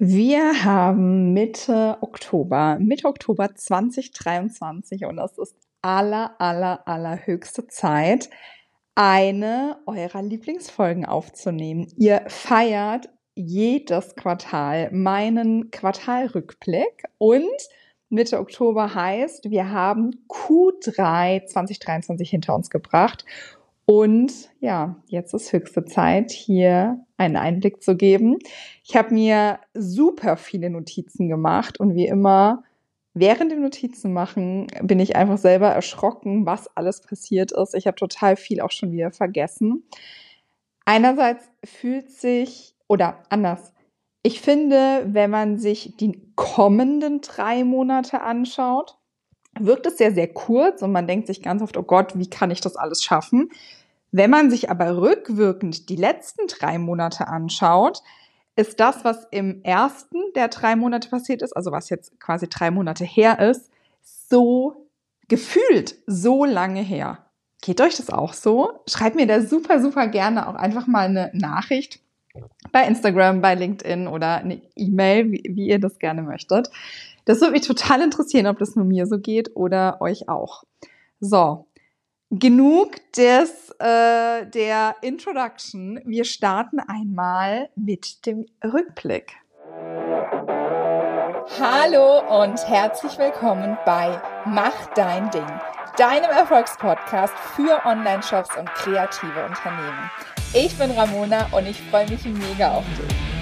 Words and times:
Wir 0.00 0.64
haben 0.64 1.32
Mitte 1.32 1.98
Oktober, 2.00 2.78
Mitte 2.80 3.06
Oktober 3.06 3.54
2023 3.54 5.04
und 5.04 5.18
das 5.18 5.38
ist 5.38 5.54
aller, 5.82 6.34
aller, 6.40 6.88
allerhöchste 6.88 7.68
Zeit, 7.68 8.28
eine 8.96 9.76
eurer 9.86 10.20
Lieblingsfolgen 10.20 11.04
aufzunehmen. 11.04 11.86
Ihr 11.96 12.24
feiert 12.26 13.08
jedes 13.36 14.16
Quartal 14.16 14.90
meinen 14.90 15.70
Quartalrückblick 15.70 17.04
und 17.18 17.44
Mitte 18.08 18.40
Oktober 18.40 18.96
heißt, 18.96 19.48
wir 19.50 19.70
haben 19.70 20.24
Q3 20.28 21.46
2023 21.46 22.28
hinter 22.28 22.56
uns 22.56 22.68
gebracht 22.68 23.24
und 23.86 24.32
ja, 24.60 24.96
jetzt 25.06 25.34
ist 25.34 25.52
höchste 25.52 25.84
Zeit, 25.84 26.30
hier 26.30 27.04
einen 27.16 27.36
Einblick 27.36 27.82
zu 27.82 27.96
geben. 27.96 28.38
Ich 28.82 28.96
habe 28.96 29.12
mir 29.12 29.58
super 29.74 30.36
viele 30.36 30.70
Notizen 30.70 31.28
gemacht 31.28 31.78
und 31.78 31.94
wie 31.94 32.06
immer, 32.06 32.64
während 33.12 33.52
dem 33.52 33.62
Notizen 33.62 34.12
machen, 34.12 34.66
bin 34.82 35.00
ich 35.00 35.16
einfach 35.16 35.38
selber 35.38 35.68
erschrocken, 35.68 36.46
was 36.46 36.74
alles 36.76 37.02
passiert 37.02 37.52
ist. 37.52 37.74
Ich 37.74 37.86
habe 37.86 37.96
total 37.96 38.36
viel 38.36 38.60
auch 38.60 38.70
schon 38.70 38.92
wieder 38.92 39.12
vergessen. 39.12 39.84
Einerseits 40.86 41.50
fühlt 41.64 42.10
sich, 42.10 42.74
oder 42.88 43.22
anders, 43.28 43.72
ich 44.22 44.40
finde, 44.40 45.06
wenn 45.06 45.30
man 45.30 45.58
sich 45.58 45.96
die 45.98 46.22
kommenden 46.34 47.20
drei 47.20 47.64
Monate 47.64 48.22
anschaut, 48.22 48.96
wirkt 49.58 49.86
es 49.86 49.98
sehr, 49.98 50.12
sehr 50.12 50.28
kurz 50.28 50.82
und 50.82 50.92
man 50.92 51.06
denkt 51.06 51.26
sich 51.26 51.42
ganz 51.42 51.62
oft, 51.62 51.76
oh 51.76 51.82
Gott, 51.82 52.18
wie 52.18 52.28
kann 52.28 52.50
ich 52.50 52.60
das 52.60 52.76
alles 52.76 53.02
schaffen? 53.02 53.50
Wenn 54.10 54.30
man 54.30 54.50
sich 54.50 54.70
aber 54.70 54.96
rückwirkend 54.96 55.88
die 55.88 55.96
letzten 55.96 56.46
drei 56.46 56.78
Monate 56.78 57.28
anschaut, 57.28 58.02
ist 58.56 58.78
das, 58.78 59.04
was 59.04 59.26
im 59.30 59.62
ersten 59.64 60.18
der 60.36 60.48
drei 60.48 60.76
Monate 60.76 61.08
passiert 61.08 61.42
ist, 61.42 61.52
also 61.56 61.72
was 61.72 61.90
jetzt 61.90 62.18
quasi 62.20 62.48
drei 62.48 62.70
Monate 62.70 63.04
her 63.04 63.40
ist, 63.40 63.70
so 64.02 64.88
gefühlt 65.28 65.96
so 66.06 66.44
lange 66.44 66.80
her. 66.80 67.18
Geht 67.60 67.80
euch 67.80 67.96
das 67.96 68.10
auch 68.10 68.34
so? 68.34 68.80
Schreibt 68.86 69.16
mir 69.16 69.26
da 69.26 69.40
super, 69.40 69.80
super 69.80 70.06
gerne 70.06 70.48
auch 70.48 70.54
einfach 70.54 70.86
mal 70.86 71.06
eine 71.06 71.30
Nachricht 71.32 72.00
bei 72.72 72.86
Instagram, 72.86 73.40
bei 73.40 73.54
LinkedIn 73.54 74.06
oder 74.06 74.36
eine 74.36 74.60
E-Mail, 74.76 75.30
wie, 75.32 75.42
wie 75.48 75.68
ihr 75.68 75.78
das 75.78 75.98
gerne 75.98 76.22
möchtet. 76.22 76.70
Das 77.24 77.40
würde 77.40 77.52
mich 77.52 77.66
total 77.66 78.02
interessieren, 78.02 78.46
ob 78.46 78.58
das 78.58 78.76
nur 78.76 78.84
mir 78.84 79.06
so 79.06 79.18
geht 79.18 79.56
oder 79.56 80.00
euch 80.00 80.28
auch. 80.28 80.64
So, 81.20 81.66
genug 82.30 82.96
des, 83.16 83.70
äh, 83.78 84.46
der 84.46 84.96
Introduction. 85.00 86.00
Wir 86.04 86.24
starten 86.24 86.80
einmal 86.80 87.70
mit 87.76 88.26
dem 88.26 88.44
Rückblick. 88.62 89.36
Hallo 91.58 92.42
und 92.42 92.58
herzlich 92.68 93.16
willkommen 93.18 93.78
bei 93.86 94.20
Mach 94.44 94.86
dein 94.94 95.30
Ding, 95.30 95.46
deinem 95.96 96.30
Erfolgspodcast 96.30 97.34
für 97.56 97.86
Online-Shops 97.86 98.50
und 98.58 98.68
kreative 98.74 99.46
Unternehmen. 99.46 100.10
Ich 100.52 100.76
bin 100.76 100.90
Ramona 100.90 101.48
und 101.52 101.66
ich 101.66 101.80
freue 101.90 102.08
mich 102.08 102.24
mega 102.24 102.72
auf 102.72 102.84
dich. 102.98 103.33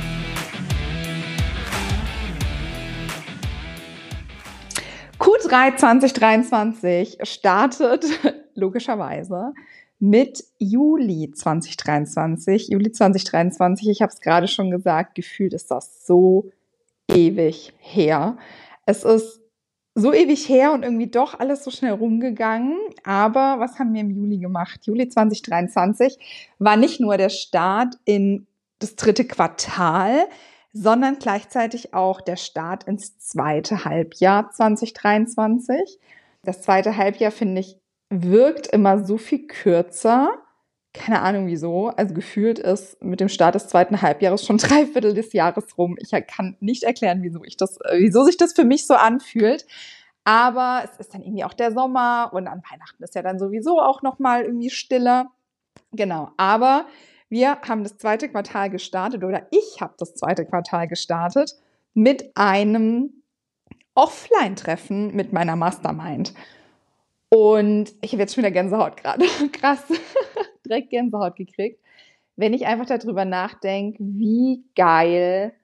Q3 5.42 5.76
2023 5.76 7.18
startet 7.22 8.04
logischerweise 8.54 9.52
mit 9.98 10.44
Juli 10.58 11.30
2023. 11.30 12.68
Juli 12.68 12.92
2023, 12.92 13.88
ich 13.88 14.02
habe 14.02 14.12
es 14.12 14.20
gerade 14.20 14.48
schon 14.48 14.70
gesagt, 14.70 15.14
gefühlt 15.14 15.52
ist 15.52 15.70
das 15.70 16.06
so 16.06 16.50
ewig 17.08 17.72
her. 17.78 18.36
Es 18.86 19.04
ist 19.04 19.40
so 19.94 20.12
ewig 20.12 20.48
her 20.48 20.72
und 20.72 20.84
irgendwie 20.84 21.08
doch 21.08 21.38
alles 21.38 21.64
so 21.64 21.70
schnell 21.70 21.92
rumgegangen. 21.92 22.78
Aber 23.04 23.56
was 23.58 23.78
haben 23.78 23.92
wir 23.92 24.00
im 24.00 24.10
Juli 24.10 24.38
gemacht? 24.38 24.80
Juli 24.86 25.08
2023 25.08 26.18
war 26.58 26.76
nicht 26.76 27.00
nur 27.00 27.16
der 27.16 27.28
Start 27.28 27.96
in 28.04 28.46
das 28.78 28.96
dritte 28.96 29.24
Quartal, 29.24 30.26
sondern 30.72 31.18
gleichzeitig 31.18 31.94
auch 31.94 32.20
der 32.20 32.36
Start 32.36 32.84
ins 32.84 33.18
zweite 33.18 33.84
Halbjahr 33.84 34.50
2023. 34.50 35.98
Das 36.42 36.62
zweite 36.62 36.96
Halbjahr 36.96 37.30
finde 37.30 37.60
ich 37.60 37.78
wirkt 38.12 38.66
immer 38.66 39.04
so 39.04 39.16
viel 39.16 39.46
kürzer. 39.46 40.30
Keine 40.92 41.22
Ahnung 41.22 41.46
wieso. 41.46 41.88
Also 41.88 42.14
gefühlt 42.14 42.58
ist 42.58 43.02
mit 43.02 43.20
dem 43.20 43.30
Start 43.30 43.54
des 43.54 43.68
zweiten 43.68 44.02
Halbjahres 44.02 44.44
schon 44.44 44.58
drei 44.58 44.86
Viertel 44.86 45.14
des 45.14 45.32
Jahres 45.32 45.78
rum. 45.78 45.96
Ich 45.98 46.10
kann 46.26 46.56
nicht 46.60 46.82
erklären, 46.82 47.22
wieso 47.22 47.42
ich 47.44 47.56
das, 47.56 47.78
äh, 47.80 47.98
wieso 47.98 48.24
sich 48.24 48.36
das 48.36 48.52
für 48.52 48.64
mich 48.64 48.86
so 48.86 48.94
anfühlt. 48.94 49.66
Aber 50.24 50.82
es 50.84 50.98
ist 51.00 51.14
dann 51.14 51.22
irgendwie 51.22 51.44
auch 51.44 51.54
der 51.54 51.72
Sommer 51.72 52.30
und 52.32 52.46
an 52.46 52.62
Weihnachten 52.70 53.02
ist 53.02 53.14
ja 53.14 53.22
dann 53.22 53.38
sowieso 53.38 53.80
auch 53.80 54.02
noch 54.02 54.18
mal 54.18 54.44
irgendwie 54.44 54.70
stiller. 54.70 55.32
Genau. 55.92 56.30
Aber 56.36 56.86
wir 57.32 57.62
haben 57.62 57.82
das 57.82 57.96
zweite 57.96 58.28
Quartal 58.28 58.68
gestartet 58.68 59.24
oder 59.24 59.46
ich 59.50 59.80
habe 59.80 59.94
das 59.96 60.14
zweite 60.14 60.44
Quartal 60.44 60.86
gestartet 60.86 61.54
mit 61.94 62.30
einem 62.36 63.22
Offline-Treffen 63.94 65.16
mit 65.16 65.32
meiner 65.32 65.56
Mastermind. 65.56 66.34
Und 67.30 67.94
ich 68.02 68.12
habe 68.12 68.20
jetzt 68.20 68.34
schon 68.34 68.44
wieder 68.44 68.50
Gänsehaut 68.50 68.98
gerade. 68.98 69.24
Krass. 69.52 69.82
Direkt 70.66 70.90
Gänsehaut 70.90 71.36
gekriegt. 71.36 71.80
Wenn 72.36 72.52
ich 72.52 72.66
einfach 72.66 72.84
darüber 72.84 73.24
nachdenke, 73.24 73.96
wie 73.98 74.64
geil 74.76 75.54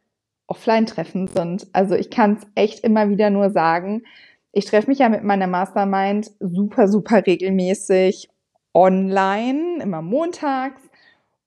Offline-Treffen 0.47 1.29
sind. 1.29 1.67
Also 1.75 1.97
ich 1.97 2.09
kann 2.09 2.39
es 2.39 2.47
echt 2.55 2.81
immer 2.81 3.11
wieder 3.11 3.29
nur 3.29 3.51
sagen. 3.51 4.05
Ich 4.53 4.65
treffe 4.65 4.89
mich 4.89 5.01
ja 5.01 5.11
mit 5.11 5.23
meiner 5.23 5.47
Mastermind 5.47 6.31
super, 6.41 6.89
super 6.89 7.27
regelmäßig 7.27 8.31
online, 8.73 9.83
immer 9.83 10.01
montags. 10.01 10.88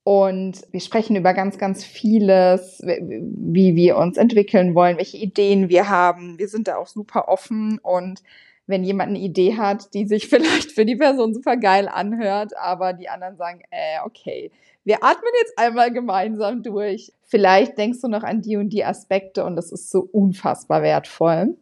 Und 0.03 0.61
wir 0.71 0.79
sprechen 0.79 1.15
über 1.15 1.33
ganz, 1.33 1.59
ganz 1.59 1.83
vieles, 1.83 2.81
wie 2.83 3.75
wir 3.75 3.97
uns 3.97 4.17
entwickeln 4.17 4.73
wollen, 4.73 4.97
welche 4.97 5.17
Ideen 5.17 5.69
wir 5.69 5.89
haben. 5.89 6.39
Wir 6.39 6.47
sind 6.47 6.67
da 6.67 6.77
auch 6.77 6.87
super 6.87 7.27
offen 7.27 7.79
und 7.83 8.23
wenn 8.65 8.83
jemand 8.83 9.09
eine 9.09 9.19
Idee 9.19 9.57
hat, 9.57 9.93
die 9.93 10.07
sich 10.07 10.27
vielleicht 10.29 10.71
für 10.71 10.85
die 10.85 10.95
Person 10.95 11.33
super 11.33 11.57
geil 11.57 11.87
anhört, 11.87 12.57
aber 12.57 12.93
die 12.93 13.09
anderen 13.09 13.37
sagen, 13.37 13.61
äh, 13.69 13.99
okay, 14.03 14.51
wir 14.83 15.03
atmen 15.03 15.31
jetzt 15.41 15.53
einmal 15.57 15.93
gemeinsam 15.93 16.63
durch. 16.63 17.13
Vielleicht 17.23 17.77
denkst 17.77 18.01
du 18.01 18.07
noch 18.07 18.23
an 18.23 18.41
die 18.41 18.57
und 18.57 18.69
die 18.69 18.83
Aspekte 18.83 19.45
und 19.45 19.55
das 19.55 19.71
ist 19.71 19.91
so 19.91 19.99
unfassbar 20.11 20.81
wertvoll. 20.81 21.55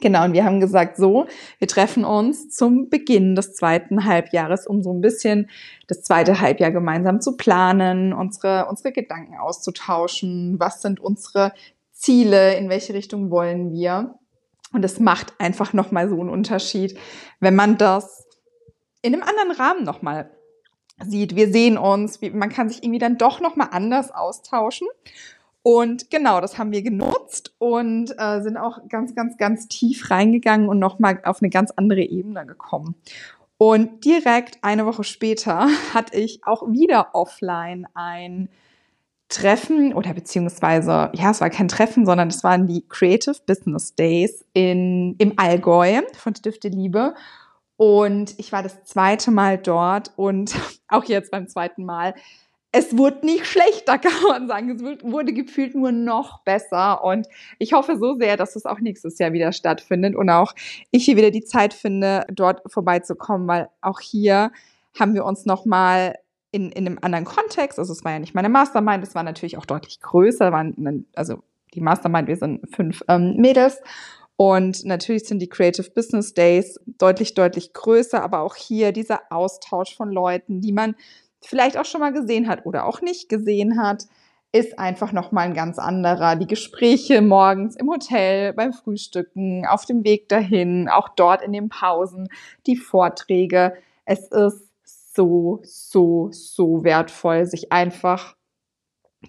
Genau, 0.00 0.24
und 0.26 0.34
wir 0.34 0.44
haben 0.44 0.60
gesagt, 0.60 0.98
so, 0.98 1.26
wir 1.58 1.68
treffen 1.68 2.04
uns 2.04 2.50
zum 2.50 2.90
Beginn 2.90 3.34
des 3.34 3.54
zweiten 3.54 4.04
Halbjahres, 4.04 4.66
um 4.66 4.82
so 4.82 4.92
ein 4.92 5.00
bisschen 5.00 5.48
das 5.86 6.02
zweite 6.02 6.40
Halbjahr 6.40 6.70
gemeinsam 6.70 7.22
zu 7.22 7.38
planen, 7.38 8.12
unsere, 8.12 8.66
unsere 8.66 8.92
Gedanken 8.92 9.38
auszutauschen, 9.38 10.60
was 10.60 10.82
sind 10.82 11.00
unsere 11.00 11.52
Ziele, 11.92 12.56
in 12.56 12.68
welche 12.68 12.92
Richtung 12.92 13.30
wollen 13.30 13.72
wir. 13.72 14.18
Und 14.72 14.84
es 14.84 15.00
macht 15.00 15.32
einfach 15.38 15.72
nochmal 15.72 16.10
so 16.10 16.20
einen 16.20 16.28
Unterschied, 16.28 16.98
wenn 17.40 17.54
man 17.54 17.78
das 17.78 18.26
in 19.00 19.14
einem 19.14 19.22
anderen 19.22 19.52
Rahmen 19.52 19.84
nochmal 19.84 20.30
sieht. 21.04 21.36
Wir 21.36 21.50
sehen 21.50 21.78
uns, 21.78 22.20
man 22.20 22.50
kann 22.50 22.68
sich 22.68 22.82
irgendwie 22.82 22.98
dann 22.98 23.16
doch 23.16 23.40
nochmal 23.40 23.68
anders 23.70 24.10
austauschen. 24.10 24.88
Und 25.68 26.10
genau, 26.10 26.40
das 26.40 26.58
haben 26.58 26.70
wir 26.70 26.80
genutzt 26.80 27.52
und 27.58 28.14
äh, 28.18 28.40
sind 28.40 28.56
auch 28.56 28.78
ganz, 28.88 29.16
ganz, 29.16 29.36
ganz 29.36 29.66
tief 29.66 30.12
reingegangen 30.12 30.68
und 30.68 30.78
nochmal 30.78 31.20
auf 31.24 31.42
eine 31.42 31.50
ganz 31.50 31.72
andere 31.72 32.02
Ebene 32.02 32.46
gekommen. 32.46 32.94
Und 33.58 34.04
direkt 34.04 34.58
eine 34.62 34.86
Woche 34.86 35.02
später 35.02 35.66
hatte 35.92 36.16
ich 36.16 36.46
auch 36.46 36.68
wieder 36.68 37.16
offline 37.16 37.88
ein 37.94 38.48
Treffen 39.28 39.92
oder 39.92 40.14
beziehungsweise, 40.14 41.10
ja, 41.14 41.32
es 41.32 41.40
war 41.40 41.50
kein 41.50 41.66
Treffen, 41.66 42.06
sondern 42.06 42.28
es 42.28 42.44
waren 42.44 42.68
die 42.68 42.86
Creative 42.88 43.34
Business 43.44 43.96
Days 43.96 44.44
in, 44.52 45.16
im 45.18 45.32
Allgäu 45.36 46.00
von 46.16 46.36
Stifte 46.36 46.68
Liebe. 46.68 47.16
Und 47.76 48.38
ich 48.38 48.52
war 48.52 48.62
das 48.62 48.84
zweite 48.84 49.32
Mal 49.32 49.58
dort 49.58 50.12
und 50.14 50.54
auch 50.86 51.06
jetzt 51.06 51.32
beim 51.32 51.48
zweiten 51.48 51.84
Mal. 51.84 52.14
Es 52.78 52.98
wurde 52.98 53.24
nicht 53.24 53.46
schlechter, 53.46 53.96
kann 53.98 54.12
man 54.28 54.48
sagen. 54.48 54.70
Es 54.70 54.82
wurde 55.02 55.32
gefühlt 55.32 55.74
nur 55.74 55.92
noch 55.92 56.42
besser. 56.44 57.02
Und 57.02 57.26
ich 57.58 57.72
hoffe 57.72 57.96
so 57.96 58.16
sehr, 58.16 58.36
dass 58.36 58.54
es 58.54 58.66
auch 58.66 58.80
nächstes 58.80 59.18
Jahr 59.18 59.32
wieder 59.32 59.52
stattfindet 59.52 60.14
und 60.14 60.28
auch 60.28 60.54
ich 60.90 61.06
hier 61.06 61.16
wieder 61.16 61.30
die 61.30 61.44
Zeit 61.44 61.72
finde, 61.72 62.26
dort 62.30 62.60
vorbeizukommen, 62.70 63.48
weil 63.48 63.70
auch 63.80 64.00
hier 64.00 64.52
haben 64.98 65.14
wir 65.14 65.24
uns 65.24 65.46
nochmal 65.46 66.16
in, 66.50 66.70
in 66.70 66.86
einem 66.86 66.98
anderen 67.00 67.24
Kontext. 67.24 67.78
Also 67.78 67.94
es 67.94 68.04
war 68.04 68.12
ja 68.12 68.18
nicht 68.18 68.34
meine 68.34 68.50
Mastermind, 68.50 69.02
es 69.02 69.14
war 69.14 69.22
natürlich 69.22 69.56
auch 69.56 69.64
deutlich 69.64 70.00
größer. 70.02 70.52
Waren, 70.52 71.06
also 71.14 71.42
die 71.72 71.80
Mastermind, 71.80 72.28
wir 72.28 72.36
sind 72.36 72.60
fünf 72.74 73.02
ähm, 73.08 73.36
Mädels. 73.38 73.80
Und 74.36 74.84
natürlich 74.84 75.24
sind 75.24 75.38
die 75.38 75.48
Creative 75.48 75.90
Business 75.92 76.34
Days 76.34 76.78
deutlich, 76.98 77.32
deutlich 77.32 77.72
größer, 77.72 78.22
aber 78.22 78.40
auch 78.40 78.54
hier 78.54 78.92
dieser 78.92 79.22
Austausch 79.30 79.96
von 79.96 80.12
Leuten, 80.12 80.60
die 80.60 80.72
man 80.72 80.94
vielleicht 81.46 81.78
auch 81.78 81.84
schon 81.84 82.00
mal 82.00 82.12
gesehen 82.12 82.48
hat 82.48 82.66
oder 82.66 82.84
auch 82.84 83.00
nicht 83.00 83.28
gesehen 83.28 83.80
hat, 83.80 84.04
ist 84.52 84.78
einfach 84.78 85.12
nochmal 85.12 85.46
ein 85.46 85.54
ganz 85.54 85.78
anderer. 85.78 86.36
Die 86.36 86.46
Gespräche 86.46 87.20
morgens 87.22 87.76
im 87.76 87.90
Hotel, 87.90 88.52
beim 88.52 88.72
Frühstücken, 88.72 89.66
auf 89.66 89.84
dem 89.84 90.04
Weg 90.04 90.28
dahin, 90.28 90.88
auch 90.88 91.08
dort 91.10 91.42
in 91.42 91.52
den 91.52 91.68
Pausen, 91.68 92.28
die 92.66 92.76
Vorträge. 92.76 93.74
Es 94.04 94.28
ist 94.28 94.70
so, 94.84 95.60
so, 95.62 96.28
so 96.32 96.84
wertvoll, 96.84 97.46
sich 97.46 97.72
einfach, 97.72 98.36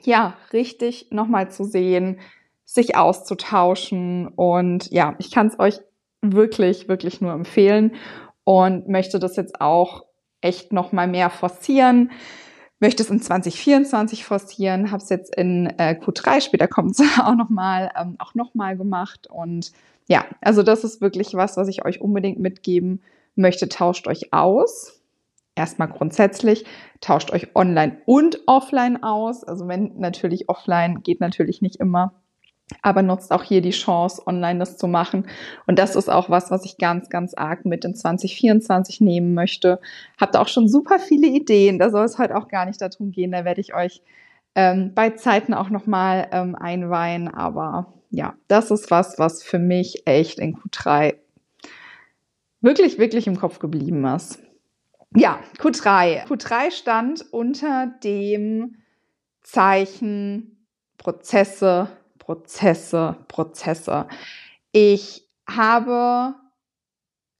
ja, 0.03 0.35
richtig 0.53 1.07
nochmal 1.11 1.51
zu 1.51 1.63
sehen, 1.63 2.19
sich 2.63 2.95
auszutauschen. 2.95 4.27
Und 4.29 4.91
ja, 4.91 5.15
ich 5.19 5.31
kann 5.31 5.47
es 5.47 5.59
euch 5.59 5.79
wirklich, 6.21 6.87
wirklich 6.87 7.21
nur 7.21 7.33
empfehlen 7.33 7.95
und 8.43 8.87
möchte 8.87 9.19
das 9.19 9.35
jetzt 9.35 9.61
auch 9.61 10.06
echt 10.47 10.73
nochmal 10.73 11.07
mehr 11.07 11.29
forcieren 11.29 12.09
möchte 12.79 13.03
es 13.03 13.09
in 13.09 13.21
2024 13.21 14.23
forcieren, 14.23 14.91
habe 14.91 15.01
es 15.01 15.09
jetzt 15.09 15.35
in 15.35 15.67
äh, 15.77 15.99
Q3, 15.99 16.41
später 16.41 16.67
kommt 16.67 16.91
es 16.91 16.99
auch 17.19 17.35
nochmal, 17.35 17.91
ähm, 17.99 18.15
auch 18.19 18.35
nochmal 18.35 18.77
gemacht. 18.77 19.27
Und 19.27 19.71
ja, 20.07 20.25
also 20.41 20.63
das 20.63 20.83
ist 20.83 21.01
wirklich 21.01 21.33
was, 21.33 21.57
was 21.57 21.67
ich 21.67 21.85
euch 21.85 22.01
unbedingt 22.01 22.39
mitgeben 22.39 23.01
möchte. 23.35 23.67
Tauscht 23.69 24.07
euch 24.07 24.33
aus. 24.33 25.01
Erstmal 25.55 25.87
grundsätzlich, 25.87 26.65
tauscht 27.01 27.31
euch 27.31 27.55
online 27.55 27.97
und 28.05 28.41
offline 28.45 29.01
aus. 29.01 29.43
Also 29.43 29.67
wenn 29.67 29.97
natürlich 29.97 30.49
offline 30.49 31.01
geht 31.01 31.19
natürlich 31.19 31.63
nicht 31.63 31.77
immer 31.77 32.13
aber 32.81 33.01
nutzt 33.01 33.31
auch 33.31 33.43
hier 33.43 33.61
die 33.61 33.71
Chance, 33.71 34.21
online 34.25 34.59
das 34.59 34.77
zu 34.77 34.87
machen. 34.87 35.27
Und 35.67 35.79
das 35.79 35.95
ist 35.95 36.09
auch 36.09 36.29
was, 36.29 36.51
was 36.51 36.65
ich 36.65 36.77
ganz, 36.77 37.09
ganz 37.09 37.33
arg 37.33 37.65
mit 37.65 37.85
in 37.85 37.95
2024 37.95 39.01
nehmen 39.01 39.33
möchte. 39.33 39.79
Habt 40.19 40.35
auch 40.35 40.47
schon 40.47 40.67
super 40.67 40.99
viele 40.99 41.27
Ideen. 41.27 41.79
Da 41.79 41.89
soll 41.89 42.05
es 42.05 42.17
heute 42.17 42.35
auch 42.35 42.47
gar 42.49 42.65
nicht 42.65 42.81
darum 42.81 43.11
gehen. 43.11 43.31
Da 43.31 43.45
werde 43.45 43.61
ich 43.61 43.73
euch 43.73 44.01
ähm, 44.55 44.91
bei 44.93 45.11
Zeiten 45.11 45.53
auch 45.53 45.69
nochmal 45.69 46.27
ähm, 46.31 46.55
einweihen. 46.55 47.33
Aber 47.33 47.93
ja, 48.09 48.35
das 48.47 48.69
ist 48.71 48.91
was, 48.91 49.17
was 49.17 49.43
für 49.43 49.59
mich 49.59 50.05
echt 50.05 50.39
in 50.39 50.57
Q3 50.57 51.15
wirklich, 52.59 52.99
wirklich 52.99 53.27
im 53.27 53.37
Kopf 53.37 53.59
geblieben 53.59 54.03
ist. 54.05 54.39
Ja, 55.15 55.39
Q3. 55.59 56.25
Q3 56.27 56.71
stand 56.71 57.25
unter 57.31 57.87
dem 58.03 58.75
Zeichen 59.41 60.65
Prozesse 60.97 61.89
Prozesse, 62.27 63.15
Prozesse. 63.29 64.05
Ich 64.73 65.25
habe 65.49 66.35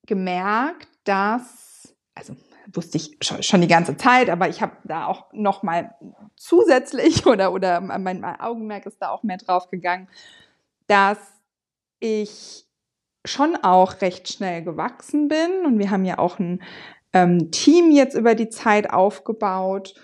gemerkt, 0.06 0.88
dass, 1.04 1.94
also 2.16 2.38
wusste 2.72 2.96
ich 2.96 3.18
schon, 3.20 3.60
die 3.60 3.68
ganze 3.68 3.98
Zeit, 3.98 4.30
aber 4.30 4.48
ich 4.48 4.62
habe 4.62 4.78
da 4.86 5.08
auch 5.08 5.26
noch 5.34 5.62
mal 5.62 5.94
zusätzlich 6.38 7.26
oder, 7.28 7.52
oder 7.52 7.82
mein, 7.82 8.22
mein 8.22 8.40
Augenmerk 8.40 8.86
ist 8.86 9.02
da 9.02 9.10
auch 9.10 9.24
mehr 9.24 9.36
drauf 9.36 9.70
gegangen, 9.70 10.08
dass 10.88 11.18
ich 12.00 12.66
schon 13.26 13.58
auch 13.58 14.00
recht 14.00 14.32
schnell 14.32 14.64
gewachsen 14.64 15.28
bin 15.28 15.66
und 15.66 15.80
wir 15.80 15.92
haben 15.92 16.06
ja 16.06 16.18
auch 16.18 16.40
ein 16.40 16.64
ähm, 17.12 17.52
Team 17.52 17.92
jetzt 17.92 18.16
über 18.16 18.36
die 18.36 18.48
Zeit 18.48 18.90
aufgebaut 18.90 19.96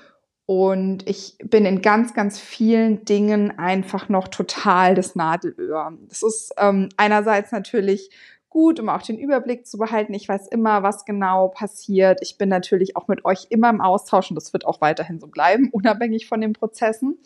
und 0.46 1.08
ich 1.08 1.38
bin 1.44 1.66
in 1.66 1.82
ganz, 1.82 2.14
ganz 2.14 2.40
vielen 2.40 3.06
Dingen 3.06 3.58
einfach 3.58 4.10
noch 4.10 4.28
total 4.28 4.94
das 4.94 5.16
Nadelöhr. 5.16 5.98
Das 6.10 6.22
ist 6.22 6.54
ähm, 6.58 6.90
einerseits 6.98 7.52
natürlich 7.52 8.10
gut, 8.50 8.80
um 8.80 8.90
auch 8.90 9.02
den 9.02 9.18
Überblick 9.18 9.66
zu 9.66 9.78
behalten. 9.78 10.14
Ich 10.14 10.28
weiß 10.28 10.48
immer, 10.48 10.84
was 10.84 11.06
genau 11.06 11.48
passiert. 11.48 12.20
Ich 12.22 12.38
bin 12.38 12.50
natürlich 12.50 12.96
auch 12.98 13.08
mit 13.08 13.26
euch 13.26 13.48
immer 13.50 13.70
im 13.70 13.82
Austausch 13.82 14.30
und 14.30 14.36
das 14.36 14.54
wird 14.54 14.66
auch 14.66 14.82
weiterhin 14.82 15.20
so 15.20 15.28
bleiben, 15.28 15.70
unabhängig 15.72 16.28
von 16.28 16.42
den 16.42 16.54
Prozessen. 16.54 17.18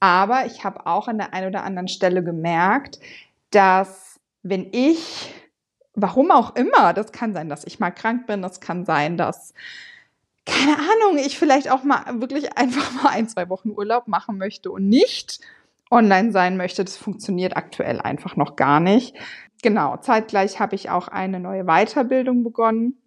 Aber 0.00 0.46
ich 0.46 0.64
habe 0.64 0.86
auch 0.86 1.08
an 1.08 1.18
der 1.18 1.32
einen 1.32 1.48
oder 1.48 1.64
anderen 1.64 1.88
Stelle 1.88 2.22
gemerkt, 2.22 2.98
dass 3.50 4.20
wenn 4.42 4.68
ich, 4.72 5.32
warum 5.94 6.30
auch 6.30 6.54
immer, 6.56 6.92
das 6.92 7.12
kann 7.12 7.34
sein, 7.34 7.48
dass 7.48 7.64
ich 7.64 7.80
mal 7.80 7.90
krank 7.90 8.26
bin, 8.26 8.42
das 8.42 8.60
kann 8.60 8.84
sein, 8.84 9.16
dass 9.16 9.54
keine 10.48 10.76
Ahnung, 10.78 11.18
ich 11.18 11.38
vielleicht 11.38 11.70
auch 11.70 11.84
mal 11.84 12.20
wirklich 12.20 12.56
einfach 12.56 12.90
mal 13.02 13.10
ein, 13.10 13.28
zwei 13.28 13.48
Wochen 13.48 13.70
Urlaub 13.70 14.08
machen 14.08 14.38
möchte 14.38 14.70
und 14.70 14.88
nicht 14.88 15.40
online 15.90 16.32
sein 16.32 16.56
möchte. 16.56 16.84
Das 16.84 16.96
funktioniert 16.96 17.56
aktuell 17.56 18.00
einfach 18.00 18.36
noch 18.36 18.56
gar 18.56 18.80
nicht. 18.80 19.16
Genau, 19.62 19.96
zeitgleich 19.98 20.60
habe 20.60 20.74
ich 20.74 20.90
auch 20.90 21.08
eine 21.08 21.40
neue 21.40 21.64
Weiterbildung 21.64 22.44
begonnen. 22.44 23.00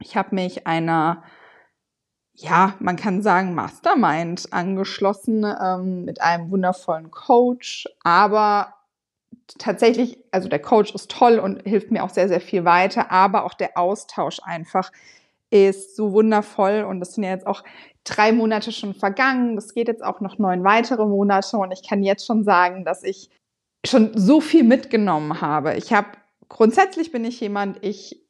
Ich 0.00 0.16
habe 0.16 0.34
mich 0.34 0.66
einer, 0.66 1.22
ja, 2.34 2.74
man 2.78 2.96
kann 2.96 3.22
sagen, 3.22 3.54
Mastermind 3.54 4.52
angeschlossen 4.52 5.44
ähm, 5.44 6.04
mit 6.04 6.20
einem 6.20 6.50
wundervollen 6.50 7.10
Coach. 7.10 7.86
Aber 8.02 8.74
tatsächlich, 9.58 10.18
also 10.30 10.48
der 10.48 10.60
Coach 10.60 10.94
ist 10.94 11.10
toll 11.10 11.38
und 11.38 11.62
hilft 11.62 11.90
mir 11.90 12.04
auch 12.04 12.10
sehr, 12.10 12.28
sehr 12.28 12.40
viel 12.40 12.64
weiter, 12.64 13.10
aber 13.10 13.44
auch 13.44 13.54
der 13.54 13.76
Austausch 13.76 14.40
einfach 14.42 14.90
ist 15.50 15.96
so 15.96 16.12
wundervoll 16.12 16.84
und 16.88 17.00
das 17.00 17.14
sind 17.14 17.24
ja 17.24 17.30
jetzt 17.30 17.46
auch 17.46 17.64
drei 18.04 18.32
Monate 18.32 18.72
schon 18.72 18.94
vergangen. 18.94 19.56
Das 19.56 19.74
geht 19.74 19.88
jetzt 19.88 20.04
auch 20.04 20.20
noch 20.20 20.38
neun 20.38 20.64
weitere 20.64 21.06
Monate 21.06 21.56
und 21.56 21.72
ich 21.72 21.86
kann 21.86 22.02
jetzt 22.02 22.26
schon 22.26 22.44
sagen, 22.44 22.84
dass 22.84 23.02
ich 23.02 23.30
schon 23.86 24.16
so 24.16 24.40
viel 24.40 24.64
mitgenommen 24.64 25.40
habe. 25.40 25.74
Ich 25.76 25.92
habe 25.92 26.08
grundsätzlich 26.48 27.12
bin 27.12 27.24
ich 27.24 27.40
jemand, 27.40 27.82
ich 27.84 28.22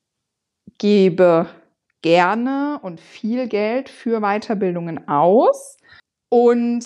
gebe 0.79 1.47
gerne 2.03 2.79
und 2.83 3.01
viel 3.01 3.49
Geld 3.49 3.89
für 3.89 4.21
Weiterbildungen 4.21 5.09
aus 5.09 5.77
und 6.31 6.85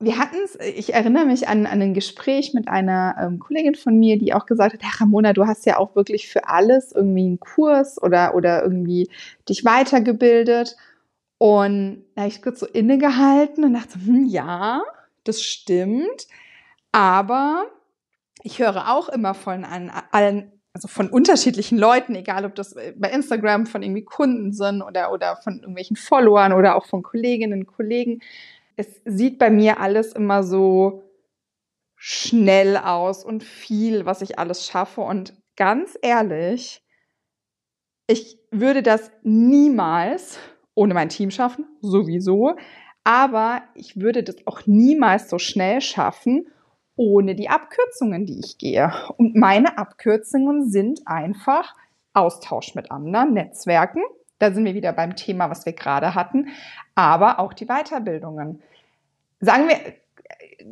wir 0.00 0.18
hatten 0.18 0.36
es, 0.44 0.56
ich 0.60 0.94
erinnere 0.94 1.26
mich 1.26 1.48
an, 1.48 1.66
an 1.66 1.82
ein 1.82 1.94
Gespräch 1.94 2.54
mit 2.54 2.68
einer 2.68 3.16
ähm, 3.20 3.40
Kollegin 3.40 3.74
von 3.74 3.98
mir, 3.98 4.16
die 4.16 4.32
auch 4.32 4.46
gesagt 4.46 4.74
hat, 4.74 4.82
Herr 4.82 5.00
Ramona, 5.00 5.32
du 5.32 5.46
hast 5.46 5.66
ja 5.66 5.76
auch 5.76 5.96
wirklich 5.96 6.28
für 6.28 6.48
alles 6.48 6.92
irgendwie 6.92 7.26
einen 7.26 7.40
Kurs 7.40 8.00
oder, 8.00 8.36
oder 8.36 8.62
irgendwie 8.62 9.10
dich 9.48 9.64
weitergebildet. 9.64 10.76
Und 11.38 12.04
da 12.14 12.22
habe 12.22 12.30
ich 12.30 12.42
kurz 12.42 12.60
so 12.60 12.66
innegehalten 12.66 13.64
und 13.64 13.74
dachte, 13.74 13.94
hm, 13.94 14.26
ja, 14.26 14.82
das 15.24 15.42
stimmt. 15.42 16.28
Aber 16.92 17.66
ich 18.44 18.60
höre 18.60 18.90
auch 18.92 19.08
immer 19.08 19.34
von 19.34 19.64
allen, 19.64 20.52
also 20.72 20.86
von 20.86 21.08
unterschiedlichen 21.08 21.76
Leuten, 21.76 22.14
egal 22.14 22.44
ob 22.44 22.54
das 22.54 22.76
bei 22.96 23.10
Instagram 23.10 23.66
von 23.66 23.82
irgendwie 23.82 24.04
Kunden 24.04 24.52
sind 24.52 24.80
oder, 24.80 25.12
oder 25.12 25.36
von 25.36 25.58
irgendwelchen 25.58 25.96
Followern 25.96 26.52
oder 26.52 26.76
auch 26.76 26.86
von 26.86 27.02
Kolleginnen 27.02 27.60
und 27.60 27.66
Kollegen, 27.66 28.20
es 28.78 29.02
sieht 29.04 29.38
bei 29.38 29.50
mir 29.50 29.80
alles 29.80 30.12
immer 30.12 30.42
so 30.42 31.02
schnell 31.96 32.76
aus 32.76 33.24
und 33.24 33.42
viel, 33.42 34.06
was 34.06 34.22
ich 34.22 34.38
alles 34.38 34.66
schaffe. 34.66 35.00
Und 35.00 35.34
ganz 35.56 35.98
ehrlich, 36.00 36.82
ich 38.06 38.38
würde 38.50 38.82
das 38.82 39.10
niemals 39.22 40.38
ohne 40.78 40.94
mein 40.94 41.08
Team 41.08 41.32
schaffen, 41.32 41.66
sowieso. 41.80 42.54
Aber 43.02 43.62
ich 43.74 44.00
würde 44.00 44.22
das 44.22 44.36
auch 44.46 44.60
niemals 44.66 45.28
so 45.28 45.38
schnell 45.38 45.80
schaffen, 45.80 46.46
ohne 46.94 47.34
die 47.34 47.48
Abkürzungen, 47.48 48.26
die 48.26 48.38
ich 48.38 48.58
gehe. 48.58 48.92
Und 49.16 49.34
meine 49.34 49.76
Abkürzungen 49.76 50.70
sind 50.70 51.00
einfach 51.06 51.74
Austausch 52.12 52.76
mit 52.76 52.92
anderen 52.92 53.34
Netzwerken. 53.34 54.02
Da 54.38 54.52
sind 54.52 54.64
wir 54.64 54.74
wieder 54.74 54.92
beim 54.92 55.16
Thema, 55.16 55.50
was 55.50 55.66
wir 55.66 55.72
gerade 55.72 56.14
hatten, 56.14 56.48
aber 56.94 57.40
auch 57.40 57.52
die 57.52 57.66
Weiterbildungen. 57.66 58.62
Sagen 59.40 59.68
wir, 59.68 59.76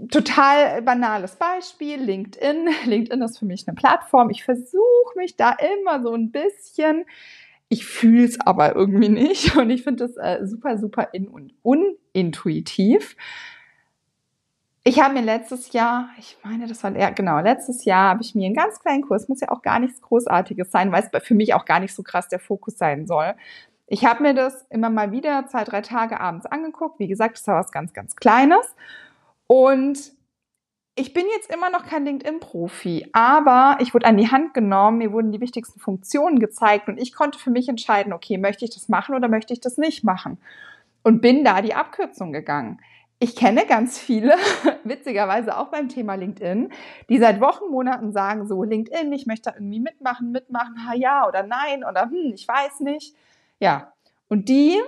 total 0.09 0.83
banales 0.83 1.37
Beispiel, 1.37 2.01
LinkedIn. 2.01 2.69
LinkedIn 2.87 3.23
ist 3.23 3.39
für 3.39 3.47
mich 3.47 3.67
eine 3.67 3.75
Plattform. 3.75 4.31
Ich 4.31 4.45
versuche 4.45 5.17
mich 5.17 5.37
da 5.37 5.53
immer 5.53 6.03
so 6.03 6.13
ein 6.13 6.31
bisschen, 6.31 7.05
ich 7.69 7.87
fühle 7.87 8.25
es 8.25 8.41
aber 8.41 8.75
irgendwie 8.75 9.09
nicht 9.09 9.57
und 9.57 9.71
ich 9.71 9.83
finde 9.83 10.07
das 10.07 10.17
äh, 10.17 10.47
super, 10.47 10.79
super 10.79 11.09
in 11.13 11.29
und 11.29 11.53
unintuitiv. 11.63 13.17
Ich 14.89 15.01
habe 15.01 15.15
mir 15.15 15.23
letztes 15.23 15.73
Jahr, 15.73 16.11
ich 16.17 16.39
meine, 16.45 16.69
das 16.69 16.85
war 16.85 16.97
ja 16.97 17.11
genau, 17.11 17.41
letztes 17.41 17.85
Jahr 17.85 18.11
habe 18.11 18.23
ich 18.23 18.37
mir 18.37 18.47
einen 18.47 18.55
ganz 18.55 18.79
kleinen 18.79 19.03
Kurs, 19.03 19.29
muss 19.29 19.41
ja 19.41 19.51
auch 19.51 19.63
gar 19.63 19.81
nichts 19.81 20.01
Großartiges 20.01 20.71
sein, 20.71 20.93
weil 20.93 21.03
es 21.03 21.25
für 21.25 21.35
mich 21.35 21.55
auch 21.55 21.65
gar 21.65 21.81
nicht 21.81 21.93
so 21.93 22.05
krass 22.05 22.29
der 22.29 22.39
Fokus 22.39 22.79
sein 22.79 23.05
soll. 23.05 23.35
Ich 23.87 24.05
habe 24.05 24.23
mir 24.23 24.35
das 24.35 24.67
immer 24.69 24.91
mal 24.91 25.13
wieder 25.13 25.47
zwei, 25.47 25.65
drei 25.65 25.81
Tage 25.81 26.21
abends 26.21 26.47
angeguckt. 26.47 26.99
Wie 26.99 27.07
gesagt, 27.07 27.39
das 27.39 27.47
war 27.47 27.61
was 27.61 27.71
ganz, 27.71 27.93
ganz 27.93 28.17
Kleines. 28.17 28.75
Und 29.47 30.13
ich 30.97 31.13
bin 31.13 31.27
jetzt 31.37 31.53
immer 31.53 31.71
noch 31.71 31.85
kein 31.85 32.05
LinkedIn-Profi, 32.07 33.11
aber 33.13 33.77
ich 33.81 33.93
wurde 33.93 34.07
an 34.07 34.17
die 34.17 34.31
Hand 34.31 34.55
genommen, 34.55 34.99
mir 34.99 35.13
wurden 35.13 35.31
die 35.31 35.43
wichtigsten 35.43 35.79
Funktionen 35.79 36.39
gezeigt 36.39 36.89
und 36.89 36.99
ich 36.99 37.15
konnte 37.15 37.39
für 37.39 37.51
mich 37.51 37.69
entscheiden, 37.69 38.15
okay, 38.15 38.39
möchte 38.39 38.65
ich 38.65 38.73
das 38.73 38.89
machen 38.89 39.15
oder 39.15 39.29
möchte 39.29 39.53
ich 39.53 39.61
das 39.61 39.77
nicht 39.77 40.05
machen? 40.05 40.39
Und 41.03 41.21
bin 41.21 41.45
da 41.45 41.61
die 41.61 41.75
Abkürzung 41.75 42.33
gegangen. 42.33 42.81
Ich 43.19 43.37
kenne 43.37 43.67
ganz 43.67 43.99
viele, 43.99 44.37
witzigerweise 44.85 45.59
auch 45.59 45.69
beim 45.69 45.91
Thema 45.91 46.15
LinkedIn, 46.15 46.71
die 47.11 47.19
seit 47.19 47.41
Wochen, 47.41 47.71
Monaten 47.71 48.13
sagen, 48.13 48.47
so 48.47 48.65
LinkedIn, 48.65 49.13
ich 49.13 49.27
möchte 49.27 49.51
da 49.51 49.57
irgendwie 49.57 49.81
mitmachen, 49.81 50.33
mitmachen, 50.33 50.89
ha 50.89 50.95
ja 50.95 51.29
oder 51.29 51.43
nein 51.43 51.85
oder 51.85 52.05
hm, 52.05 52.33
ich 52.35 52.49
weiß 52.49 52.81
nicht. 52.81 53.15
Ja, 53.61 53.93
und 54.29 54.49
die 54.49 54.81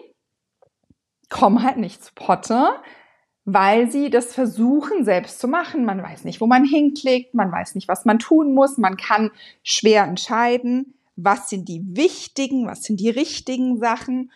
kommen 1.29 1.63
halt 1.63 1.77
nicht 1.77 2.03
zu 2.03 2.13
Potte, 2.15 2.69
weil 3.45 3.91
sie 3.91 4.11
das 4.11 4.35
versuchen 4.35 5.05
selbst 5.05 5.41
zu 5.41 5.49
machen. 5.49 5.85
Man 5.85 6.03
weiß 6.03 6.25
nicht, 6.25 6.41
wo 6.41 6.47
man 6.47 6.65
hinklickt, 6.65 7.35
man 7.35 7.51
weiß 7.51 7.75
nicht, 7.75 7.89
was 7.89 8.05
man 8.05 8.19
tun 8.19 8.55
muss, 8.55 8.77
man 8.77 8.97
kann 8.97 9.31
schwer 9.63 10.05
entscheiden, 10.05 10.95
was 11.17 11.49
sind 11.49 11.69
die 11.69 11.83
wichtigen, 11.85 12.67
was 12.67 12.83
sind 12.83 13.01
die 13.01 13.11
richtigen 13.11 13.79
Sachen. 13.79 14.31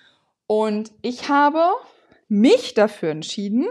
Und 0.47 0.93
ich 1.03 1.29
habe 1.29 1.63
mich 2.29 2.75
dafür 2.75 3.11
entschieden, 3.11 3.67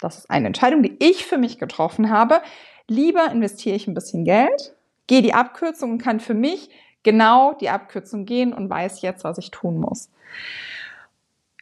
das 0.00 0.18
ist 0.18 0.30
eine 0.30 0.48
Entscheidung, 0.48 0.82
die 0.82 0.96
ich 0.98 1.24
für 1.24 1.38
mich 1.38 1.58
getroffen 1.58 2.10
habe, 2.10 2.42
lieber 2.88 3.30
investiere 3.30 3.76
ich 3.76 3.86
ein 3.86 3.94
bisschen 3.94 4.24
Geld, 4.24 4.74
gehe 5.06 5.22
die 5.22 5.34
Abkürzung 5.34 5.92
und 5.92 6.02
kann 6.02 6.18
für 6.18 6.34
mich 6.34 6.70
genau 7.02 7.54
die 7.54 7.70
Abkürzung 7.70 8.24
gehen 8.24 8.52
und 8.52 8.70
weiß 8.70 9.02
jetzt, 9.02 9.24
was 9.24 9.38
ich 9.38 9.50
tun 9.50 9.78
muss 9.78 10.10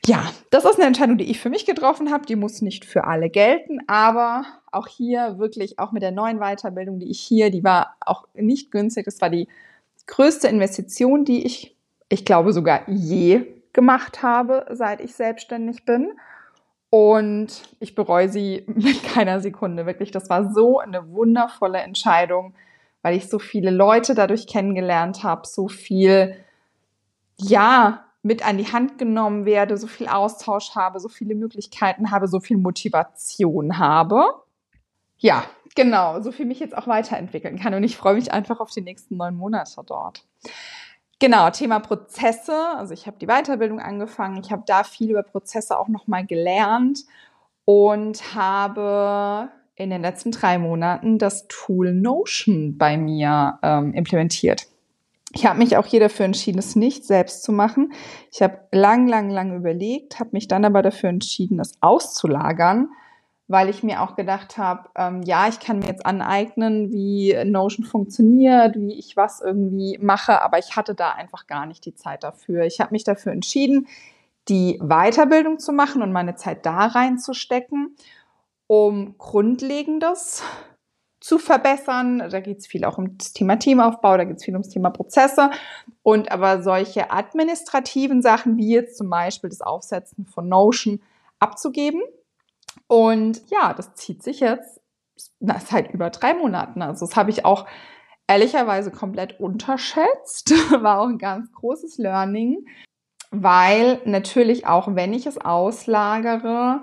ja, 0.09 0.25
das 0.49 0.65
ist 0.65 0.77
eine 0.77 0.87
Entscheidung, 0.87 1.19
die 1.19 1.31
ich 1.31 1.39
für 1.39 1.51
mich 1.51 1.67
getroffen 1.67 2.11
habe. 2.11 2.25
Die 2.25 2.35
muss 2.35 2.63
nicht 2.63 2.87
für 2.87 3.05
alle 3.05 3.29
gelten, 3.29 3.81
aber 3.87 4.45
auch 4.73 4.87
hier 4.87 5.39
wirklich, 5.39 5.79
auch 5.79 5.93
mit 5.93 6.03
der 6.03 6.13
neuen 6.13 6.39
Weiterbildung, 6.39 6.99
die 6.99 7.11
ich 7.11 7.21
hier, 7.21 7.51
die 7.51 7.63
war 7.63 7.95
auch 8.01 8.27
nicht 8.35 8.71
günstig. 8.71 9.05
Das 9.05 9.21
war 9.21 9.29
die 9.29 9.49
größte 10.07 10.49
Investition, 10.49 11.27
die 11.27 11.45
ich, 11.45 11.77
ich 12.09 12.25
glaube 12.25 12.55
sogar 12.55 12.89
je 12.89 13.47
gemacht 13.75 14.23
habe, 14.23 14.67
seit 14.71 15.01
ich 15.01 15.15
selbstständig 15.15 15.85
bin. 15.85 16.13
Und 16.89 17.77
ich 17.79 17.95
bereue 17.95 18.31
sie 18.31 18.65
mit 18.67 19.03
keiner 19.05 19.41
Sekunde. 19.41 19.85
Wirklich, 19.85 20.11
das 20.11 20.31
war 20.31 20.53
so 20.55 20.79
eine 20.79 21.13
wundervolle 21.13 21.79
Entscheidung, 21.79 22.55
weil 23.09 23.17
ich 23.17 23.31
so 23.31 23.39
viele 23.39 23.71
Leute 23.71 24.15
dadurch 24.15 24.47
kennengelernt 24.47 25.25
habe, 25.25 25.47
so 25.47 25.67
viel, 25.67 26.37
ja, 27.39 28.05
mit 28.21 28.47
an 28.47 28.59
die 28.59 28.71
Hand 28.71 28.99
genommen 28.99 29.47
werde, 29.47 29.79
so 29.79 29.87
viel 29.87 30.09
Austausch 30.09 30.75
habe, 30.75 31.01
so 31.01 31.09
viele 31.09 31.35
Möglichkeiten 31.35 32.11
habe, 32.11 32.29
so 32.29 32.39
viel 32.39 32.59
Motivation 32.59 33.79
habe. 33.79 34.27
Ja, 35.17 35.45
genau, 35.75 36.21
so 36.21 36.33
viel 36.33 36.45
mich 36.45 36.61
jetzt 36.61 36.77
auch 36.77 36.87
weiterentwickeln 36.87 37.59
kann. 37.59 37.73
Und 37.73 37.83
ich 37.83 37.97
freue 37.97 38.15
mich 38.15 38.31
einfach 38.31 38.61
auf 38.61 38.69
die 38.69 38.83
nächsten 38.83 39.17
neun 39.17 39.37
Monate 39.37 39.81
dort. 39.87 40.27
Genau, 41.19 41.49
Thema 41.49 41.81
Prozesse. 41.81 42.75
Also 42.77 42.93
ich 42.93 43.07
habe 43.07 43.17
die 43.19 43.27
Weiterbildung 43.27 43.81
angefangen. 43.81 44.37
Ich 44.37 44.53
habe 44.53 44.65
da 44.67 44.85
viel 44.85 45.13
über 45.13 45.23
Prozesse 45.23 45.79
auch 45.79 45.89
nochmal 45.89 46.27
gelernt 46.27 47.07
und 47.65 48.35
habe 48.35 49.49
in 49.79 49.91
den 49.91 50.03
letzten 50.03 50.33
drei 50.33 50.59
Monaten 50.59 51.19
das 51.19 51.47
Tool 51.47 51.95
Notion 51.95 52.77
bei 52.77 52.99
mir 52.99 53.59
ähm, 53.63 53.95
implementiert. 53.95 54.67
Ich 55.33 55.47
habe 55.47 55.59
mich 55.59 55.77
auch 55.77 55.87
hier 55.87 56.01
dafür 56.01 56.25
entschieden, 56.25 56.59
es 56.59 56.75
nicht 56.75 57.05
selbst 57.05 57.43
zu 57.43 57.53
machen. 57.53 57.93
Ich 58.33 58.43
habe 58.43 58.59
lang, 58.73 59.07
lang, 59.07 59.31
lang 59.31 59.55
überlegt, 59.57 60.19
habe 60.19 60.31
mich 60.33 60.49
dann 60.49 60.65
aber 60.65 60.83
dafür 60.83 61.11
entschieden, 61.11 61.61
es 61.61 61.75
auszulagern, 61.81 62.89
weil 63.47 63.69
ich 63.69 63.83
mir 63.83 64.03
auch 64.03 64.17
gedacht 64.17 64.59
habe, 64.59 64.89
ähm, 64.97 65.23
ja, 65.23 65.47
ich 65.49 65.61
kann 65.61 65.79
mir 65.79 65.87
jetzt 65.87 66.05
aneignen, 66.05 66.91
wie 66.91 67.37
Notion 67.45 67.87
funktioniert, 67.87 68.75
wie 68.77 68.99
ich 68.99 69.17
was 69.17 69.41
irgendwie 69.41 69.97
mache, 70.01 70.43
aber 70.43 70.59
ich 70.59 70.77
hatte 70.77 70.95
da 70.95 71.13
einfach 71.13 71.47
gar 71.47 71.67
nicht 71.67 71.85
die 71.85 71.95
Zeit 71.95 72.25
dafür. 72.25 72.65
Ich 72.65 72.81
habe 72.81 72.93
mich 72.93 73.05
dafür 73.05 73.31
entschieden, 73.31 73.87
die 74.49 74.81
Weiterbildung 74.83 75.59
zu 75.59 75.73
machen 75.73 76.03
und 76.03 76.11
meine 76.11 76.35
Zeit 76.35 76.65
da 76.67 76.87
reinzustecken, 76.87 77.95
um 78.69 79.17
Grundlegendes 79.19 80.45
zu 81.21 81.39
verbessern. 81.39 82.21
Da 82.31 82.41
geht 82.41 82.59
es 82.59 82.69
viel 82.69 82.85
auch 82.85 82.99
um 82.99 83.19
das 83.19 83.33
Thema 83.33 83.57
Teamaufbau, 83.57 84.17
da 84.17 84.25
geht 84.25 84.37
es 84.37 84.45
viel 84.45 84.55
ums 84.55 84.69
Thema 84.69 84.91
Prozesse. 84.91 85.51
Und 86.03 86.31
aber 86.31 86.63
solche 86.63 87.11
administrativen 87.11 88.23
Sachen, 88.23 88.57
wie 88.57 88.73
jetzt 88.73 88.97
zum 88.97 89.11
Beispiel 89.11 89.51
das 89.51 89.61
Aufsetzen 89.61 90.27
von 90.27 90.49
Notion, 90.49 91.03
abzugeben. 91.41 92.03
Und 92.87 93.43
ja, 93.51 93.75
das 93.75 93.95
zieht 93.95 94.23
sich 94.23 94.41
jetzt 94.41 94.81
na, 95.41 95.59
seit 95.59 95.93
über 95.93 96.11
drei 96.11 96.35
Monaten. 96.35 96.83
Also 96.83 97.07
das 97.07 97.17
habe 97.17 97.31
ich 97.31 97.45
auch 97.45 97.67
ehrlicherweise 98.27 98.91
komplett 98.91 99.41
unterschätzt. 99.41 100.51
War 100.83 101.01
auch 101.01 101.09
ein 101.09 101.19
ganz 101.19 101.51
großes 101.53 101.99
Learning, 101.99 102.67
weil 103.31 104.01
natürlich 104.05 104.67
auch, 104.67 104.95
wenn 104.95 105.13
ich 105.13 105.27
es 105.27 105.39
auslagere, 105.39 106.83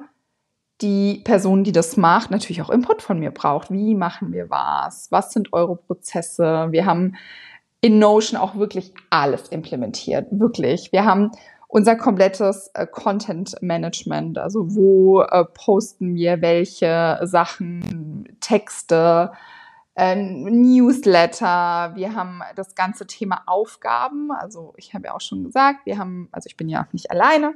die 0.81 1.21
Person, 1.23 1.63
die 1.63 1.71
das 1.71 1.95
macht, 1.97 2.31
natürlich 2.31 2.61
auch 2.61 2.69
Input 2.69 3.01
von 3.01 3.19
mir 3.19 3.31
braucht. 3.31 3.71
Wie 3.71 3.95
machen 3.95 4.33
wir 4.33 4.49
was? 4.49 5.11
Was 5.11 5.31
sind 5.31 5.53
eure 5.53 5.77
Prozesse? 5.77 6.67
Wir 6.71 6.85
haben 6.85 7.15
in 7.81 7.99
Notion 7.99 8.39
auch 8.39 8.55
wirklich 8.55 8.93
alles 9.09 9.47
implementiert. 9.49 10.27
Wirklich. 10.31 10.91
Wir 10.91 11.05
haben 11.05 11.31
unser 11.67 11.95
komplettes 11.95 12.71
äh, 12.73 12.87
Content 12.87 13.55
Management. 13.61 14.37
Also 14.37 14.75
wo 14.75 15.21
äh, 15.21 15.45
posten 15.45 16.15
wir 16.15 16.41
welche 16.41 17.19
Sachen, 17.23 18.37
Texte, 18.41 19.31
äh, 19.95 20.15
Newsletter. 20.15 21.91
Wir 21.95 22.15
haben 22.15 22.41
das 22.55 22.75
ganze 22.75 23.07
Thema 23.07 23.43
Aufgaben. 23.45 24.31
Also 24.31 24.73
ich 24.77 24.93
habe 24.93 25.05
ja 25.05 25.15
auch 25.15 25.21
schon 25.21 25.43
gesagt, 25.43 25.85
wir 25.85 25.97
haben, 25.97 26.27
also 26.31 26.47
ich 26.47 26.57
bin 26.57 26.67
ja 26.67 26.87
nicht 26.91 27.11
alleine 27.11 27.53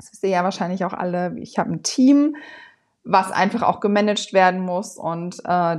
das 0.00 0.12
wisst 0.12 0.22
ihr 0.22 0.30
ja 0.30 0.44
wahrscheinlich 0.44 0.84
auch 0.86 0.94
alle, 0.94 1.36
ich 1.38 1.58
habe 1.58 1.70
ein 1.70 1.82
Team, 1.82 2.36
was 3.04 3.30
einfach 3.30 3.62
auch 3.62 3.80
gemanagt 3.80 4.32
werden 4.32 4.60
muss 4.60 4.96
und 4.96 5.40
äh, 5.44 5.76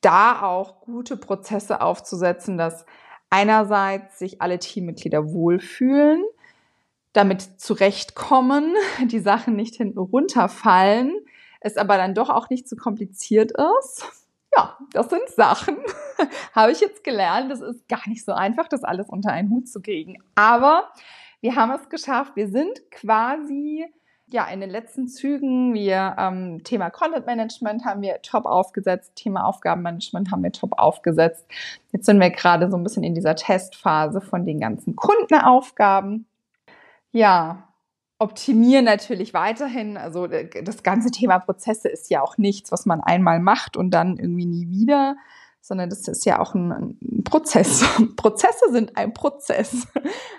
da 0.00 0.42
auch 0.42 0.80
gute 0.80 1.18
Prozesse 1.18 1.82
aufzusetzen, 1.82 2.56
dass 2.56 2.86
einerseits 3.28 4.18
sich 4.18 4.40
alle 4.40 4.58
Teammitglieder 4.58 5.32
wohlfühlen, 5.32 6.24
damit 7.12 7.42
zurechtkommen, 7.60 8.74
die 9.06 9.20
Sachen 9.20 9.54
nicht 9.54 9.76
hinten 9.76 9.98
runterfallen, 9.98 11.12
es 11.60 11.76
aber 11.76 11.98
dann 11.98 12.14
doch 12.14 12.30
auch 12.30 12.48
nicht 12.48 12.66
zu 12.66 12.76
kompliziert 12.76 13.52
ist. 13.80 14.25
Ja, 14.56 14.76
das 14.92 15.10
sind 15.10 15.28
Sachen, 15.28 15.76
habe 16.54 16.72
ich 16.72 16.80
jetzt 16.80 17.04
gelernt. 17.04 17.50
Das 17.50 17.60
ist 17.60 17.88
gar 17.88 18.08
nicht 18.08 18.24
so 18.24 18.32
einfach, 18.32 18.68
das 18.68 18.84
alles 18.84 19.08
unter 19.08 19.30
einen 19.30 19.50
Hut 19.50 19.68
zu 19.68 19.82
kriegen. 19.82 20.16
Aber 20.34 20.90
wir 21.40 21.56
haben 21.56 21.72
es 21.72 21.88
geschafft. 21.88 22.36
Wir 22.36 22.48
sind 22.48 22.90
quasi 22.90 23.86
ja 24.28 24.46
in 24.48 24.60
den 24.60 24.70
letzten 24.70 25.08
Zügen. 25.08 25.74
Wir 25.74 26.16
ähm, 26.18 26.64
Thema 26.64 26.90
Content 26.90 27.26
Management 27.26 27.84
haben 27.84 28.02
wir 28.02 28.20
top 28.22 28.46
aufgesetzt, 28.46 29.14
Thema 29.14 29.44
Aufgabenmanagement 29.44 30.30
haben 30.30 30.42
wir 30.42 30.52
top 30.52 30.78
aufgesetzt. 30.78 31.46
Jetzt 31.92 32.06
sind 32.06 32.18
wir 32.18 32.30
gerade 32.30 32.70
so 32.70 32.76
ein 32.76 32.82
bisschen 32.82 33.04
in 33.04 33.14
dieser 33.14 33.36
Testphase 33.36 34.20
von 34.20 34.46
den 34.46 34.60
ganzen 34.60 34.96
Kundenaufgaben. 34.96 36.26
Ja, 37.12 37.65
optimieren 38.18 38.84
natürlich 38.84 39.34
weiterhin. 39.34 39.96
Also 39.96 40.26
äh, 40.26 40.62
das 40.62 40.82
ganze 40.82 41.10
Thema 41.10 41.38
Prozesse 41.38 41.88
ist 41.88 42.10
ja 42.10 42.22
auch 42.22 42.38
nichts, 42.38 42.72
was 42.72 42.86
man 42.86 43.00
einmal 43.00 43.40
macht 43.40 43.76
und 43.76 43.90
dann 43.90 44.16
irgendwie 44.16 44.46
nie 44.46 44.68
wieder 44.70 45.16
sondern 45.66 45.90
das 45.90 46.06
ist 46.06 46.24
ja 46.24 46.38
auch 46.38 46.54
ein, 46.54 46.70
ein 46.70 47.24
Prozess. 47.24 47.84
Prozesse 48.16 48.70
sind 48.70 48.96
ein 48.96 49.12
Prozess. 49.12 49.88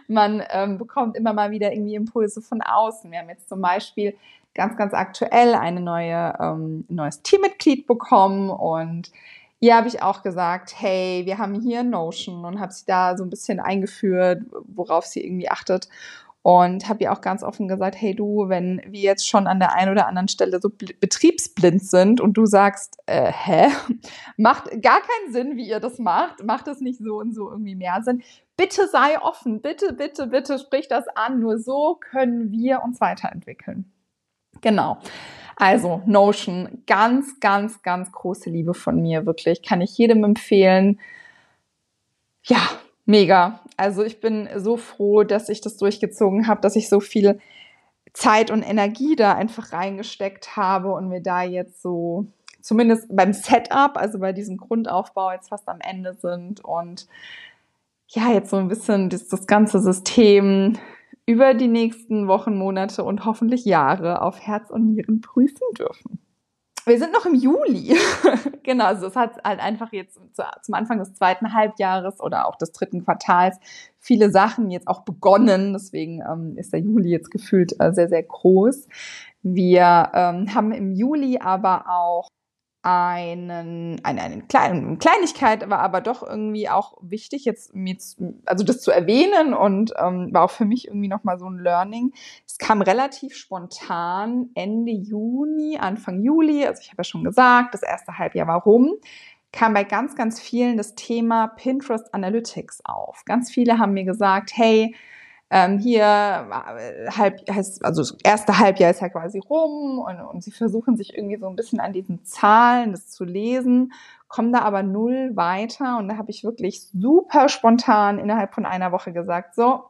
Man 0.08 0.42
ähm, 0.52 0.78
bekommt 0.78 1.18
immer 1.18 1.34
mal 1.34 1.52
wieder 1.52 1.74
irgendwie 1.74 1.96
Impulse 1.96 2.42
von 2.42 2.62
außen. 2.62 3.12
Wir 3.12 3.20
haben 3.20 3.28
jetzt 3.30 3.50
zum 3.50 3.62
Beispiel 3.62 4.16
ganz, 4.54 4.78
ganz 4.78 4.94
aktuell 4.94 5.54
eine 5.54 5.82
neue, 5.82 6.34
ähm, 6.40 6.86
neues 6.88 7.24
Teammitglied 7.24 7.88
bekommen 7.88 8.50
und 8.50 9.12
ihr 9.60 9.76
habe 9.76 9.90
ich 9.90 10.02
auch 10.02 10.24
gesagt, 10.24 10.74
hey, 10.78 11.24
wir 11.26 11.38
haben 11.40 11.56
hier 11.56 11.84
Notion 11.84 12.46
und 12.46 12.62
habe 12.62 12.72
sie 12.72 12.86
da 12.86 13.18
so 13.18 13.26
ein 13.26 13.30
bisschen 13.30 13.60
eingeführt, 13.60 14.44
worauf 14.66 15.06
sie 15.06 15.26
irgendwie 15.26 15.50
achtet 15.50 15.90
und 16.48 16.88
habe 16.88 17.04
ihr 17.04 17.12
auch 17.12 17.20
ganz 17.20 17.44
offen 17.44 17.68
gesagt, 17.68 18.00
hey 18.00 18.16
du, 18.16 18.48
wenn 18.48 18.82
wir 18.88 19.02
jetzt 19.02 19.28
schon 19.28 19.48
an 19.48 19.60
der 19.60 19.76
einen 19.76 19.92
oder 19.92 20.08
anderen 20.08 20.30
Stelle 20.30 20.62
so 20.62 20.70
betriebsblind 20.70 21.84
sind 21.84 22.22
und 22.22 22.38
du 22.38 22.46
sagst, 22.46 23.00
äh, 23.06 23.30
hä, 23.30 23.68
macht 24.38 24.70
gar 24.82 25.02
keinen 25.02 25.34
Sinn, 25.34 25.58
wie 25.58 25.68
ihr 25.68 25.82
das 25.82 26.00
macht, 26.00 26.46
macht 26.46 26.70
es 26.70 26.80
nicht 26.80 27.00
so 27.04 27.18
und 27.18 27.36
so 27.36 27.52
irgendwie 27.52 27.76
mehr 27.76 28.02
Sinn. 28.02 28.24
Bitte 28.56 28.88
sei 28.88 29.22
offen, 29.22 29.62
bitte, 29.62 29.92
bitte, 29.92 30.28
bitte 30.28 30.58
sprich 30.58 30.88
das 30.88 31.10
an. 31.16 31.42
Nur 31.42 31.60
so 31.60 32.00
können 32.00 32.50
wir 32.50 32.82
uns 32.82 33.02
weiterentwickeln. 33.02 33.92
Genau. 34.62 35.00
Also 35.58 36.02
Notion, 36.06 36.82
ganz, 36.88 37.42
ganz, 37.42 37.82
ganz 37.82 38.10
große 38.14 38.50
Liebe 38.50 38.74
von 38.74 39.02
mir, 39.02 39.26
wirklich. 39.26 39.64
Kann 39.64 39.82
ich 39.82 39.98
jedem 39.98 40.24
empfehlen. 40.24 41.02
Ja, 42.46 42.62
mega. 43.06 43.60
Also 43.78 44.04
ich 44.04 44.20
bin 44.20 44.50
so 44.58 44.76
froh, 44.76 45.24
dass 45.24 45.50
ich 45.50 45.62
das 45.62 45.78
durchgezogen 45.78 46.48
habe, 46.48 46.62
dass 46.62 46.76
ich 46.76 46.90
so 46.90 47.00
viel 47.00 47.40
Zeit 48.14 48.50
und 48.50 48.64
Energie 48.64 49.16
da 49.16 49.34
einfach 49.34 49.72
reingesteckt 49.72 50.58
habe 50.58 50.92
und 50.94 51.12
wir 51.12 51.22
da 51.22 51.44
jetzt 51.44 51.82
so 51.82 52.26
zumindest 52.60 53.16
beim 53.16 53.34
Setup, 53.34 53.96
also 53.96 54.20
bei 54.20 54.34
diesem 54.34 54.58
Grundaufbau 54.58 55.32
jetzt 55.32 55.50
fast 55.50 55.70
am 55.70 55.80
Ende 55.80 56.16
sind 56.16 56.66
und 56.66 57.08
ja, 58.10 58.32
jetzt 58.32 58.50
so 58.50 58.58
ein 58.58 58.68
bisschen 58.68 59.10
das, 59.10 59.28
das 59.28 59.46
ganze 59.46 59.80
System 59.80 60.78
über 61.26 61.54
die 61.54 61.68
nächsten 61.68 62.28
Wochen, 62.28 62.58
Monate 62.58 63.04
und 63.04 63.26
hoffentlich 63.26 63.66
Jahre 63.66 64.22
auf 64.22 64.40
Herz 64.40 64.72
und 64.72 64.88
Nieren 64.88 65.22
prüfen 65.22 65.68
dürfen 65.78 66.20
wir 66.88 66.98
sind 66.98 67.14
noch 67.14 67.26
im 67.26 67.36
Juli. 67.36 67.96
genau, 68.64 68.86
also 68.86 69.08
es 69.08 69.16
hat 69.16 69.44
halt 69.44 69.60
einfach 69.60 69.92
jetzt 69.92 70.20
zum 70.62 70.74
Anfang 70.74 71.00
des 71.00 71.14
zweiten 71.14 71.54
Halbjahres 71.54 72.20
oder 72.20 72.48
auch 72.48 72.56
des 72.56 72.72
dritten 72.72 73.04
Quartals 73.04 73.58
viele 74.00 74.32
Sachen 74.32 74.72
jetzt 74.72 74.88
auch 74.88 75.02
begonnen. 75.02 75.74
Deswegen 75.74 76.22
ähm, 76.22 76.58
ist 76.58 76.74
der 76.74 76.80
Juli 76.80 77.10
jetzt 77.10 77.30
gefühlt 77.30 77.74
äh, 77.80 77.92
sehr, 77.94 78.10
sehr 78.10 78.24
groß. 78.24 78.88
Wir 79.44 80.10
ähm, 80.14 80.54
haben 80.54 80.72
im 80.72 80.94
Juli 80.94 81.40
aber 81.40 81.90
auch 81.90 82.30
einen, 82.88 84.00
eine, 84.06 84.22
eine 84.22 84.42
kleine 84.44 84.98
Kleinigkeit, 84.98 85.70
war 85.70 85.80
aber 85.80 86.00
doch 86.00 86.24
irgendwie 86.24 86.70
auch 86.70 86.98
wichtig, 87.02 87.44
jetzt, 87.44 87.74
jetzt 87.76 88.18
also 88.46 88.64
das 88.64 88.82
zu 88.82 88.92
erwähnen 88.92 89.54
und 89.54 89.92
ähm, 89.98 90.30
war 90.32 90.44
auch 90.44 90.52
für 90.52 90.64
mich 90.64 90.88
irgendwie 90.88 91.10
nochmal 91.10 91.38
so 91.38 91.50
ein 91.50 91.60
Learning. 91.60 92.14
Es 92.46 92.58
kam 92.58 92.82
relativ 92.82 93.36
spontan 93.36 94.52
Ende 94.56 94.94
Juni, 94.94 95.78
Anfang 95.78 96.22
Juli, 96.22 96.66
also 96.66 96.82
ich 96.82 96.88
habe 96.88 97.02
ja 97.02 97.04
schon 97.04 97.26
gesagt, 97.26 97.74
das 97.74 97.84
erste 97.84 98.18
Halbjahr 98.18 98.48
war 98.48 98.62
rum, 98.64 98.94
kam 99.52 99.74
bei 99.74 99.84
ganz, 99.84 100.16
ganz 100.16 100.40
vielen 100.40 100.78
das 100.78 100.96
Thema 100.96 101.48
Pinterest 101.48 102.14
Analytics 102.14 102.86
auf. 102.86 103.26
Ganz 103.26 103.52
viele 103.52 103.80
haben 103.80 103.92
mir 103.94 104.06
gesagt, 104.06 104.52
hey, 104.54 104.96
ähm, 105.50 105.80
hier 105.80 106.04
äh, 106.04 107.10
halb, 107.12 107.50
heißt, 107.50 107.86
also 107.86 108.02
das 108.02 108.18
erste 108.24 108.60
Halbjahr 108.60 108.92
ist 108.92 109.02
ja 109.02 109.10
quasi 109.10 109.40
rum 109.40 110.00
und, 110.00 110.20
und 110.20 110.44
sie 110.44 110.52
versuchen 110.52 110.98
sich 110.98 111.16
irgendwie 111.16 111.38
so 111.38 111.48
ein 111.48 111.56
bisschen 111.56 111.80
an 111.80 111.94
diesen 111.94 112.26
Zahlen 112.26 112.92
das 112.92 113.10
zu 113.10 113.24
lesen, 113.24 113.94
kommen 114.28 114.52
da 114.52 114.60
aber 114.60 114.84
null 114.84 115.32
weiter 115.36 115.98
und 116.00 116.10
da 116.10 116.18
habe 116.18 116.32
ich 116.32 116.44
wirklich 116.44 116.82
super 116.92 117.48
spontan 117.48 118.20
innerhalb 118.20 118.54
von 118.54 118.66
einer 118.66 118.92
Woche 118.92 119.14
gesagt, 119.14 119.56
so, 119.56 119.84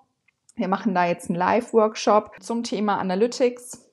wir 0.56 0.68
machen 0.68 0.94
da 0.94 1.06
jetzt 1.06 1.30
einen 1.30 1.40
Live-Workshop 1.40 2.36
zum 2.40 2.64
Thema 2.64 3.00
Analytics 3.00 3.84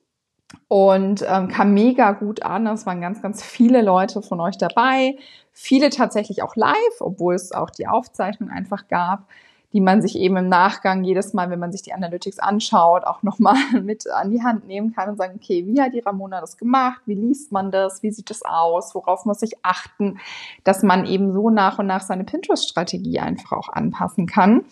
und 0.67 1.25
ähm, 1.27 1.47
kam 1.47 1.73
mega 1.73 2.11
gut 2.11 2.43
an. 2.43 2.67
Es 2.67 2.85
waren 2.85 3.01
ganz, 3.01 3.21
ganz 3.21 3.43
viele 3.43 3.81
Leute 3.81 4.21
von 4.21 4.39
euch 4.39 4.57
dabei, 4.57 5.17
viele 5.51 5.89
tatsächlich 5.89 6.43
auch 6.43 6.55
live, 6.55 7.01
obwohl 7.01 7.33
es 7.33 7.51
auch 7.51 7.71
die 7.71 7.87
Aufzeichnung 7.87 8.49
einfach 8.49 8.87
gab 8.87 9.27
die 9.73 9.81
man 9.81 10.01
sich 10.01 10.15
eben 10.17 10.37
im 10.37 10.49
Nachgang 10.49 11.03
jedes 11.03 11.33
Mal, 11.33 11.49
wenn 11.49 11.59
man 11.59 11.71
sich 11.71 11.81
die 11.81 11.93
Analytics 11.93 12.39
anschaut, 12.39 13.03
auch 13.03 13.23
nochmal 13.23 13.55
mit 13.81 14.09
an 14.09 14.31
die 14.31 14.43
Hand 14.43 14.67
nehmen 14.67 14.93
kann 14.93 15.09
und 15.09 15.17
sagen, 15.17 15.39
okay, 15.41 15.65
wie 15.65 15.81
hat 15.81 15.93
die 15.93 15.99
Ramona 15.99 16.41
das 16.41 16.57
gemacht? 16.57 17.01
Wie 17.05 17.15
liest 17.15 17.51
man 17.51 17.71
das? 17.71 18.03
Wie 18.03 18.11
sieht 18.11 18.29
das 18.29 18.43
aus? 18.43 18.95
Worauf 18.95 19.25
muss 19.25 19.41
ich 19.41 19.53
achten? 19.63 20.19
Dass 20.63 20.83
man 20.83 21.05
eben 21.05 21.33
so 21.33 21.49
nach 21.49 21.79
und 21.79 21.87
nach 21.87 22.01
seine 22.01 22.23
Pinterest-Strategie 22.23 23.19
einfach 23.19 23.51
auch 23.51 23.69
anpassen 23.69 24.27
kann. 24.27 24.65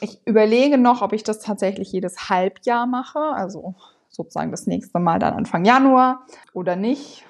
Ich 0.00 0.18
überlege 0.26 0.78
noch, 0.78 1.02
ob 1.02 1.12
ich 1.12 1.22
das 1.22 1.40
tatsächlich 1.40 1.92
jedes 1.92 2.28
Halbjahr 2.28 2.86
mache, 2.86 3.20
also 3.20 3.74
sozusagen 4.08 4.50
das 4.50 4.66
nächste 4.66 4.98
Mal 4.98 5.18
dann 5.18 5.34
Anfang 5.34 5.64
Januar 5.64 6.26
oder 6.52 6.76
nicht 6.76 7.24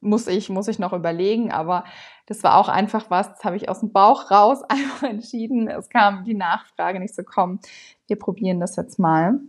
muss 0.00 0.26
ich, 0.26 0.48
muss 0.48 0.68
ich 0.68 0.78
noch 0.78 0.92
überlegen, 0.92 1.50
aber 1.50 1.84
das 2.28 2.42
war 2.42 2.58
auch 2.58 2.68
einfach 2.68 3.10
was, 3.10 3.32
das 3.32 3.44
habe 3.44 3.56
ich 3.56 3.70
aus 3.70 3.80
dem 3.80 3.90
Bauch 3.90 4.30
raus 4.30 4.62
einfach 4.68 5.08
entschieden. 5.08 5.66
Es 5.68 5.88
kam 5.88 6.24
die 6.24 6.34
Nachfrage 6.34 7.00
nicht 7.00 7.14
so, 7.14 7.22
komm, 7.24 7.60
wir 8.06 8.18
probieren 8.18 8.60
das 8.60 8.76
jetzt 8.76 8.98
mal. 8.98 9.40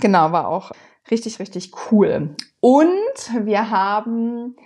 Genau, 0.00 0.32
war 0.32 0.48
auch 0.48 0.72
richtig, 1.10 1.38
richtig 1.38 1.72
cool. 1.90 2.36
Und 2.60 3.46
wir 3.46 3.70
haben 3.70 4.56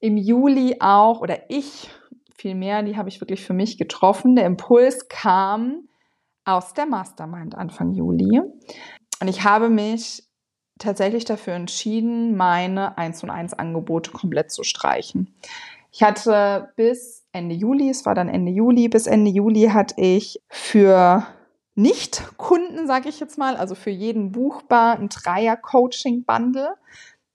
im 0.00 0.16
Juli 0.16 0.76
auch, 0.80 1.20
oder 1.20 1.50
ich 1.50 1.90
vielmehr, 2.36 2.82
die 2.82 2.96
habe 2.96 3.08
ich 3.08 3.20
wirklich 3.20 3.44
für 3.44 3.54
mich 3.54 3.76
getroffen. 3.76 4.36
Der 4.36 4.46
Impuls 4.46 5.08
kam 5.08 5.88
aus 6.44 6.74
der 6.74 6.86
Mastermind 6.86 7.54
Anfang 7.54 7.92
Juli. 7.92 8.40
Und 9.20 9.28
ich 9.28 9.44
habe 9.44 9.68
mich 9.68 10.22
tatsächlich 10.78 11.24
dafür 11.24 11.54
entschieden, 11.54 12.36
meine 12.36 12.98
1 12.98 13.22
und 13.22 13.30
1 13.30 13.54
Angebote 13.54 14.10
komplett 14.10 14.50
zu 14.52 14.64
streichen. 14.64 15.34
Ich 15.96 16.02
hatte 16.02 16.72
bis 16.74 17.24
Ende 17.30 17.54
Juli, 17.54 17.88
es 17.88 18.04
war 18.04 18.16
dann 18.16 18.28
Ende 18.28 18.50
Juli, 18.50 18.88
bis 18.88 19.06
Ende 19.06 19.30
Juli 19.30 19.68
hatte 19.68 19.94
ich 19.96 20.42
für 20.48 21.24
Nicht-Kunden, 21.76 22.88
sage 22.88 23.08
ich 23.08 23.20
jetzt 23.20 23.38
mal, 23.38 23.56
also 23.56 23.76
für 23.76 23.90
jeden 23.90 24.32
buchbar 24.32 24.98
ein 24.98 25.08
Dreier-Coaching-Bundle. 25.08 26.74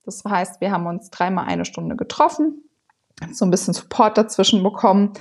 Das 0.04 0.22
heißt, 0.28 0.60
wir 0.60 0.72
haben 0.72 0.86
uns 0.86 1.08
dreimal 1.08 1.46
eine 1.46 1.64
Stunde 1.64 1.96
getroffen, 1.96 2.62
so 3.32 3.46
ein 3.46 3.50
bisschen 3.50 3.72
Support 3.72 4.18
dazwischen 4.18 4.62
bekommen 4.62 5.14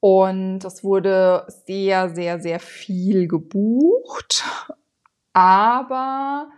und 0.00 0.64
es 0.64 0.82
wurde 0.82 1.46
sehr, 1.64 2.12
sehr, 2.12 2.40
sehr 2.40 2.58
viel 2.58 3.28
gebucht. 3.28 4.42
Aber 5.34 6.50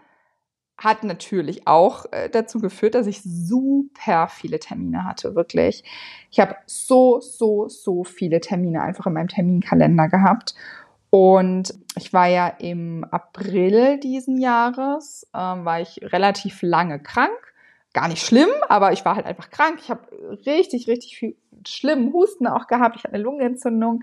hat 0.84 1.02
natürlich 1.02 1.66
auch 1.66 2.04
äh, 2.12 2.28
dazu 2.28 2.60
geführt, 2.60 2.94
dass 2.94 3.06
ich 3.06 3.22
super 3.22 4.28
viele 4.28 4.58
Termine 4.58 5.04
hatte, 5.04 5.34
wirklich. 5.34 5.82
Ich 6.30 6.40
habe 6.40 6.56
so, 6.66 7.20
so, 7.20 7.68
so 7.68 8.04
viele 8.04 8.40
Termine 8.40 8.82
einfach 8.82 9.06
in 9.06 9.14
meinem 9.14 9.28
Terminkalender 9.28 10.08
gehabt. 10.08 10.54
Und 11.10 11.72
ich 11.96 12.12
war 12.12 12.26
ja 12.26 12.48
im 12.48 13.04
April 13.10 13.98
diesen 14.00 14.38
Jahres, 14.38 15.26
ähm, 15.34 15.64
war 15.64 15.80
ich 15.80 16.00
relativ 16.02 16.60
lange 16.62 17.00
krank. 17.00 17.30
Gar 17.92 18.08
nicht 18.08 18.26
schlimm, 18.26 18.48
aber 18.68 18.92
ich 18.92 19.04
war 19.04 19.14
halt 19.14 19.24
einfach 19.24 19.50
krank. 19.50 19.78
Ich 19.80 19.90
habe 19.90 20.08
richtig, 20.44 20.88
richtig 20.88 21.16
viel 21.16 21.36
schlimmen 21.66 22.12
Husten 22.12 22.48
auch 22.48 22.66
gehabt. 22.66 22.96
Ich 22.96 23.04
hatte 23.04 23.14
eine 23.14 23.22
Lungenentzündung 23.22 24.02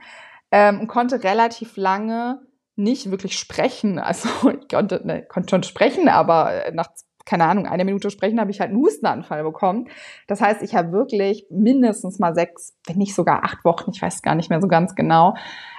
ähm, 0.51 0.79
und 0.79 0.87
konnte 0.87 1.23
relativ 1.23 1.75
lange 1.75 2.39
nicht 2.75 3.11
wirklich 3.11 3.37
sprechen. 3.37 3.99
Also 3.99 4.29
ich 4.61 4.67
konnte, 4.69 5.01
ne, 5.05 5.23
konnte 5.23 5.49
schon 5.49 5.63
sprechen, 5.63 6.07
aber 6.07 6.71
nach, 6.73 6.89
keine 7.25 7.45
Ahnung, 7.45 7.67
einer 7.67 7.83
Minute 7.83 8.09
sprechen 8.09 8.39
habe 8.39 8.51
ich 8.51 8.59
halt 8.59 8.71
einen 8.71 8.81
Hustenanfall 8.81 9.43
bekommen. 9.43 9.89
Das 10.27 10.41
heißt, 10.41 10.61
ich 10.61 10.75
habe 10.75 10.91
wirklich 10.91 11.45
mindestens 11.49 12.19
mal 12.19 12.33
sechs, 12.33 12.75
wenn 12.87 12.97
nicht 12.97 13.15
sogar 13.15 13.43
acht 13.43 13.63
Wochen, 13.63 13.91
ich 13.93 14.01
weiß 14.01 14.21
gar 14.21 14.35
nicht 14.35 14.49
mehr 14.49 14.61
so 14.61 14.67
ganz 14.67 14.95
genau, 14.95 15.35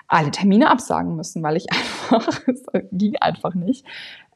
alle 0.08 0.30
Termine 0.30 0.68
absagen 0.70 1.16
müssen, 1.16 1.42
weil 1.42 1.56
ich 1.56 1.66
einfach, 1.72 2.42
es 2.46 2.62
ging 2.90 3.16
einfach 3.16 3.54
nicht. 3.54 3.86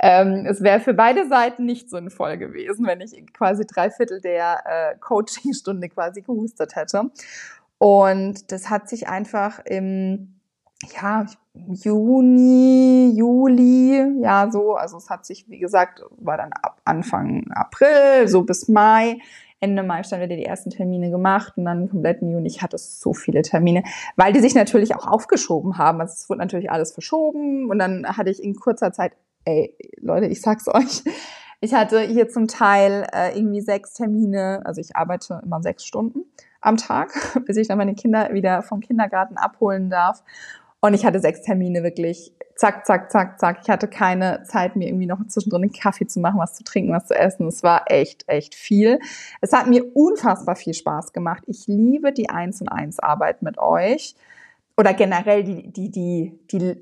Ähm, 0.00 0.46
es 0.46 0.62
wäre 0.62 0.80
für 0.80 0.94
beide 0.94 1.28
Seiten 1.28 1.64
nicht 1.64 1.90
sinnvoll 1.90 2.38
gewesen, 2.38 2.86
wenn 2.86 3.00
ich 3.00 3.14
quasi 3.32 3.66
drei 3.66 3.90
Viertel 3.90 4.20
der 4.20 4.62
äh, 4.64 4.98
Coachingstunde 4.98 5.88
quasi 5.88 6.22
gehustet 6.22 6.76
hätte. 6.76 7.10
Und 7.78 8.52
das 8.52 8.70
hat 8.70 8.88
sich 8.88 9.08
einfach 9.08 9.60
im 9.64 10.35
ja, 10.94 11.26
Juni, 11.54 13.12
Juli, 13.16 14.20
ja, 14.20 14.50
so. 14.50 14.74
Also 14.74 14.98
es 14.98 15.08
hat 15.08 15.24
sich, 15.24 15.48
wie 15.48 15.58
gesagt, 15.58 16.02
war 16.18 16.36
dann 16.36 16.52
ab 16.52 16.80
Anfang 16.84 17.50
April, 17.50 18.28
so 18.28 18.42
bis 18.42 18.68
Mai. 18.68 19.18
Ende 19.58 19.82
Mai 19.82 20.02
stand 20.02 20.22
wieder 20.22 20.36
die 20.36 20.44
ersten 20.44 20.70
Termine 20.70 21.10
gemacht 21.10 21.54
und 21.56 21.64
dann 21.64 21.88
kompletten 21.88 22.30
Juni. 22.30 22.46
Ich 22.46 22.62
hatte 22.62 22.76
so 22.76 23.14
viele 23.14 23.40
Termine, 23.40 23.84
weil 24.16 24.34
die 24.34 24.40
sich 24.40 24.54
natürlich 24.54 24.94
auch 24.94 25.06
aufgeschoben 25.06 25.78
haben. 25.78 26.00
Also 26.00 26.12
es 26.12 26.28
wurde 26.28 26.40
natürlich 26.40 26.70
alles 26.70 26.92
verschoben 26.92 27.70
und 27.70 27.78
dann 27.78 28.06
hatte 28.06 28.28
ich 28.30 28.42
in 28.42 28.54
kurzer 28.54 28.92
Zeit, 28.92 29.12
ey, 29.46 29.74
Leute, 29.98 30.26
ich 30.26 30.42
sag's 30.42 30.68
euch, 30.68 31.02
ich 31.60 31.72
hatte 31.72 32.00
hier 32.00 32.28
zum 32.28 32.48
Teil 32.48 33.06
äh, 33.14 33.36
irgendwie 33.36 33.62
sechs 33.62 33.94
Termine. 33.94 34.60
Also 34.66 34.80
ich 34.82 34.94
arbeite 34.94 35.40
immer 35.42 35.62
sechs 35.62 35.86
Stunden 35.86 36.24
am 36.60 36.76
Tag, 36.76 37.12
bis 37.46 37.56
ich 37.56 37.68
dann 37.68 37.78
meine 37.78 37.94
Kinder 37.94 38.32
wieder 38.32 38.62
vom 38.62 38.80
Kindergarten 38.80 39.38
abholen 39.38 39.88
darf. 39.88 40.22
Und 40.86 40.94
ich 40.94 41.04
hatte 41.04 41.18
sechs 41.18 41.42
Termine 41.42 41.82
wirklich 41.82 42.32
zack, 42.54 42.86
zack, 42.86 43.10
zack, 43.10 43.40
zack. 43.40 43.58
Ich 43.62 43.68
hatte 43.68 43.88
keine 43.88 44.44
Zeit, 44.44 44.76
mir 44.76 44.86
irgendwie 44.86 45.06
noch 45.06 45.18
zwischendrin 45.26 45.62
einen 45.62 45.72
Kaffee 45.72 46.06
zu 46.06 46.20
machen, 46.20 46.38
was 46.38 46.54
zu 46.54 46.62
trinken, 46.62 46.92
was 46.92 47.06
zu 47.06 47.14
essen. 47.14 47.48
Es 47.48 47.64
war 47.64 47.90
echt, 47.90 48.22
echt 48.28 48.54
viel. 48.54 49.00
Es 49.40 49.52
hat 49.52 49.66
mir 49.66 49.84
unfassbar 49.96 50.54
viel 50.54 50.74
Spaß 50.74 51.12
gemacht. 51.12 51.42
Ich 51.48 51.66
liebe 51.66 52.12
die 52.12 52.30
Eins 52.30 52.60
und 52.60 52.68
Eins 52.68 53.00
Arbeit 53.00 53.42
mit 53.42 53.58
euch. 53.58 54.14
Oder 54.76 54.94
generell 54.94 55.42
die, 55.42 55.72
die, 55.72 55.90
die, 55.90 56.38
die, 56.52 56.76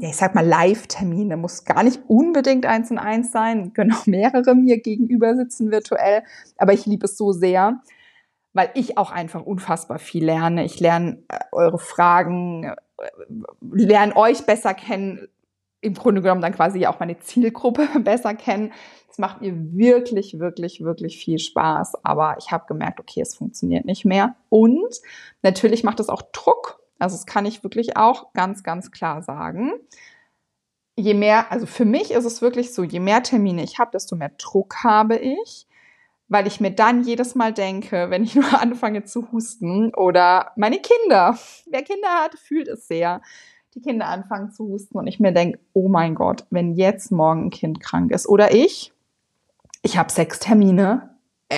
ich 0.00 0.16
sag 0.16 0.34
mal, 0.34 0.44
Live-Termine. 0.44 1.36
Muss 1.36 1.64
gar 1.64 1.84
nicht 1.84 2.00
unbedingt 2.08 2.66
eins 2.66 2.90
und 2.90 2.98
eins 2.98 3.30
sein. 3.30 3.72
Können 3.72 3.92
auch 3.92 4.06
mehrere 4.06 4.56
mir 4.56 4.80
gegenüber 4.80 5.36
sitzen 5.36 5.70
virtuell. 5.70 6.24
Aber 6.56 6.72
ich 6.72 6.86
liebe 6.86 7.04
es 7.04 7.16
so 7.16 7.30
sehr 7.30 7.80
weil 8.54 8.70
ich 8.74 8.96
auch 8.96 9.10
einfach 9.10 9.42
unfassbar 9.42 9.98
viel 9.98 10.24
lerne. 10.24 10.64
Ich 10.64 10.80
lerne 10.80 11.22
äh, 11.28 11.40
eure 11.52 11.78
Fragen, 11.78 12.64
äh, 12.64 12.74
lerne 13.60 14.16
euch 14.16 14.46
besser 14.46 14.72
kennen, 14.72 15.28
im 15.80 15.92
Grunde 15.92 16.22
genommen 16.22 16.40
dann 16.40 16.54
quasi 16.54 16.86
auch 16.86 17.00
meine 17.00 17.18
Zielgruppe 17.18 17.86
besser 18.00 18.34
kennen. 18.34 18.72
Es 19.10 19.18
macht 19.18 19.42
mir 19.42 19.54
wirklich, 19.54 20.38
wirklich, 20.38 20.82
wirklich 20.82 21.18
viel 21.18 21.38
Spaß. 21.38 22.04
Aber 22.04 22.36
ich 22.38 22.52
habe 22.52 22.64
gemerkt, 22.66 23.00
okay, 23.00 23.20
es 23.20 23.34
funktioniert 23.34 23.84
nicht 23.84 24.04
mehr. 24.04 24.36
Und 24.48 25.00
natürlich 25.42 25.84
macht 25.84 26.00
es 26.00 26.08
auch 26.08 26.22
Druck. 26.32 26.80
Also 26.98 27.16
das 27.16 27.26
kann 27.26 27.46
ich 27.46 27.64
wirklich 27.64 27.96
auch 27.96 28.32
ganz, 28.32 28.62
ganz 28.62 28.92
klar 28.92 29.22
sagen. 29.22 29.72
Je 30.96 31.14
mehr, 31.14 31.50
also 31.50 31.66
für 31.66 31.84
mich 31.84 32.12
ist 32.12 32.24
es 32.24 32.40
wirklich 32.40 32.72
so, 32.72 32.84
je 32.84 33.00
mehr 33.00 33.22
Termine 33.22 33.64
ich 33.64 33.80
habe, 33.80 33.90
desto 33.92 34.14
mehr 34.14 34.30
Druck 34.38 34.84
habe 34.84 35.16
ich 35.16 35.66
weil 36.34 36.48
ich 36.48 36.60
mir 36.60 36.72
dann 36.72 37.04
jedes 37.04 37.36
Mal 37.36 37.52
denke, 37.52 38.10
wenn 38.10 38.24
ich 38.24 38.34
nur 38.34 38.60
anfange 38.60 39.04
zu 39.04 39.30
husten 39.30 39.94
oder 39.94 40.50
meine 40.56 40.80
Kinder, 40.80 41.38
wer 41.70 41.82
Kinder 41.82 42.08
hat, 42.08 42.34
fühlt 42.34 42.66
es 42.66 42.88
sehr, 42.88 43.22
die 43.76 43.80
Kinder 43.80 44.08
anfangen 44.08 44.50
zu 44.50 44.66
husten 44.66 44.98
und 44.98 45.06
ich 45.06 45.20
mir 45.20 45.30
denke, 45.30 45.60
oh 45.74 45.88
mein 45.88 46.16
Gott, 46.16 46.44
wenn 46.50 46.74
jetzt 46.74 47.12
morgen 47.12 47.46
ein 47.46 47.50
Kind 47.50 47.78
krank 47.78 48.10
ist 48.10 48.28
oder 48.28 48.52
ich, 48.52 48.92
ich 49.82 49.96
habe 49.96 50.10
sechs 50.10 50.40
Termine, 50.40 51.16
äh, 51.50 51.56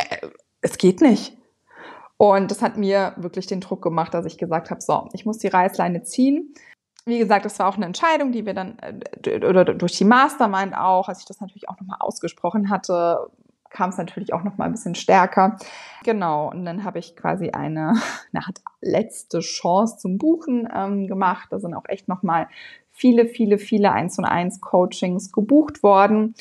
es 0.61 0.77
geht 0.77 1.01
nicht. 1.01 1.39
Und 2.19 2.51
das 2.51 2.61
hat 2.61 2.77
mir 2.77 3.15
wirklich 3.17 3.47
den 3.47 3.63
Druck 3.63 3.81
gemacht, 3.81 4.13
dass 4.13 4.27
ich 4.27 4.37
gesagt 4.37 4.71
habe, 4.71 4.83
so, 4.83 5.09
ich 5.15 5.25
muss 5.25 5.39
die 5.39 5.49
Reißleine 5.49 6.03
ziehen. 6.03 6.53
Wie 7.07 7.19
gesagt, 7.19 7.47
das 7.47 7.59
war 7.59 7.69
auch 7.69 7.77
eine 7.77 7.87
Entscheidung, 7.87 8.31
die 8.31 8.45
wir 8.45 8.53
dann, 8.53 8.79
äh, 8.81 9.39
oder 9.39 9.65
durch 9.65 9.97
die 9.97 10.05
Mastermind 10.05 10.77
auch, 10.77 11.09
als 11.09 11.21
ich 11.21 11.27
das 11.27 11.41
natürlich 11.41 11.71
auch 11.71 11.81
nochmal 11.81 11.99
ausgesprochen 12.01 12.69
hatte, 12.69 13.31
kam 13.71 13.91
es 13.91 13.99
natürlich 13.99 14.33
auch 14.33 14.45
noch 14.45 14.57
mal 14.57 14.65
ein 14.65 14.73
bisschen 14.73 14.95
stärker. 14.95 15.57
Genau, 16.05 16.51
und 16.51 16.65
dann 16.65 16.85
habe 16.85 16.99
ich 16.99 17.17
quasi 17.17 17.51
eine, 17.51 17.95
eine 18.33 18.45
letzte 18.81 19.41
Chance 19.41 19.99
zum 19.99 20.19
Buchen 20.19 20.69
ähm, 20.75 21.07
gemacht. 21.07 21.49
Da 21.51 21.59
sind 21.59 21.75
auch 21.75 21.87
echt 21.89 22.09
noch 22.09 22.23
mal 22.23 22.49
viele, 22.91 23.27
viele, 23.27 23.59
viele 23.59 23.93
1 23.93 24.19
und 24.19 24.25
1 24.25 24.61
Coachings 24.61 25.33
gebucht 25.33 25.83
worden. 25.83 26.35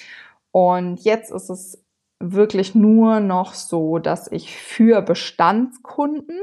Und 0.52 1.02
jetzt 1.04 1.32
ist 1.32 1.50
es 1.50 1.84
wirklich 2.20 2.76
nur 2.76 3.20
noch 3.20 3.54
so, 3.54 4.00
dass 4.00 4.32
ich 4.32 4.56
für 4.56 5.02
Bestandskunden 5.02 6.40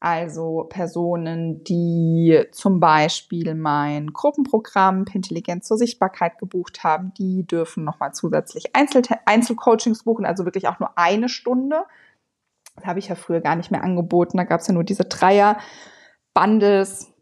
also 0.00 0.66
Personen, 0.68 1.64
die 1.64 2.44
zum 2.52 2.78
Beispiel 2.78 3.54
mein 3.54 4.12
Gruppenprogramm 4.12 5.04
Intelligenz 5.12 5.66
zur 5.66 5.76
Sichtbarkeit 5.76 6.38
gebucht 6.38 6.84
haben, 6.84 7.12
die 7.14 7.44
dürfen 7.44 7.82
nochmal 7.82 8.14
zusätzlich 8.14 8.76
Einzel 8.76 9.02
Einzelcoachings 9.24 10.04
buchen, 10.04 10.24
also 10.24 10.44
wirklich 10.44 10.68
auch 10.68 10.78
nur 10.78 10.96
eine 10.96 11.28
Stunde. 11.28 11.82
Das 12.76 12.86
habe 12.86 13.00
ich 13.00 13.08
ja 13.08 13.16
früher 13.16 13.40
gar 13.40 13.56
nicht 13.56 13.72
mehr 13.72 13.82
angeboten. 13.82 14.36
Da 14.36 14.44
gab 14.44 14.60
es 14.60 14.68
ja 14.68 14.74
nur 14.74 14.84
diese 14.84 15.04
Dreier-Bundles. 15.04 17.12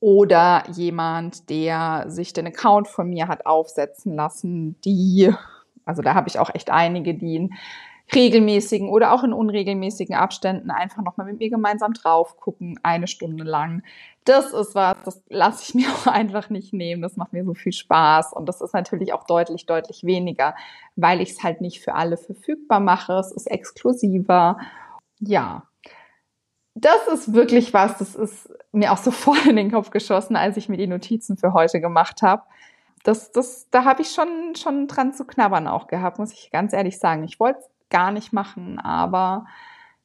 Oder 0.00 0.62
jemand, 0.72 1.50
der 1.50 2.04
sich 2.08 2.32
den 2.32 2.46
Account 2.46 2.88
von 2.88 3.10
mir 3.10 3.28
hat 3.28 3.44
aufsetzen 3.44 4.14
lassen, 4.14 4.80
die, 4.82 5.30
also 5.84 6.00
da 6.00 6.14
habe 6.14 6.28
ich 6.28 6.38
auch 6.38 6.54
echt 6.54 6.70
einige, 6.70 7.14
die 7.14 7.50
regelmäßigen 8.12 8.88
oder 8.88 9.12
auch 9.12 9.24
in 9.24 9.32
unregelmäßigen 9.32 10.14
Abständen 10.14 10.70
einfach 10.70 11.02
nochmal 11.02 11.26
mit 11.26 11.38
mir 11.38 11.50
gemeinsam 11.50 11.94
drauf 11.94 12.36
gucken, 12.36 12.78
eine 12.82 13.06
Stunde 13.06 13.44
lang. 13.44 13.82
Das 14.24 14.52
ist 14.52 14.74
was, 14.74 14.96
das 15.04 15.22
lasse 15.28 15.62
ich 15.62 15.74
mir 15.74 15.88
auch 15.88 16.06
einfach 16.06 16.50
nicht 16.50 16.72
nehmen. 16.72 17.02
Das 17.02 17.16
macht 17.16 17.32
mir 17.32 17.44
so 17.44 17.54
viel 17.54 17.72
Spaß 17.72 18.32
und 18.32 18.46
das 18.48 18.60
ist 18.60 18.74
natürlich 18.74 19.12
auch 19.12 19.24
deutlich, 19.24 19.66
deutlich 19.66 20.04
weniger, 20.04 20.54
weil 20.96 21.20
ich 21.20 21.30
es 21.30 21.42
halt 21.42 21.60
nicht 21.60 21.80
für 21.80 21.94
alle 21.94 22.16
verfügbar 22.16 22.80
mache. 22.80 23.14
Es 23.14 23.32
ist 23.32 23.46
exklusiver. 23.50 24.58
Ja, 25.20 25.64
das 26.74 27.06
ist 27.06 27.32
wirklich 27.32 27.72
was, 27.72 27.98
das 27.98 28.14
ist 28.14 28.48
mir 28.72 28.92
auch 28.92 28.98
sofort 28.98 29.46
in 29.46 29.56
den 29.56 29.70
Kopf 29.70 29.90
geschossen, 29.90 30.36
als 30.36 30.56
ich 30.56 30.68
mir 30.68 30.76
die 30.76 30.86
Notizen 30.86 31.36
für 31.36 31.52
heute 31.52 31.80
gemacht 31.80 32.22
habe. 32.22 32.42
Das, 33.04 33.32
das, 33.32 33.68
da 33.70 33.84
habe 33.84 34.02
ich 34.02 34.10
schon, 34.10 34.54
schon 34.56 34.88
dran 34.88 35.12
zu 35.12 35.26
knabbern 35.26 35.68
auch 35.68 35.88
gehabt, 35.88 36.18
muss 36.18 36.32
ich 36.32 36.50
ganz 36.50 36.72
ehrlich 36.72 36.98
sagen. 36.98 37.22
Ich 37.24 37.38
wollte 37.38 37.60
gar 37.94 38.10
nicht 38.10 38.32
machen, 38.32 38.80
aber 38.80 39.46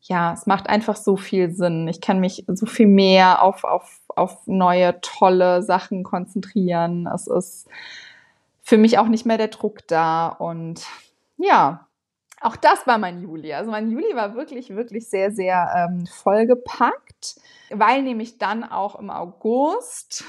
ja, 0.02 0.32
es 0.34 0.46
macht 0.46 0.70
einfach 0.70 0.96
so 0.96 1.18
viel 1.18 1.50
Sinn. 1.50 1.88
Ich 1.88 2.02
kann 2.02 2.20
mich 2.20 2.46
so 2.48 2.68
viel 2.68 2.86
mehr 2.86 3.42
auf, 3.42 3.64
auf, 3.64 4.00
auf 4.16 4.46
neue, 4.46 5.02
tolle 5.02 5.64
Sachen 5.64 6.04
konzentrieren. 6.04 7.08
Es 7.08 7.26
ist 7.26 7.68
für 8.62 8.78
mich 8.78 9.00
auch 9.00 9.08
nicht 9.08 9.26
mehr 9.26 9.40
der 9.40 9.48
Druck 9.48 9.88
da. 9.88 10.28
Und 10.28 10.86
ja, 11.38 11.88
auch 12.42 12.56
das 12.56 12.86
war 12.86 13.00
mein 13.00 13.24
Juli. 13.24 13.54
Also 13.54 13.72
mein 13.72 13.90
Juli 13.90 14.16
war 14.16 14.36
wirklich, 14.36 14.70
wirklich 14.70 15.10
sehr, 15.10 15.32
sehr 15.32 15.68
ähm, 15.76 16.06
vollgepackt, 16.06 17.42
weil 17.72 18.04
nämlich 18.04 18.38
dann 18.38 18.64
auch 18.64 19.00
im 19.00 19.10
August, 19.10 20.26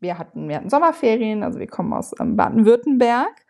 wir 0.00 0.18
hatten, 0.18 0.48
wir 0.48 0.56
hatten 0.56 0.68
Sommerferien, 0.68 1.44
also 1.44 1.60
wir 1.60 1.68
kommen 1.68 1.92
aus 1.92 2.12
ähm, 2.18 2.34
Baden-Württemberg 2.34 3.45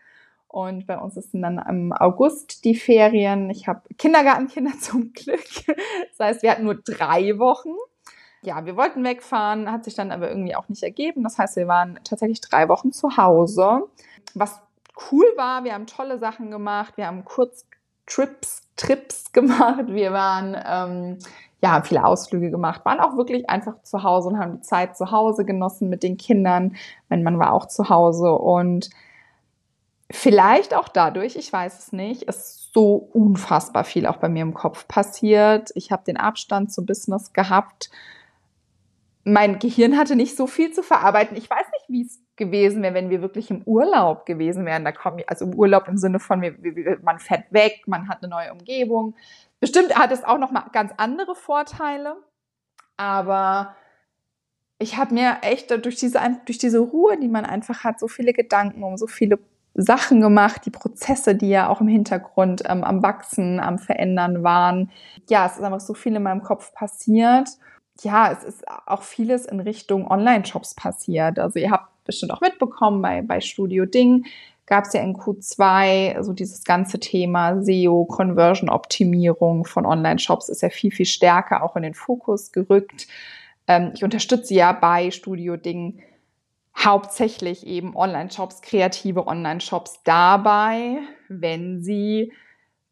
und 0.56 0.86
bei 0.86 0.96
uns 0.96 1.18
ist 1.18 1.34
dann 1.34 1.58
im 1.68 1.92
August 1.92 2.64
die 2.64 2.74
Ferien. 2.74 3.50
Ich 3.50 3.68
habe 3.68 3.82
Kindergartenkinder 3.98 4.72
zum 4.80 5.12
Glück. 5.12 5.44
Das 5.66 6.18
heißt, 6.18 6.42
wir 6.42 6.50
hatten 6.50 6.64
nur 6.64 6.76
drei 6.76 7.38
Wochen. 7.38 7.74
Ja, 8.40 8.64
wir 8.64 8.74
wollten 8.74 9.04
wegfahren, 9.04 9.70
hat 9.70 9.84
sich 9.84 9.92
dann 9.92 10.10
aber 10.10 10.30
irgendwie 10.30 10.56
auch 10.56 10.70
nicht 10.70 10.82
ergeben. 10.82 11.24
Das 11.24 11.36
heißt, 11.36 11.56
wir 11.56 11.68
waren 11.68 12.00
tatsächlich 12.04 12.40
drei 12.40 12.70
Wochen 12.70 12.90
zu 12.90 13.18
Hause. 13.18 13.82
Was 14.32 14.58
cool 15.12 15.26
war, 15.36 15.64
wir 15.64 15.74
haben 15.74 15.86
tolle 15.86 16.18
Sachen 16.18 16.50
gemacht. 16.50 16.96
Wir 16.96 17.06
haben 17.06 17.26
Kurztrips, 17.26 18.62
Trips 18.76 19.32
gemacht. 19.32 19.88
Wir 19.88 20.14
waren, 20.14 20.54
ähm, 20.54 21.18
ja, 21.60 21.72
haben 21.72 21.84
viele 21.84 22.02
Ausflüge 22.02 22.50
gemacht, 22.50 22.82
waren 22.86 23.00
auch 23.00 23.18
wirklich 23.18 23.50
einfach 23.50 23.82
zu 23.82 24.02
Hause 24.02 24.30
und 24.30 24.38
haben 24.38 24.54
die 24.54 24.62
Zeit 24.62 24.96
zu 24.96 25.10
Hause 25.10 25.44
genossen 25.44 25.90
mit 25.90 26.02
den 26.02 26.16
Kindern. 26.16 26.76
Mein 27.10 27.22
Mann 27.22 27.38
war 27.38 27.52
auch 27.52 27.66
zu 27.66 27.90
Hause 27.90 28.32
und 28.32 28.88
Vielleicht 30.10 30.74
auch 30.74 30.88
dadurch, 30.88 31.36
ich 31.36 31.52
weiß 31.52 31.78
es 31.78 31.92
nicht, 31.92 32.22
ist 32.22 32.72
so 32.72 32.94
unfassbar 32.94 33.84
viel 33.84 34.06
auch 34.06 34.18
bei 34.18 34.28
mir 34.28 34.42
im 34.42 34.54
Kopf 34.54 34.86
passiert. 34.86 35.70
Ich 35.74 35.90
habe 35.90 36.04
den 36.04 36.16
Abstand 36.16 36.72
zum 36.72 36.86
Business 36.86 37.32
gehabt. 37.32 37.90
Mein 39.24 39.58
Gehirn 39.58 39.98
hatte 39.98 40.14
nicht 40.14 40.36
so 40.36 40.46
viel 40.46 40.72
zu 40.72 40.84
verarbeiten. 40.84 41.36
Ich 41.36 41.50
weiß 41.50 41.66
nicht, 41.72 41.84
wie 41.88 42.02
es 42.02 42.20
gewesen 42.36 42.82
wäre, 42.82 42.94
wenn 42.94 43.10
wir 43.10 43.22
wirklich 43.22 43.50
im 43.50 43.62
Urlaub 43.62 44.26
gewesen 44.26 44.64
wären. 44.64 44.84
Da 44.84 44.92
kommen, 44.92 45.22
also 45.26 45.46
im 45.46 45.54
Urlaub 45.54 45.88
im 45.88 45.96
Sinne 45.96 46.20
von, 46.20 46.40
man 47.02 47.18
fährt 47.18 47.52
weg, 47.52 47.82
man 47.86 48.08
hat 48.08 48.22
eine 48.22 48.30
neue 48.30 48.52
Umgebung. 48.52 49.16
Bestimmt 49.58 49.96
hat 49.98 50.12
es 50.12 50.22
auch 50.22 50.38
noch 50.38 50.52
mal 50.52 50.66
ganz 50.72 50.92
andere 50.98 51.34
Vorteile, 51.34 52.16
aber 52.96 53.74
ich 54.78 54.98
habe 54.98 55.14
mir 55.14 55.38
echt 55.42 55.70
durch 55.70 55.96
diese, 55.96 56.20
durch 56.44 56.58
diese 56.58 56.78
Ruhe, 56.78 57.18
die 57.18 57.28
man 57.28 57.46
einfach 57.46 57.82
hat, 57.82 57.98
so 57.98 58.06
viele 58.06 58.34
Gedanken 58.34 58.84
um 58.84 58.98
so 58.98 59.06
viele 59.06 59.38
Sachen 59.76 60.20
gemacht, 60.20 60.62
die 60.64 60.70
Prozesse, 60.70 61.34
die 61.34 61.50
ja 61.50 61.68
auch 61.68 61.80
im 61.80 61.88
Hintergrund 61.88 62.62
ähm, 62.66 62.82
am 62.82 63.02
Wachsen, 63.02 63.60
am 63.60 63.78
Verändern 63.78 64.42
waren. 64.42 64.90
Ja, 65.28 65.46
es 65.46 65.58
ist 65.58 65.62
einfach 65.62 65.80
so 65.80 65.92
viel 65.92 66.16
in 66.16 66.22
meinem 66.22 66.42
Kopf 66.42 66.72
passiert. 66.72 67.48
Ja, 68.00 68.32
es 68.32 68.42
ist 68.42 68.64
auch 68.86 69.02
vieles 69.02 69.44
in 69.44 69.60
Richtung 69.60 70.10
Online-Shops 70.10 70.74
passiert. 70.74 71.38
Also 71.38 71.58
ihr 71.58 71.70
habt 71.70 71.90
bestimmt 72.04 72.32
auch 72.32 72.40
mitbekommen, 72.40 73.02
bei, 73.02 73.20
bei 73.20 73.40
Studio 73.40 73.84
Ding 73.84 74.24
gab 74.66 74.84
es 74.84 74.94
ja 74.94 75.02
in 75.02 75.16
Q2 75.16 76.22
so 76.22 76.32
dieses 76.32 76.64
ganze 76.64 76.98
Thema 76.98 77.62
SEO, 77.62 78.04
Conversion-Optimierung 78.06 79.64
von 79.64 79.86
Online-Shops 79.86 80.48
ist 80.48 80.62
ja 80.62 80.70
viel, 80.70 80.90
viel 80.90 81.06
stärker 81.06 81.62
auch 81.62 81.76
in 81.76 81.82
den 81.82 81.94
Fokus 81.94 82.50
gerückt. 82.50 83.06
Ähm, 83.68 83.92
ich 83.94 84.02
unterstütze 84.02 84.54
ja 84.54 84.72
bei 84.72 85.10
Studio 85.10 85.56
Ding 85.56 86.00
hauptsächlich 86.84 87.66
eben 87.66 87.96
Online-Shops, 87.96 88.60
kreative 88.60 89.26
Online-Shops 89.26 90.02
dabei, 90.04 90.98
wenn 91.28 91.82
sie 91.82 92.32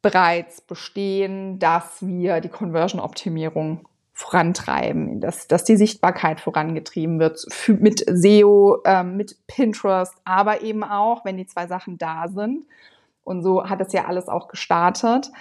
bereits 0.02 0.60
bestehen, 0.60 1.58
dass 1.58 2.06
wir 2.06 2.40
die 2.40 2.48
Conversion-Optimierung 2.48 3.86
vorantreiben, 4.12 5.20
dass, 5.20 5.48
dass 5.48 5.64
die 5.64 5.76
Sichtbarkeit 5.76 6.40
vorangetrieben 6.40 7.18
wird 7.18 7.44
mit 7.80 8.04
SEO, 8.06 8.80
äh, 8.84 9.02
mit 9.02 9.36
Pinterest, 9.46 10.14
aber 10.24 10.62
eben 10.62 10.84
auch, 10.84 11.24
wenn 11.24 11.36
die 11.36 11.46
zwei 11.46 11.66
Sachen 11.66 11.98
da 11.98 12.28
sind. 12.28 12.64
Und 13.24 13.42
so 13.42 13.68
hat 13.68 13.80
es 13.80 13.92
ja 13.92 14.04
alles 14.04 14.28
auch 14.28 14.48
gestartet. 14.48 15.32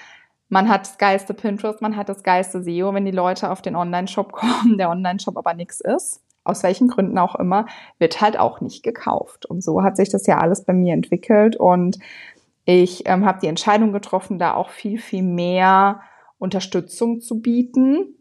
Man 0.49 0.69
hat 0.69 0.82
das 0.82 0.97
geilste 0.97 1.34
Pinterest, 1.34 1.82
man 1.82 1.95
hat 1.95 2.10
das 2.10 2.23
geilste 2.23 2.63
SEO, 2.63 2.93
wenn 2.93 3.06
die 3.06 3.12
Leute 3.12 3.51
auf 3.51 3.62
den 3.62 3.75
Online-Shop 3.75 4.32
kommen, 4.32 4.77
der 4.77 4.89
Online-Shop 4.89 5.38
aber 5.38 5.53
nichts 5.53 5.79
ist 5.79 6.23
aus 6.43 6.63
welchen 6.63 6.88
Gründen 6.88 7.17
auch 7.17 7.36
immer, 7.36 7.65
wird 7.99 8.21
halt 8.21 8.38
auch 8.38 8.62
nicht 8.62 8.84
gekauft. 8.84 9.45
Und 9.45 9.63
so 9.63 9.84
hat 9.84 9.97
sich 9.97 10.10
das 10.10 10.27
ja 10.27 10.39
alles 10.39 10.65
bei 10.65 10.73
mir 10.73 10.93
entwickelt. 10.93 11.56
Und 11.56 11.99
ich 12.65 13.08
ähm, 13.08 13.25
habe 13.25 13.39
die 13.41 13.47
Entscheidung 13.47 13.91
getroffen, 13.91 14.39
da 14.39 14.53
auch 14.53 14.69
viel, 14.69 14.99
viel 14.99 15.23
mehr 15.23 16.01
Unterstützung 16.38 17.21
zu 17.21 17.41
bieten. 17.41 18.15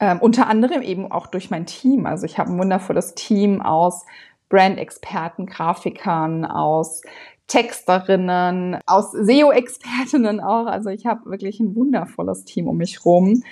Ähm, 0.00 0.18
unter 0.20 0.46
anderem 0.48 0.82
eben 0.82 1.10
auch 1.10 1.26
durch 1.26 1.50
mein 1.50 1.66
Team. 1.66 2.06
Also 2.06 2.26
ich 2.26 2.38
habe 2.38 2.50
ein 2.50 2.58
wundervolles 2.58 3.14
Team 3.14 3.60
aus 3.62 4.04
Brand-Experten, 4.48 5.46
Grafikern, 5.46 6.44
aus 6.44 7.02
Texterinnen, 7.46 8.78
aus 8.86 9.12
SEO-Expertinnen 9.12 10.40
auch. 10.40 10.66
Also 10.66 10.90
ich 10.90 11.06
habe 11.06 11.30
wirklich 11.30 11.60
ein 11.60 11.74
wundervolles 11.74 12.44
Team 12.44 12.68
um 12.68 12.76
mich 12.76 13.04
rum. 13.04 13.42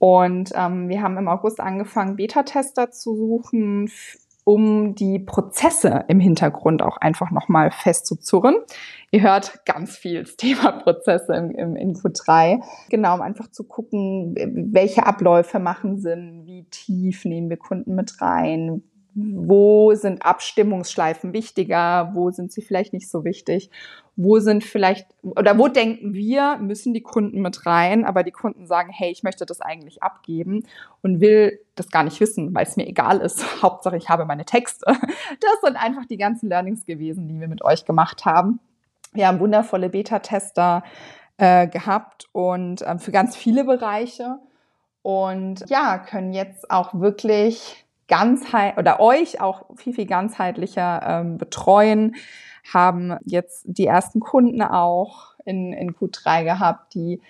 Und 0.00 0.52
ähm, 0.54 0.88
wir 0.88 1.02
haben 1.02 1.18
im 1.18 1.28
August 1.28 1.60
angefangen, 1.60 2.16
Beta-Tester 2.16 2.90
zu 2.90 3.14
suchen, 3.14 3.90
um 4.44 4.94
die 4.94 5.18
Prozesse 5.18 6.06
im 6.08 6.20
Hintergrund 6.20 6.80
auch 6.80 6.96
einfach 6.96 7.30
nochmal 7.30 7.70
festzuzurren. 7.70 8.56
Ihr 9.10 9.20
hört 9.20 9.66
ganz 9.66 9.98
viel 9.98 10.22
das 10.22 10.36
Thema 10.38 10.72
Prozesse 10.72 11.34
im, 11.34 11.50
im, 11.50 11.76
in 11.76 11.92
Q3. 11.92 12.62
Genau, 12.88 13.14
um 13.14 13.20
einfach 13.20 13.50
zu 13.50 13.64
gucken, 13.64 14.34
welche 14.72 15.04
Abläufe 15.04 15.58
machen 15.58 16.00
Sinn, 16.00 16.46
wie 16.46 16.64
tief 16.70 17.26
nehmen 17.26 17.50
wir 17.50 17.58
Kunden 17.58 17.94
mit 17.94 18.22
rein, 18.22 18.82
wo 19.14 19.94
sind 19.94 20.24
Abstimmungsschleifen 20.24 21.32
wichtiger, 21.32 22.10
wo 22.14 22.30
sind 22.30 22.52
sie 22.52 22.62
vielleicht 22.62 22.92
nicht 22.92 23.10
so 23.10 23.24
wichtig, 23.24 23.70
wo 24.16 24.38
sind 24.38 24.64
vielleicht, 24.64 25.06
oder 25.22 25.58
wo 25.58 25.68
denken 25.68 26.12
wir, 26.12 26.58
müssen 26.58 26.92
die 26.92 27.02
Kunden 27.02 27.40
mit 27.40 27.64
rein, 27.66 28.04
aber 28.04 28.22
die 28.22 28.32
Kunden 28.32 28.66
sagen, 28.66 28.90
hey, 28.92 29.10
ich 29.10 29.22
möchte 29.22 29.46
das 29.46 29.60
eigentlich 29.60 30.02
abgeben 30.02 30.64
und 31.02 31.20
will 31.20 31.58
das 31.74 31.90
gar 31.90 32.04
nicht 32.04 32.20
wissen, 32.20 32.54
weil 32.54 32.66
es 32.66 32.76
mir 32.76 32.86
egal 32.86 33.20
ist. 33.20 33.44
Hauptsache, 33.62 33.96
ich 33.96 34.08
habe 34.08 34.26
meine 34.26 34.44
Texte. 34.44 34.84
Das 34.86 35.60
sind 35.62 35.76
einfach 35.76 36.04
die 36.06 36.18
ganzen 36.18 36.48
Learnings 36.48 36.84
gewesen, 36.84 37.28
die 37.28 37.40
wir 37.40 37.48
mit 37.48 37.64
euch 37.64 37.84
gemacht 37.84 38.24
haben. 38.24 38.60
Wir 39.12 39.26
haben 39.26 39.40
wundervolle 39.40 39.88
Beta-Tester 39.88 40.84
äh, 41.38 41.66
gehabt 41.66 42.28
und 42.32 42.82
äh, 42.82 42.98
für 42.98 43.12
ganz 43.12 43.36
viele 43.36 43.64
Bereiche 43.64 44.38
und 45.02 45.64
ja, 45.68 45.98
können 45.98 46.32
jetzt 46.32 46.70
auch 46.70 46.92
wirklich 46.94 47.86
ganzheit 48.10 48.76
oder 48.76 49.00
euch 49.00 49.40
auch 49.40 49.64
viel, 49.76 49.94
viel 49.94 50.06
ganzheitlicher 50.06 51.00
ähm, 51.06 51.38
betreuen, 51.38 52.16
haben 52.70 53.16
jetzt 53.24 53.64
die 53.66 53.86
ersten 53.86 54.20
Kunden 54.20 54.60
auch 54.60 55.34
in, 55.46 55.72
in 55.72 55.94
Q3 55.94 56.44
gehabt, 56.44 56.94
die 56.94 57.22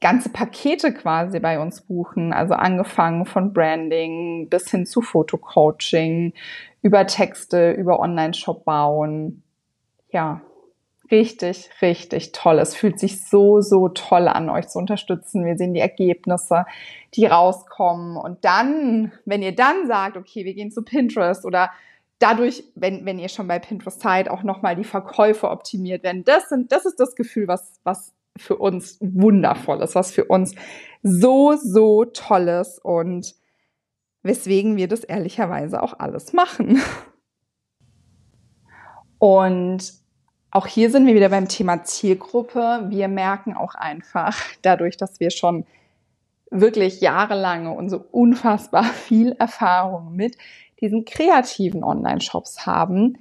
ganze 0.00 0.30
Pakete 0.30 0.94
quasi 0.94 1.40
bei 1.40 1.60
uns 1.60 1.82
buchen. 1.82 2.32
Also 2.32 2.54
angefangen 2.54 3.26
von 3.26 3.52
Branding 3.52 4.48
bis 4.48 4.70
hin 4.70 4.86
zu 4.86 5.02
Fotocoaching, 5.02 6.32
über 6.80 7.06
Texte, 7.06 7.72
über 7.72 8.00
Online-Shop 8.00 8.64
bauen. 8.64 9.42
Ja, 10.10 10.40
richtig, 11.10 11.70
richtig 11.82 12.32
toll. 12.32 12.58
Es 12.58 12.74
fühlt 12.74 12.98
sich 12.98 13.26
so, 13.28 13.60
so 13.60 13.88
toll 13.88 14.28
an, 14.28 14.50
euch 14.50 14.68
zu 14.68 14.78
unterstützen. 14.78 15.44
Wir 15.44 15.56
sehen 15.56 15.74
die 15.74 15.80
Ergebnisse, 15.80 16.64
die 17.14 17.26
rauskommen. 17.26 18.16
Und 18.16 18.44
dann, 18.44 19.12
wenn 19.24 19.42
ihr 19.42 19.54
dann 19.54 19.86
sagt, 19.86 20.16
okay, 20.16 20.44
wir 20.44 20.54
gehen 20.54 20.70
zu 20.70 20.82
Pinterest 20.82 21.44
oder 21.44 21.70
dadurch, 22.18 22.64
wenn, 22.74 23.04
wenn 23.04 23.18
ihr 23.18 23.28
schon 23.28 23.48
bei 23.48 23.58
Pinterest 23.58 24.00
seid, 24.00 24.30
auch 24.30 24.42
nochmal 24.42 24.76
die 24.76 24.84
Verkäufe 24.84 25.50
optimiert 25.50 26.02
werden. 26.02 26.24
Das 26.24 26.48
sind, 26.48 26.70
das 26.70 26.86
ist 26.86 27.00
das 27.00 27.16
Gefühl, 27.16 27.48
was, 27.48 27.80
was 27.82 28.14
für 28.36 28.56
uns 28.56 28.98
wundervoll 29.00 29.80
ist, 29.82 29.94
was 29.94 30.12
für 30.12 30.24
uns 30.24 30.54
so, 31.02 31.56
so 31.56 32.04
toll 32.04 32.48
ist 32.48 32.78
und 32.84 33.34
weswegen 34.22 34.76
wir 34.76 34.86
das 34.86 35.02
ehrlicherweise 35.02 35.82
auch 35.82 35.98
alles 35.98 36.32
machen. 36.32 36.80
Und 39.18 39.99
auch 40.50 40.66
hier 40.66 40.90
sind 40.90 41.06
wir 41.06 41.14
wieder 41.14 41.28
beim 41.28 41.48
Thema 41.48 41.84
Zielgruppe. 41.84 42.86
Wir 42.88 43.08
merken 43.08 43.56
auch 43.56 43.74
einfach 43.74 44.36
dadurch, 44.62 44.96
dass 44.96 45.20
wir 45.20 45.30
schon 45.30 45.64
wirklich 46.50 47.00
jahrelange 47.00 47.72
und 47.72 47.88
so 47.88 48.04
unfassbar 48.10 48.84
viel 49.06 49.32
Erfahrung 49.32 50.16
mit 50.16 50.36
diesen 50.80 51.04
kreativen 51.04 51.84
Online-Shops 51.84 52.66
haben. 52.66 53.18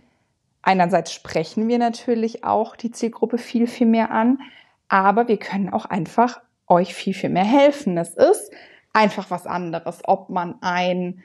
Einerseits 0.62 1.14
sprechen 1.14 1.68
wir 1.68 1.78
natürlich 1.78 2.44
auch 2.44 2.76
die 2.76 2.92
Zielgruppe 2.92 3.38
viel, 3.38 3.68
viel 3.68 3.88
mehr 3.88 4.12
an, 4.12 4.40
aber 4.88 5.28
wir 5.28 5.38
können 5.38 5.72
auch 5.72 5.86
einfach 5.86 6.42
euch 6.68 6.94
viel, 6.94 7.14
viel 7.14 7.30
mehr 7.30 7.46
helfen. 7.46 7.98
Es 7.98 8.16
ist 8.16 8.52
einfach 8.94 9.30
was 9.30 9.46
anderes, 9.46 10.00
ob 10.04 10.30
man 10.30 10.56
ein, 10.62 11.24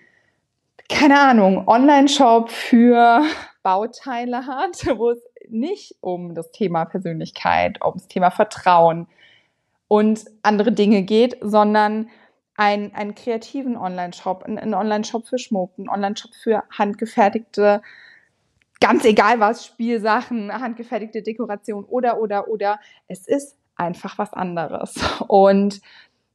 keine 0.88 1.18
Ahnung, 1.18 1.66
Online-Shop 1.66 2.50
für 2.50 3.22
Bauteile 3.62 4.46
hat, 4.46 4.86
wo 4.96 5.10
es 5.10 5.22
nicht 5.50 5.96
um 6.00 6.34
das 6.34 6.50
Thema 6.50 6.84
Persönlichkeit, 6.84 7.82
um 7.84 7.94
das 7.94 8.08
Thema 8.08 8.30
Vertrauen 8.30 9.06
und 9.88 10.24
andere 10.42 10.72
Dinge 10.72 11.02
geht, 11.02 11.36
sondern 11.40 12.08
ein, 12.56 12.94
einen 12.94 13.14
kreativen 13.14 13.76
Online-Shop, 13.76 14.44
einen 14.44 14.74
Online-Shop 14.74 15.26
für 15.26 15.38
Schmuck, 15.38 15.72
einen 15.78 15.88
Online-Shop 15.88 16.30
für 16.34 16.64
handgefertigte, 16.70 17.82
ganz 18.80 19.04
egal 19.04 19.40
was, 19.40 19.66
Spielsachen, 19.66 20.52
handgefertigte 20.52 21.22
Dekoration 21.22 21.84
oder, 21.84 22.20
oder, 22.20 22.48
oder. 22.48 22.78
Es 23.08 23.26
ist 23.26 23.56
einfach 23.76 24.18
was 24.18 24.32
anderes. 24.32 24.94
Und 25.28 25.80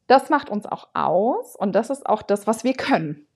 das 0.07 0.29
macht 0.29 0.49
uns 0.49 0.65
auch 0.65 0.89
aus 0.93 1.55
und 1.55 1.73
das 1.73 1.89
ist 1.89 2.05
auch 2.05 2.21
das, 2.21 2.47
was 2.47 2.63
wir 2.63 2.73
können. 2.73 3.27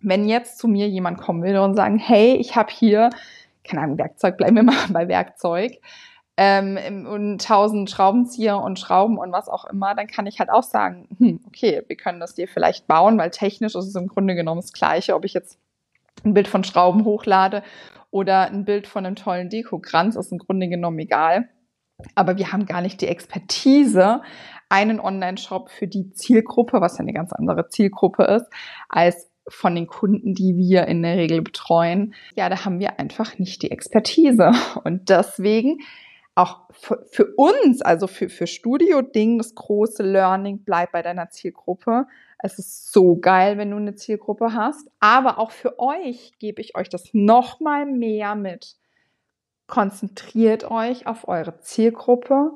Wenn 0.00 0.28
jetzt 0.28 0.58
zu 0.58 0.68
mir 0.68 0.88
jemand 0.88 1.18
kommen 1.18 1.42
will 1.42 1.56
und 1.58 1.74
sagen, 1.74 1.98
hey, 1.98 2.34
ich 2.34 2.56
habe 2.56 2.72
hier, 2.72 3.10
keine 3.68 3.82
Ahnung, 3.82 3.98
Werkzeug, 3.98 4.36
bleiben 4.36 4.56
wir 4.56 4.62
mal 4.62 4.74
bei 4.92 5.08
Werkzeug, 5.08 5.80
ähm, 6.38 7.06
und 7.06 7.42
tausend 7.42 7.88
Schraubenzieher 7.90 8.58
und 8.58 8.78
Schrauben 8.78 9.16
und 9.16 9.32
was 9.32 9.48
auch 9.48 9.64
immer, 9.64 9.94
dann 9.94 10.06
kann 10.06 10.26
ich 10.26 10.38
halt 10.38 10.50
auch 10.50 10.62
sagen, 10.62 11.08
hm, 11.18 11.40
okay, 11.46 11.82
wir 11.86 11.96
können 11.96 12.20
das 12.20 12.34
dir 12.34 12.46
vielleicht 12.46 12.86
bauen, 12.86 13.16
weil 13.16 13.30
technisch 13.30 13.74
ist 13.74 13.86
es 13.86 13.94
im 13.94 14.08
Grunde 14.08 14.34
genommen 14.34 14.60
das 14.60 14.72
Gleiche, 14.72 15.14
ob 15.14 15.24
ich 15.24 15.32
jetzt 15.32 15.58
ein 16.24 16.34
Bild 16.34 16.48
von 16.48 16.62
Schrauben 16.62 17.04
hochlade 17.04 17.62
oder 18.10 18.48
ein 18.48 18.64
Bild 18.66 18.86
von 18.86 19.06
einem 19.06 19.16
tollen 19.16 19.48
Dekokranz, 19.48 20.16
ist 20.16 20.32
im 20.32 20.38
Grunde 20.38 20.68
genommen 20.68 20.98
egal. 20.98 21.48
Aber 22.14 22.36
wir 22.36 22.52
haben 22.52 22.66
gar 22.66 22.82
nicht 22.82 23.00
die 23.00 23.08
Expertise, 23.08 24.20
einen 24.68 25.00
Online-Shop 25.00 25.70
für 25.70 25.86
die 25.86 26.12
Zielgruppe, 26.12 26.82
was 26.82 26.98
ja 26.98 27.02
eine 27.02 27.14
ganz 27.14 27.32
andere 27.32 27.68
Zielgruppe 27.68 28.24
ist, 28.24 28.46
als 28.90 29.30
von 29.48 29.74
den 29.74 29.86
Kunden, 29.86 30.34
die 30.34 30.56
wir 30.56 30.86
in 30.86 31.02
der 31.02 31.16
Regel 31.16 31.42
betreuen. 31.42 32.14
Ja, 32.34 32.48
da 32.48 32.64
haben 32.64 32.80
wir 32.80 32.98
einfach 32.98 33.38
nicht 33.38 33.62
die 33.62 33.70
Expertise. 33.70 34.52
Und 34.84 35.08
deswegen 35.08 35.78
auch 36.34 36.60
für, 36.70 37.04
für 37.10 37.34
uns, 37.36 37.80
also 37.80 38.06
für, 38.06 38.28
für 38.28 38.46
Studio-Ding, 38.46 39.38
das 39.38 39.54
große 39.54 40.02
Learning, 40.02 40.64
bleib 40.64 40.92
bei 40.92 41.02
deiner 41.02 41.30
Zielgruppe. 41.30 42.06
Es 42.38 42.58
ist 42.58 42.92
so 42.92 43.16
geil, 43.16 43.56
wenn 43.56 43.70
du 43.70 43.78
eine 43.78 43.94
Zielgruppe 43.94 44.52
hast. 44.52 44.88
Aber 45.00 45.38
auch 45.38 45.50
für 45.50 45.78
euch 45.78 46.32
gebe 46.38 46.60
ich 46.60 46.76
euch 46.76 46.88
das 46.88 47.10
nochmal 47.12 47.86
mehr 47.86 48.34
mit. 48.34 48.76
Konzentriert 49.66 50.70
euch 50.70 51.06
auf 51.06 51.26
eure 51.26 51.60
Zielgruppe. 51.60 52.52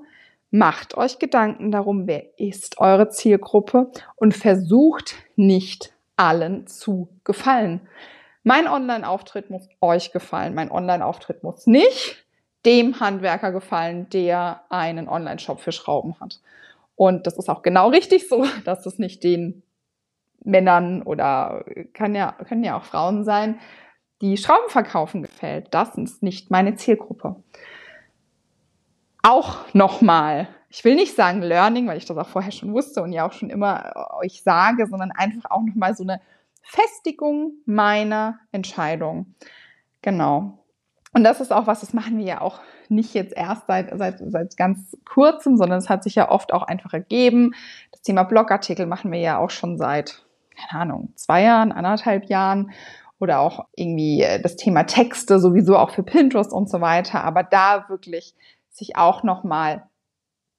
Macht 0.50 0.96
euch 0.96 1.18
Gedanken 1.18 1.70
darum, 1.70 2.06
wer 2.06 2.38
ist 2.38 2.78
eure 2.78 3.08
Zielgruppe 3.08 3.90
und 4.16 4.34
versucht 4.34 5.14
nicht 5.36 5.94
allen 6.20 6.66
zu 6.66 7.08
gefallen. 7.24 7.80
Mein 8.42 8.68
Online-Auftritt 8.68 9.48
muss 9.48 9.68
euch 9.80 10.12
gefallen. 10.12 10.54
Mein 10.54 10.70
Online-Auftritt 10.70 11.42
muss 11.42 11.66
nicht 11.66 12.26
dem 12.66 13.00
Handwerker 13.00 13.52
gefallen, 13.52 14.08
der 14.10 14.62
einen 14.68 15.08
Online-Shop 15.08 15.60
für 15.60 15.72
Schrauben 15.72 16.20
hat. 16.20 16.40
Und 16.94 17.26
das 17.26 17.38
ist 17.38 17.48
auch 17.48 17.62
genau 17.62 17.88
richtig 17.88 18.28
so, 18.28 18.44
dass 18.64 18.84
es 18.84 18.98
nicht 18.98 19.24
den 19.24 19.62
Männern 20.44 21.02
oder 21.02 21.64
kann 21.94 22.14
ja, 22.14 22.32
können 22.32 22.64
ja 22.64 22.76
auch 22.76 22.84
Frauen 22.84 23.24
sein, 23.24 23.58
die 24.20 24.36
Schrauben 24.36 24.68
verkaufen 24.68 25.22
gefällt. 25.22 25.68
Das 25.70 25.96
ist 25.96 26.22
nicht 26.22 26.50
meine 26.50 26.74
Zielgruppe. 26.74 27.36
Auch 29.22 29.72
nochmal, 29.72 30.48
ich 30.70 30.84
will 30.84 30.94
nicht 30.94 31.16
sagen 31.16 31.42
Learning, 31.42 31.88
weil 31.88 31.98
ich 31.98 32.06
das 32.06 32.16
auch 32.16 32.28
vorher 32.28 32.52
schon 32.52 32.72
wusste 32.72 33.02
und 33.02 33.12
ja 33.12 33.26
auch 33.26 33.32
schon 33.32 33.50
immer 33.50 33.92
euch 34.22 34.42
sage, 34.42 34.86
sondern 34.86 35.10
einfach 35.10 35.50
auch 35.50 35.62
nochmal 35.62 35.96
so 35.96 36.04
eine 36.04 36.20
Festigung 36.62 37.54
meiner 37.66 38.38
Entscheidung. 38.52 39.34
Genau. 40.00 40.58
Und 41.12 41.24
das 41.24 41.40
ist 41.40 41.52
auch 41.52 41.66
was, 41.66 41.80
das 41.80 41.92
machen 41.92 42.18
wir 42.18 42.24
ja 42.24 42.40
auch 42.40 42.60
nicht 42.88 43.14
jetzt 43.14 43.36
erst 43.36 43.66
seit, 43.66 43.90
seit, 43.98 44.20
seit 44.24 44.56
ganz 44.56 44.96
kurzem, 45.04 45.56
sondern 45.56 45.78
es 45.78 45.88
hat 45.88 46.04
sich 46.04 46.14
ja 46.14 46.30
oft 46.30 46.52
auch 46.52 46.62
einfach 46.62 46.92
ergeben. 46.92 47.52
Das 47.90 48.02
Thema 48.02 48.22
Blogartikel 48.22 48.86
machen 48.86 49.10
wir 49.10 49.18
ja 49.18 49.38
auch 49.38 49.50
schon 49.50 49.76
seit, 49.76 50.24
keine 50.56 50.82
Ahnung, 50.82 51.12
zwei 51.16 51.42
Jahren, 51.42 51.72
anderthalb 51.72 52.26
Jahren 52.26 52.70
oder 53.18 53.40
auch 53.40 53.66
irgendwie 53.74 54.22
äh, 54.22 54.40
das 54.40 54.54
Thema 54.54 54.84
Texte 54.84 55.40
sowieso 55.40 55.76
auch 55.76 55.90
für 55.90 56.04
Pinterest 56.04 56.52
und 56.52 56.70
so 56.70 56.80
weiter. 56.80 57.24
Aber 57.24 57.42
da 57.42 57.88
wirklich 57.88 58.34
sich 58.70 58.96
auch 58.96 59.24
nochmal 59.24 59.89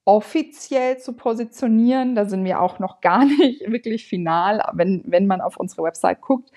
offiziell 0.04 0.98
zu 0.98 1.12
positionieren. 1.12 2.14
Da 2.14 2.24
sind 2.24 2.44
wir 2.44 2.60
auch 2.60 2.78
noch 2.78 3.00
gar 3.00 3.24
nicht 3.24 3.70
wirklich 3.70 4.06
final. 4.06 4.62
Wenn, 4.72 5.02
wenn 5.06 5.26
man 5.26 5.40
auf 5.40 5.56
unsere 5.56 5.82
Website 5.82 6.20
guckt, 6.20 6.50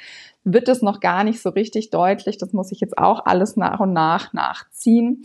wird 0.43 0.67
es 0.67 0.81
noch 0.81 0.99
gar 0.99 1.23
nicht 1.23 1.41
so 1.41 1.49
richtig 1.49 1.89
deutlich. 1.89 2.37
Das 2.37 2.53
muss 2.53 2.71
ich 2.71 2.79
jetzt 2.79 2.97
auch 2.97 3.25
alles 3.25 3.55
nach 3.57 3.79
und 3.79 3.93
nach 3.93 4.33
nachziehen. 4.33 5.23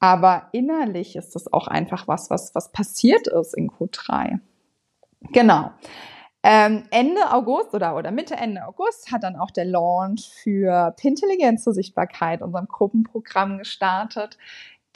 Aber 0.00 0.48
innerlich 0.52 1.16
ist 1.16 1.34
das 1.34 1.52
auch 1.52 1.66
einfach 1.66 2.08
was, 2.08 2.28
was, 2.30 2.54
was 2.54 2.72
passiert 2.72 3.26
ist 3.26 3.54
in 3.54 3.70
Q3. 3.70 4.38
Genau. 5.32 5.70
Ähm, 6.46 6.82
Ende 6.90 7.32
August 7.32 7.72
oder, 7.72 7.96
oder 7.96 8.10
Mitte, 8.10 8.34
Ende 8.34 8.66
August 8.66 9.10
hat 9.10 9.22
dann 9.22 9.36
auch 9.36 9.50
der 9.50 9.64
Launch 9.64 10.28
für 10.28 10.92
Pintelligenz 10.98 11.64
zur 11.64 11.72
Sichtbarkeit, 11.72 12.42
unserem 12.42 12.66
Gruppenprogramm 12.68 13.56
gestartet 13.56 14.36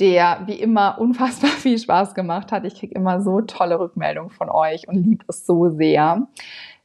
der 0.00 0.42
wie 0.46 0.54
immer 0.54 0.98
unfassbar 0.98 1.50
viel 1.58 1.78
Spaß 1.78 2.14
gemacht 2.14 2.52
hat. 2.52 2.64
Ich 2.64 2.76
kriege 2.76 2.94
immer 2.94 3.20
so 3.20 3.40
tolle 3.40 3.78
Rückmeldungen 3.78 4.30
von 4.30 4.50
euch 4.50 4.88
und 4.88 4.96
liebe 4.96 5.24
es 5.28 5.46
so 5.46 5.70
sehr. 5.70 6.28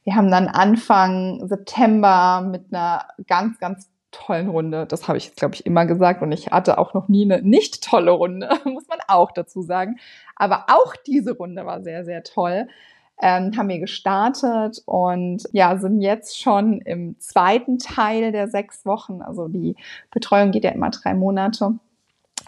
Wir 0.04 0.16
haben 0.16 0.30
dann 0.30 0.48
Anfang 0.48 1.46
September 1.46 2.46
mit 2.46 2.66
einer 2.72 3.06
ganz, 3.26 3.58
ganz 3.58 3.88
tollen 4.10 4.48
Runde, 4.48 4.86
das 4.86 5.08
habe 5.08 5.18
ich 5.18 5.34
glaube 5.34 5.54
ich, 5.54 5.66
immer 5.66 5.86
gesagt 5.86 6.22
und 6.22 6.30
ich 6.30 6.52
hatte 6.52 6.78
auch 6.78 6.94
noch 6.94 7.08
nie 7.08 7.24
eine 7.24 7.42
nicht 7.42 7.82
tolle 7.82 8.12
Runde, 8.12 8.48
muss 8.64 8.86
man 8.88 8.98
auch 9.08 9.32
dazu 9.32 9.62
sagen. 9.62 9.96
Aber 10.36 10.66
auch 10.68 10.94
diese 11.06 11.36
Runde 11.36 11.66
war 11.66 11.82
sehr, 11.82 12.04
sehr 12.04 12.22
toll. 12.22 12.68
Ähm, 13.20 13.52
haben 13.56 13.68
wir 13.68 13.78
gestartet 13.78 14.82
und 14.86 15.44
ja, 15.52 15.76
sind 15.78 16.00
jetzt 16.00 16.40
schon 16.40 16.80
im 16.80 17.18
zweiten 17.20 17.78
Teil 17.78 18.32
der 18.32 18.48
sechs 18.48 18.84
Wochen. 18.84 19.22
Also 19.22 19.46
die 19.46 19.76
Betreuung 20.10 20.50
geht 20.50 20.64
ja 20.64 20.70
immer 20.70 20.90
drei 20.90 21.14
Monate 21.14 21.78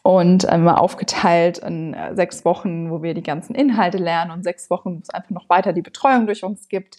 und 0.07 0.45
immer 0.45 0.71
ähm, 0.71 0.77
aufgeteilt 0.77 1.59
in 1.59 1.93
äh, 1.93 2.15
sechs 2.15 2.45
Wochen, 2.45 2.93
wo 2.93 3.03
wir 3.03 3.13
die 3.13 3.25
ganzen 3.25 3.57
Inhalte 3.57 3.99
lernen 3.99 4.31
und 4.31 4.45
sechs 4.45 4.71
Wochen, 4.71 4.95
wo 4.95 5.01
es 5.03 5.11
einfach 5.11 5.31
noch 5.31 5.49
weiter 5.49 5.73
die 5.73 5.83
Betreuung 5.83 6.27
durch 6.27 6.45
uns 6.45 6.69
gibt. 6.69 6.99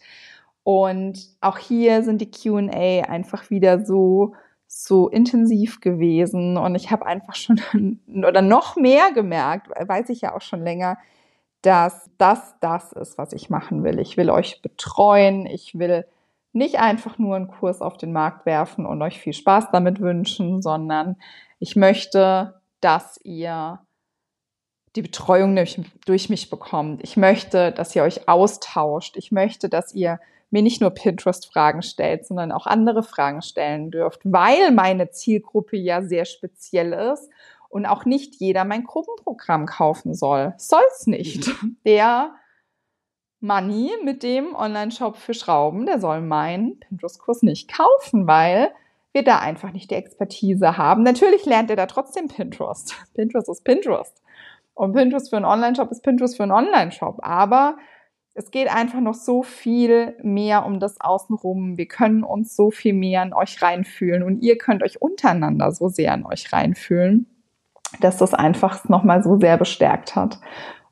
Und 0.64 1.18
auch 1.40 1.58
hier 1.58 2.04
sind 2.04 2.20
die 2.20 2.30
Q&A 2.30 3.06
einfach 3.10 3.50
wieder 3.50 3.86
so 3.86 4.36
so 4.70 5.08
intensiv 5.08 5.80
gewesen 5.80 6.58
und 6.58 6.76
ich 6.76 6.92
habe 6.92 7.06
einfach 7.06 7.36
schon 7.36 7.62
oder 8.28 8.42
noch 8.42 8.76
mehr 8.76 9.14
gemerkt, 9.14 9.70
weiß 9.70 10.10
ich 10.10 10.20
ja 10.20 10.36
auch 10.36 10.42
schon 10.42 10.62
länger, 10.62 10.98
dass 11.62 12.10
das 12.18 12.56
das 12.60 12.92
ist, 12.92 13.18
was 13.18 13.32
ich 13.32 13.50
machen 13.50 13.86
will. 13.86 14.00
Ich 14.00 14.18
will 14.18 14.30
euch 14.30 14.62
betreuen, 14.62 15.46
ich 15.46 15.80
will 15.80 16.06
nicht 16.52 16.80
einfach 16.80 17.18
nur 17.18 17.38
einen 17.38 17.48
Kurs 17.48 17.82
auf 17.82 17.96
den 17.96 18.12
Markt 18.12 18.46
werfen 18.46 18.86
und 18.86 19.02
euch 19.02 19.18
viel 19.18 19.32
Spaß 19.32 19.72
damit 19.72 20.02
wünschen, 20.02 20.62
sondern 20.62 21.16
ich 21.60 21.78
möchte 21.78 22.57
dass 22.82 23.20
ihr 23.24 23.80
die 24.96 25.02
Betreuung 25.02 25.56
durch, 25.56 25.80
durch 26.06 26.30
mich 26.30 26.50
bekommt. 26.50 27.04
Ich 27.04 27.18
möchte, 27.18 27.72
dass 27.72 27.96
ihr 27.96 28.04
euch 28.04 28.28
austauscht. 28.28 29.16
Ich 29.18 29.32
möchte, 29.32 29.70
dass 29.70 29.94
ihr 29.94 30.20
mir 30.50 30.62
nicht 30.62 30.82
nur 30.82 30.92
Pinterest-Fragen 30.92 31.82
stellt, 31.82 32.26
sondern 32.26 32.52
auch 32.52 32.66
andere 32.66 33.04
Fragen 33.04 33.42
stellen 33.42 33.92
dürft, 33.92 34.22
weil 34.24 34.72
meine 34.72 35.10
Zielgruppe 35.10 35.78
ja 35.78 36.02
sehr 36.02 36.26
speziell 36.26 36.94
ist 36.94 37.30
und 37.70 37.86
auch 37.86 38.06
nicht 38.06 38.36
jeder 38.36 38.64
mein 38.64 38.84
Gruppenprogramm 38.84 39.66
kaufen 39.66 40.14
soll. 40.14 40.54
Soll's 40.58 41.06
nicht. 41.06 41.50
Der 41.86 42.34
Money 43.40 43.92
mit 44.04 44.24
dem 44.24 44.56
Online-Shop 44.56 45.18
für 45.18 45.34
Schrauben, 45.34 45.86
der 45.86 46.00
soll 46.00 46.22
meinen 46.22 46.80
Pinterest-Kurs 46.80 47.44
nicht 47.44 47.72
kaufen, 47.72 48.26
weil 48.26 48.72
wir 49.18 49.24
da 49.24 49.40
einfach 49.40 49.72
nicht 49.74 49.90
die 49.90 49.96
Expertise 49.96 50.78
haben. 50.78 51.02
Natürlich 51.02 51.46
lernt 51.46 51.72
er 51.72 51.76
da 51.76 51.88
trotzdem 51.88 52.28
Pinterest. 52.28 52.96
Pinterest 53.16 53.50
ist 53.50 53.64
Pinterest. 53.64 54.22
Und 54.76 54.94
Pinterest 54.94 55.32
für 55.32 55.38
einen 55.38 55.46
Online-Shop 55.46 55.90
ist 55.90 56.04
Pinterest 56.04 56.38
für 56.38 56.44
einen 56.44 56.52
Online-Shop. 56.52 57.18
Aber 57.24 57.78
es 58.36 58.52
geht 58.52 58.72
einfach 58.72 59.00
noch 59.00 59.16
so 59.16 59.42
viel 59.42 60.16
mehr 60.22 60.64
um 60.68 60.80
das 60.80 61.02
Außenrum. 61.02 61.78
Wir 61.78 61.88
können 61.88 62.24
uns 62.24 62.56
so 62.56 62.70
viel 62.70 62.94
mehr 62.94 63.24
an 63.24 63.34
euch 63.34 63.60
reinfühlen 63.60 64.22
und 64.22 64.44
ihr 64.44 64.60
könnt 64.60 64.84
euch 64.84 65.02
untereinander 65.02 65.72
so 65.72 65.88
sehr 65.88 66.14
an 66.14 66.24
euch 66.24 66.54
reinfühlen, 66.54 67.26
dass 68.00 68.18
das 68.18 68.36
einfach 68.36 68.88
nochmal 68.88 69.24
so 69.24 69.40
sehr 69.40 69.58
bestärkt 69.58 70.16
hat. 70.16 70.40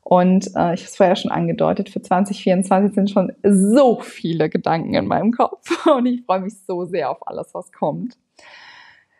Und 0.08 0.46
äh, 0.54 0.72
ich 0.74 0.82
habe 0.82 0.84
es 0.84 0.96
vorher 0.96 1.16
schon 1.16 1.32
angedeutet, 1.32 1.90
für 1.90 2.00
2024 2.00 2.94
sind 2.94 3.10
schon 3.10 3.32
so 3.42 3.98
viele 3.98 4.48
Gedanken 4.48 4.94
in 4.94 5.08
meinem 5.08 5.32
Kopf 5.32 5.84
und 5.96 6.06
ich 6.06 6.24
freue 6.24 6.42
mich 6.42 6.54
so 6.64 6.84
sehr 6.84 7.10
auf 7.10 7.26
alles, 7.26 7.52
was 7.54 7.72
kommt. 7.72 8.16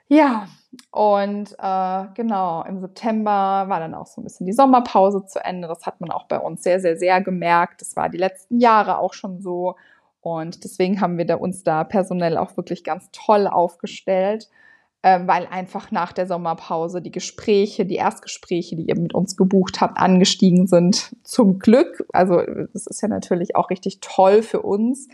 Ja, 0.06 0.46
und 0.92 1.56
äh, 1.58 2.04
genau, 2.14 2.62
im 2.62 2.78
September 2.78 3.64
war 3.66 3.80
dann 3.80 3.94
auch 3.94 4.06
so 4.06 4.20
ein 4.20 4.24
bisschen 4.24 4.46
die 4.46 4.52
Sommerpause 4.52 5.26
zu 5.26 5.44
Ende. 5.44 5.66
Das 5.66 5.86
hat 5.86 6.00
man 6.00 6.12
auch 6.12 6.28
bei 6.28 6.38
uns 6.38 6.62
sehr, 6.62 6.78
sehr, 6.78 6.96
sehr 6.96 7.20
gemerkt. 7.20 7.80
Das 7.80 7.96
war 7.96 8.08
die 8.08 8.18
letzten 8.18 8.60
Jahre 8.60 8.98
auch 8.98 9.12
schon 9.12 9.40
so. 9.40 9.74
Und 10.20 10.62
deswegen 10.62 11.00
haben 11.00 11.18
wir 11.18 11.26
da 11.26 11.34
uns 11.34 11.64
da 11.64 11.82
personell 11.82 12.38
auch 12.38 12.56
wirklich 12.56 12.84
ganz 12.84 13.08
toll 13.10 13.48
aufgestellt, 13.48 14.48
weil 15.02 15.46
einfach 15.46 15.90
nach 15.90 16.12
der 16.12 16.26
Sommerpause 16.26 17.00
die 17.00 17.12
Gespräche, 17.12 17.86
die 17.86 17.96
Erstgespräche, 17.96 18.76
die 18.76 18.84
ihr 18.84 18.98
mit 18.98 19.14
uns 19.14 19.36
gebucht 19.36 19.80
habt, 19.80 19.98
angestiegen 19.98 20.66
sind. 20.66 21.14
Zum 21.22 21.58
Glück. 21.58 22.06
Also 22.12 22.42
das 22.72 22.86
ist 22.86 23.02
ja 23.02 23.08
natürlich 23.08 23.56
auch 23.56 23.70
richtig 23.70 24.00
toll 24.00 24.42
für 24.42 24.62
uns 24.62 25.08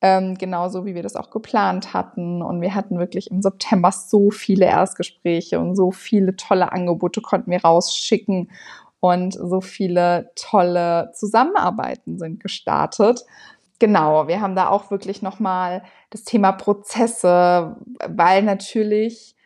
ähm, 0.00 0.36
genauso 0.36 0.86
wie 0.86 0.94
wir 0.94 1.02
das 1.02 1.16
auch 1.16 1.30
geplant 1.30 1.92
hatten. 1.92 2.42
Und 2.42 2.60
wir 2.60 2.74
hatten 2.74 2.98
wirklich 2.98 3.30
im 3.30 3.42
September 3.42 3.90
so 3.92 4.30
viele 4.30 4.66
Erstgespräche 4.66 5.58
und 5.58 5.74
so 5.74 5.90
viele 5.90 6.36
tolle 6.36 6.72
Angebote 6.72 7.20
konnten 7.20 7.50
wir 7.50 7.62
rausschicken 7.62 8.50
und 9.00 9.34
so 9.34 9.60
viele 9.60 10.30
tolle 10.34 11.12
Zusammenarbeiten 11.14 12.18
sind 12.18 12.40
gestartet. 12.40 13.24
Genau, 13.78 14.26
wir 14.26 14.40
haben 14.40 14.56
da 14.56 14.68
auch 14.68 14.90
wirklich 14.90 15.22
nochmal 15.22 15.82
das 16.10 16.24
Thema 16.24 16.52
Prozesse, 16.52 17.76
weil 18.06 18.42
natürlich 18.42 19.36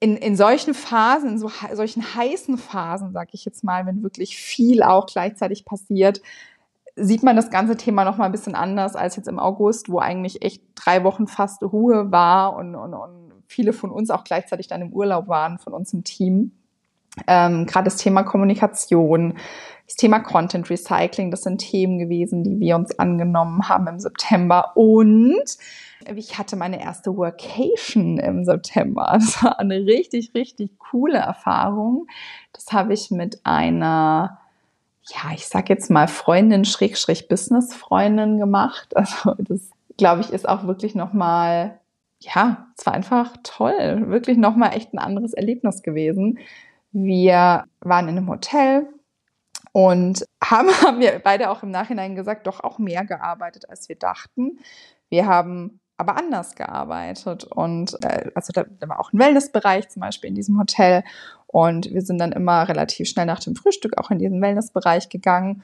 in, 0.00 0.16
in 0.16 0.34
solchen 0.34 0.74
Phasen, 0.74 1.30
in 1.30 1.38
so, 1.38 1.50
solchen 1.74 2.02
heißen 2.14 2.58
Phasen, 2.58 3.12
sag 3.12 3.34
ich 3.34 3.44
jetzt 3.44 3.62
mal, 3.62 3.86
wenn 3.86 4.02
wirklich 4.02 4.36
viel 4.36 4.82
auch 4.82 5.06
gleichzeitig 5.06 5.64
passiert, 5.64 6.22
sieht 6.96 7.22
man 7.22 7.36
das 7.36 7.50
ganze 7.50 7.76
Thema 7.76 8.04
noch 8.04 8.16
mal 8.16 8.26
ein 8.26 8.32
bisschen 8.32 8.54
anders 8.54 8.96
als 8.96 9.16
jetzt 9.16 9.28
im 9.28 9.38
August, 9.38 9.90
wo 9.90 9.98
eigentlich 9.98 10.42
echt 10.42 10.62
drei 10.74 11.04
Wochen 11.04 11.26
fast 11.26 11.62
Ruhe 11.62 12.10
war 12.10 12.56
und, 12.56 12.74
und, 12.74 12.94
und 12.94 13.32
viele 13.46 13.72
von 13.72 13.90
uns 13.90 14.10
auch 14.10 14.24
gleichzeitig 14.24 14.66
dann 14.68 14.82
im 14.82 14.92
Urlaub 14.92 15.28
waren, 15.28 15.58
von 15.58 15.72
uns 15.72 15.92
im 15.92 16.04
Team. 16.04 16.52
Ähm, 17.26 17.66
Gerade 17.66 17.84
das 17.84 17.96
Thema 17.96 18.22
Kommunikation, 18.22 19.34
das 19.86 19.96
Thema 19.96 20.20
Content 20.20 20.70
Recycling, 20.70 21.30
das 21.30 21.42
sind 21.42 21.58
Themen 21.58 21.98
gewesen, 21.98 22.44
die 22.44 22.58
wir 22.60 22.76
uns 22.76 22.98
angenommen 22.98 23.68
haben 23.68 23.86
im 23.86 23.98
September. 23.98 24.72
Und 24.76 25.58
ich 26.16 26.38
hatte 26.38 26.56
meine 26.56 26.82
erste 26.82 27.16
Workation 27.16 28.18
im 28.18 28.44
September. 28.44 29.12
Das 29.12 29.42
war 29.42 29.58
eine 29.58 29.76
richtig, 29.76 30.32
richtig 30.34 30.78
coole 30.78 31.18
Erfahrung. 31.18 32.06
Das 32.52 32.72
habe 32.72 32.94
ich 32.94 33.10
mit 33.10 33.40
einer 33.44 34.38
ja, 35.04 35.32
ich 35.34 35.46
sag 35.46 35.68
jetzt 35.68 35.90
mal 35.90 36.06
Freundin, 36.06 36.64
Schrägstrich 36.64 37.28
Business-Freundin 37.28 38.38
gemacht. 38.38 38.92
Also 38.96 39.34
das, 39.38 39.70
glaube 39.96 40.20
ich, 40.22 40.30
ist 40.30 40.48
auch 40.48 40.66
wirklich 40.66 40.94
nochmal, 40.94 41.80
ja, 42.20 42.68
es 42.78 42.86
war 42.86 42.94
einfach 42.94 43.36
toll. 43.42 44.04
Wirklich 44.06 44.38
nochmal 44.38 44.76
echt 44.76 44.94
ein 44.94 44.98
anderes 44.98 45.32
Erlebnis 45.34 45.82
gewesen. 45.82 46.38
Wir 46.92 47.64
waren 47.80 48.08
in 48.08 48.16
einem 48.16 48.28
Hotel 48.28 48.86
und 49.72 50.26
haben, 50.42 50.68
haben 50.82 51.00
wir 51.00 51.18
beide 51.18 51.50
auch 51.50 51.62
im 51.62 51.70
Nachhinein 51.70 52.14
gesagt, 52.14 52.46
doch 52.46 52.60
auch 52.60 52.78
mehr 52.78 53.04
gearbeitet, 53.04 53.68
als 53.68 53.88
wir 53.88 53.96
dachten. 53.96 54.58
Wir 55.08 55.26
haben 55.26 55.80
aber 55.96 56.16
anders 56.16 56.54
gearbeitet. 56.54 57.44
Und 57.44 57.96
äh, 58.02 58.30
also 58.34 58.52
da, 58.52 58.64
da 58.80 58.88
war 58.88 59.00
auch 59.00 59.12
ein 59.12 59.18
Wellnessbereich 59.18 59.88
zum 59.88 60.00
Beispiel 60.00 60.28
in 60.28 60.34
diesem 60.34 60.58
Hotel. 60.58 61.04
Und 61.46 61.92
wir 61.92 62.02
sind 62.02 62.18
dann 62.18 62.32
immer 62.32 62.68
relativ 62.68 63.08
schnell 63.08 63.26
nach 63.26 63.40
dem 63.40 63.54
Frühstück 63.54 63.98
auch 63.98 64.10
in 64.10 64.18
diesen 64.18 64.40
Wellnessbereich 64.40 65.08
gegangen 65.08 65.62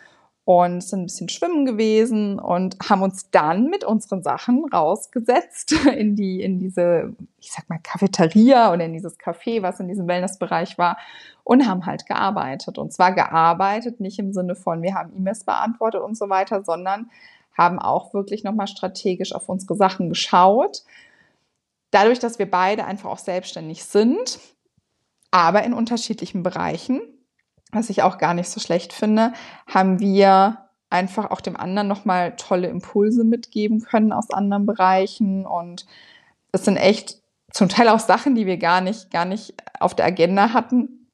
und 0.48 0.82
sind 0.82 1.00
ein 1.00 1.06
bisschen 1.08 1.28
schwimmen 1.28 1.66
gewesen 1.66 2.38
und 2.38 2.78
haben 2.88 3.02
uns 3.02 3.30
dann 3.30 3.66
mit 3.66 3.84
unseren 3.84 4.22
Sachen 4.22 4.64
rausgesetzt 4.64 5.72
in 5.94 6.16
die, 6.16 6.40
in 6.40 6.58
diese, 6.58 7.14
ich 7.38 7.52
sag 7.52 7.68
mal, 7.68 7.78
Cafeteria 7.82 8.72
oder 8.72 8.86
in 8.86 8.94
dieses 8.94 9.18
Café, 9.18 9.60
was 9.60 9.78
in 9.78 9.88
diesem 9.88 10.08
Wellnessbereich 10.08 10.78
war 10.78 10.96
und 11.44 11.68
haben 11.68 11.84
halt 11.84 12.06
gearbeitet. 12.06 12.78
Und 12.78 12.94
zwar 12.94 13.12
gearbeitet 13.12 14.00
nicht 14.00 14.18
im 14.18 14.32
Sinne 14.32 14.54
von, 14.54 14.80
wir 14.80 14.94
haben 14.94 15.14
E-Mails 15.14 15.44
beantwortet 15.44 16.00
und 16.00 16.16
so 16.16 16.30
weiter, 16.30 16.64
sondern 16.64 17.10
haben 17.52 17.78
auch 17.78 18.14
wirklich 18.14 18.42
nochmal 18.42 18.68
strategisch 18.68 19.34
auf 19.34 19.50
unsere 19.50 19.74
Sachen 19.74 20.08
geschaut. 20.08 20.82
Dadurch, 21.90 22.20
dass 22.20 22.38
wir 22.38 22.50
beide 22.50 22.86
einfach 22.86 23.10
auch 23.10 23.18
selbstständig 23.18 23.84
sind, 23.84 24.40
aber 25.30 25.62
in 25.64 25.74
unterschiedlichen 25.74 26.42
Bereichen, 26.42 27.02
was 27.72 27.90
ich 27.90 28.02
auch 28.02 28.18
gar 28.18 28.34
nicht 28.34 28.48
so 28.48 28.60
schlecht 28.60 28.92
finde, 28.92 29.32
haben 29.66 30.00
wir 30.00 30.68
einfach 30.90 31.30
auch 31.30 31.40
dem 31.40 31.56
anderen 31.56 31.88
nochmal 31.88 32.34
tolle 32.36 32.68
Impulse 32.68 33.24
mitgeben 33.24 33.80
können 33.80 34.12
aus 34.12 34.30
anderen 34.30 34.66
Bereichen. 34.66 35.46
Und 35.46 35.86
es 36.52 36.64
sind 36.64 36.76
echt 36.76 37.20
zum 37.52 37.68
Teil 37.68 37.88
auch 37.88 37.98
Sachen, 37.98 38.34
die 38.34 38.46
wir 38.46 38.56
gar 38.56 38.80
nicht, 38.80 39.10
gar 39.10 39.24
nicht 39.24 39.54
auf 39.80 39.94
der 39.94 40.06
Agenda 40.06 40.52
hatten, 40.52 41.08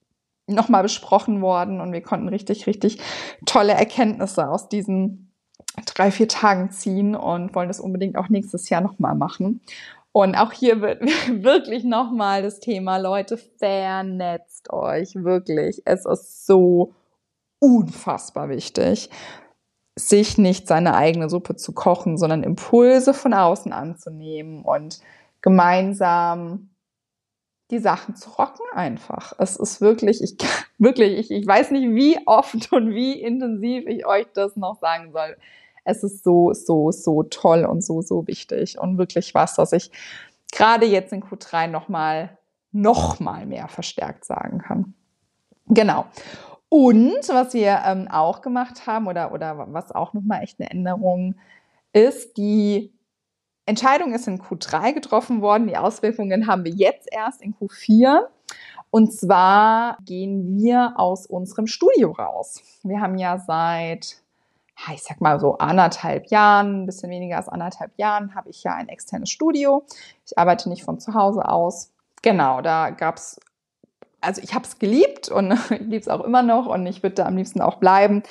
nochmal 0.47 0.83
besprochen 0.83 1.43
worden. 1.43 1.81
Und 1.81 1.93
wir 1.93 2.03
konnten 2.03 2.29
richtig, 2.29 2.67
richtig 2.67 2.99
tolle 3.47 3.73
Erkenntnisse 3.73 4.49
aus 4.49 4.69
diesen 4.69 5.33
drei, 5.87 6.11
vier 6.11 6.29
Tagen 6.29 6.71
ziehen 6.71 7.17
und 7.17 7.55
wollen 7.55 7.69
das 7.69 7.81
unbedingt 7.81 8.17
auch 8.17 8.29
nächstes 8.29 8.69
Jahr 8.69 8.81
nochmal 8.81 9.17
machen. 9.17 9.61
Und 10.17 10.37
auch 10.37 10.53
hier 10.53 10.81
wird 10.81 11.03
wirklich 11.43 11.83
nochmal 11.83 12.43
das 12.43 12.61
Thema, 12.61 12.99
Leute, 12.99 13.37
vernetzt 13.37 14.73
euch, 14.73 15.17
wirklich. 15.17 15.83
Es 15.87 16.07
ist 16.07 16.47
so 16.47 16.95
unfassbar 17.59 18.49
wichtig, 18.49 19.11
sich 19.99 20.39
nicht 20.39 20.69
seine 20.69 20.95
eigene 20.95 21.29
Suppe 21.29 21.57
zu 21.57 21.73
kochen, 21.73 22.17
sondern 22.17 22.45
Impulse 22.45 23.13
von 23.13 23.35
außen 23.35 23.73
anzunehmen 23.73 24.63
und 24.63 25.01
gemeinsam 25.41 26.71
die 27.73 27.81
Sachen 27.81 28.15
zu 28.15 28.31
rocken 28.31 28.67
einfach. 28.73 29.33
Es 29.39 29.57
ist 29.57 29.81
wirklich, 29.81 30.23
ich 30.23 30.37
wirklich, 30.79 31.19
ich, 31.19 31.31
ich 31.33 31.45
weiß 31.45 31.73
nicht, 31.73 31.93
wie 31.93 32.21
oft 32.27 32.73
und 32.73 32.95
wie 32.95 33.21
intensiv 33.21 33.85
ich 33.89 34.07
euch 34.07 34.29
das 34.33 34.55
noch 34.55 34.79
sagen 34.79 35.11
soll 35.11 35.37
es 35.85 36.03
ist 36.03 36.25
so, 36.25 36.53
so, 36.53 36.91
so 36.91 37.23
toll 37.25 37.65
und 37.65 37.85
so, 37.85 38.03
so 38.03 38.27
wichtig 38.27 38.79
und 38.79 38.99
wirklich 38.99 39.35
was, 39.35 39.59
was 39.59 39.73
ich 39.73 39.91
gerade 40.53 40.87
jetzt 40.87 41.13
in 41.13 41.23
Q3 41.23 41.67
nochmal, 41.69 42.39
noch 42.73 43.21
mal 43.21 43.47
mehr 43.47 43.69
verstärkt 43.69 44.25
sagen 44.25 44.59
kann. 44.59 44.95
Genau. 45.67 46.07
Und 46.69 47.29
was 47.29 47.55
wir 47.55 47.83
ähm, 47.87 48.09
auch 48.11 48.41
gemacht 48.41 48.87
haben 48.87 49.07
oder, 49.07 49.33
oder 49.33 49.73
was 49.73 49.93
auch 49.93 50.13
nochmal 50.13 50.43
echt 50.43 50.61
eine 50.61 50.71
Änderung 50.71 51.37
ist, 51.93 52.37
die 52.37 52.93
Entscheidung 53.67 54.13
ist 54.13 54.27
in 54.27 54.41
Q3 54.41 54.93
getroffen 54.93 55.41
worden. 55.41 55.69
Die 55.69 55.77
Auswirkungen 55.77 56.47
haben 56.47 56.65
wir 56.65 56.73
jetzt 56.73 57.09
erst 57.11 57.43
in 57.43 57.55
Q4. 57.55 58.27
Und 58.91 59.13
zwar 59.13 59.99
gehen 60.05 60.57
wir 60.57 60.95
aus 60.97 61.27
unserem 61.27 61.67
Studio 61.67 62.13
raus. 62.13 62.61
Wir 62.83 63.01
haben 63.01 63.19
ja 63.19 63.39
seit 63.39 64.24
ich 64.93 65.03
sag 65.03 65.21
mal 65.21 65.41
so 65.41 65.59
anderthalb 65.59 66.27
Jahren, 66.27 66.83
ein 66.83 66.87
bisschen 66.87 67.11
weniger 67.11 67.37
als 67.37 67.49
anderthalb 67.49 67.93
Jahren, 67.97 68.35
habe 68.35 68.51
ich 68.51 68.63
ja 68.65 68.75
ein 68.75 68.89
externes 68.89 69.31
Studio. 69.31 69.85
Ich 70.27 70.39
arbeite 70.39 70.69
nicht 70.69 70.85
von 70.85 70.99
zu 70.99 71.15
Hause 71.15 71.49
aus. 71.49 71.93
Genau, 72.23 72.61
da 72.61 72.91
gab 72.91 73.17
es, 73.17 73.41
also 74.21 74.43
ich 74.43 74.55
habe 74.55 74.65
es 74.65 74.79
geliebt 74.79 75.29
und 75.29 75.53
ich 75.71 75.81
liebe 75.81 75.97
es 75.97 76.09
auch 76.09 76.21
immer 76.21 76.43
noch 76.43 76.67
und 76.67 76.87
ich 76.87 77.03
würde 77.03 77.17
da 77.17 77.27
am 77.27 77.37
liebsten 77.37 77.61
auch 77.61 77.77
bleiben. 77.77 78.23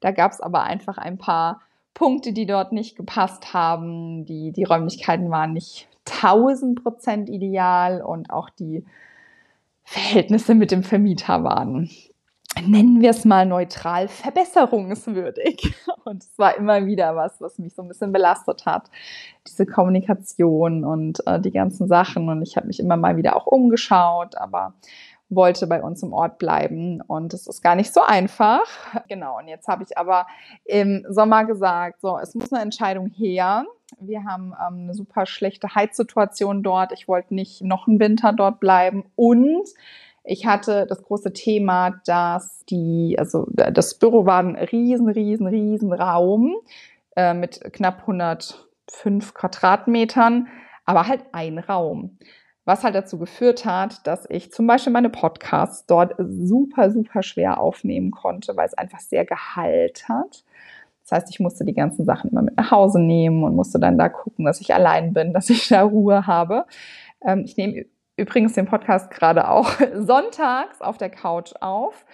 Da 0.00 0.10
gab 0.10 0.32
es 0.32 0.40
aber 0.40 0.64
einfach 0.64 0.98
ein 0.98 1.18
paar 1.18 1.60
Punkte, 1.94 2.32
die 2.32 2.46
dort 2.46 2.72
nicht 2.72 2.96
gepasst 2.96 3.54
haben. 3.54 4.24
Die, 4.24 4.52
die 4.52 4.64
Räumlichkeiten 4.64 5.30
waren 5.30 5.52
nicht 5.52 5.88
1000 6.10 6.82
Prozent 6.82 7.28
ideal 7.28 8.02
und 8.02 8.30
auch 8.30 8.50
die 8.50 8.84
Verhältnisse 9.84 10.54
mit 10.54 10.70
dem 10.70 10.82
Vermieter 10.82 11.44
waren 11.44 11.90
nennen 12.60 13.00
wir 13.00 13.10
es 13.10 13.24
mal 13.24 13.46
neutral, 13.46 14.08
verbesserungswürdig. 14.08 15.74
Und 16.04 16.22
es 16.22 16.38
war 16.38 16.56
immer 16.56 16.86
wieder 16.86 17.16
was, 17.16 17.40
was 17.40 17.58
mich 17.58 17.74
so 17.74 17.82
ein 17.82 17.88
bisschen 17.88 18.12
belastet 18.12 18.66
hat. 18.66 18.90
Diese 19.46 19.66
Kommunikation 19.66 20.84
und 20.84 21.26
äh, 21.26 21.40
die 21.40 21.52
ganzen 21.52 21.88
Sachen. 21.88 22.28
Und 22.28 22.42
ich 22.42 22.56
habe 22.56 22.66
mich 22.66 22.80
immer 22.80 22.96
mal 22.96 23.16
wieder 23.16 23.36
auch 23.36 23.46
umgeschaut, 23.46 24.36
aber 24.36 24.74
wollte 25.34 25.66
bei 25.66 25.82
uns 25.82 26.02
im 26.02 26.12
Ort 26.12 26.38
bleiben. 26.38 27.00
Und 27.00 27.32
es 27.34 27.46
ist 27.46 27.62
gar 27.62 27.74
nicht 27.74 27.92
so 27.92 28.02
einfach. 28.02 28.62
Genau. 29.08 29.38
Und 29.38 29.48
jetzt 29.48 29.68
habe 29.68 29.84
ich 29.84 29.98
aber 29.98 30.26
im 30.64 31.04
Sommer 31.08 31.44
gesagt, 31.44 32.00
so, 32.00 32.18
es 32.18 32.34
muss 32.34 32.52
eine 32.52 32.62
Entscheidung 32.62 33.08
her. 33.08 33.64
Wir 34.00 34.24
haben 34.24 34.52
ähm, 34.52 34.84
eine 34.84 34.94
super 34.94 35.26
schlechte 35.26 35.74
Heizsituation 35.74 36.62
dort. 36.62 36.92
Ich 36.92 37.08
wollte 37.08 37.34
nicht 37.34 37.62
noch 37.62 37.86
einen 37.86 38.00
Winter 38.00 38.32
dort 38.32 38.60
bleiben. 38.60 39.04
Und 39.16 39.68
ich 40.24 40.46
hatte 40.46 40.86
das 40.86 41.02
große 41.02 41.32
Thema, 41.32 42.00
dass 42.06 42.64
die, 42.66 43.16
also 43.18 43.46
das 43.50 43.98
Büro 43.98 44.24
war 44.24 44.40
ein 44.40 44.56
riesen, 44.56 45.08
riesen, 45.08 45.46
riesen 45.46 45.92
Raum 45.92 46.54
äh, 47.16 47.34
mit 47.34 47.60
knapp 47.72 48.00
105 48.02 49.34
Quadratmetern, 49.34 50.48
aber 50.84 51.08
halt 51.08 51.24
ein 51.32 51.58
Raum. 51.58 52.18
Was 52.64 52.84
halt 52.84 52.94
dazu 52.94 53.18
geführt 53.18 53.64
hat, 53.64 54.06
dass 54.06 54.24
ich 54.30 54.52
zum 54.52 54.68
Beispiel 54.68 54.92
meine 54.92 55.10
Podcasts 55.10 55.84
dort 55.86 56.14
super, 56.18 56.92
super 56.92 57.24
schwer 57.24 57.58
aufnehmen 57.58 58.12
konnte, 58.12 58.56
weil 58.56 58.66
es 58.66 58.74
einfach 58.74 59.00
sehr 59.00 59.24
geheilt 59.24 60.08
hat. 60.08 60.44
Das 61.02 61.10
heißt, 61.10 61.30
ich 61.30 61.40
musste 61.40 61.64
die 61.64 61.74
ganzen 61.74 62.04
Sachen 62.04 62.30
immer 62.30 62.42
mit 62.42 62.56
nach 62.56 62.70
Hause 62.70 63.00
nehmen 63.00 63.42
und 63.42 63.56
musste 63.56 63.80
dann 63.80 63.98
da 63.98 64.08
gucken, 64.08 64.44
dass 64.44 64.60
ich 64.60 64.72
allein 64.72 65.12
bin, 65.12 65.32
dass 65.34 65.50
ich 65.50 65.68
da 65.68 65.82
Ruhe 65.82 66.28
habe. 66.28 66.66
Ähm, 67.24 67.42
ich 67.44 67.56
nehme 67.56 67.86
übrigens 68.16 68.54
den 68.54 68.66
Podcast 68.66 69.10
gerade 69.10 69.48
auch 69.48 69.70
sonntags 69.94 70.80
auf 70.80 70.98
der 70.98 71.10
Couch 71.10 71.52
auf 71.60 72.04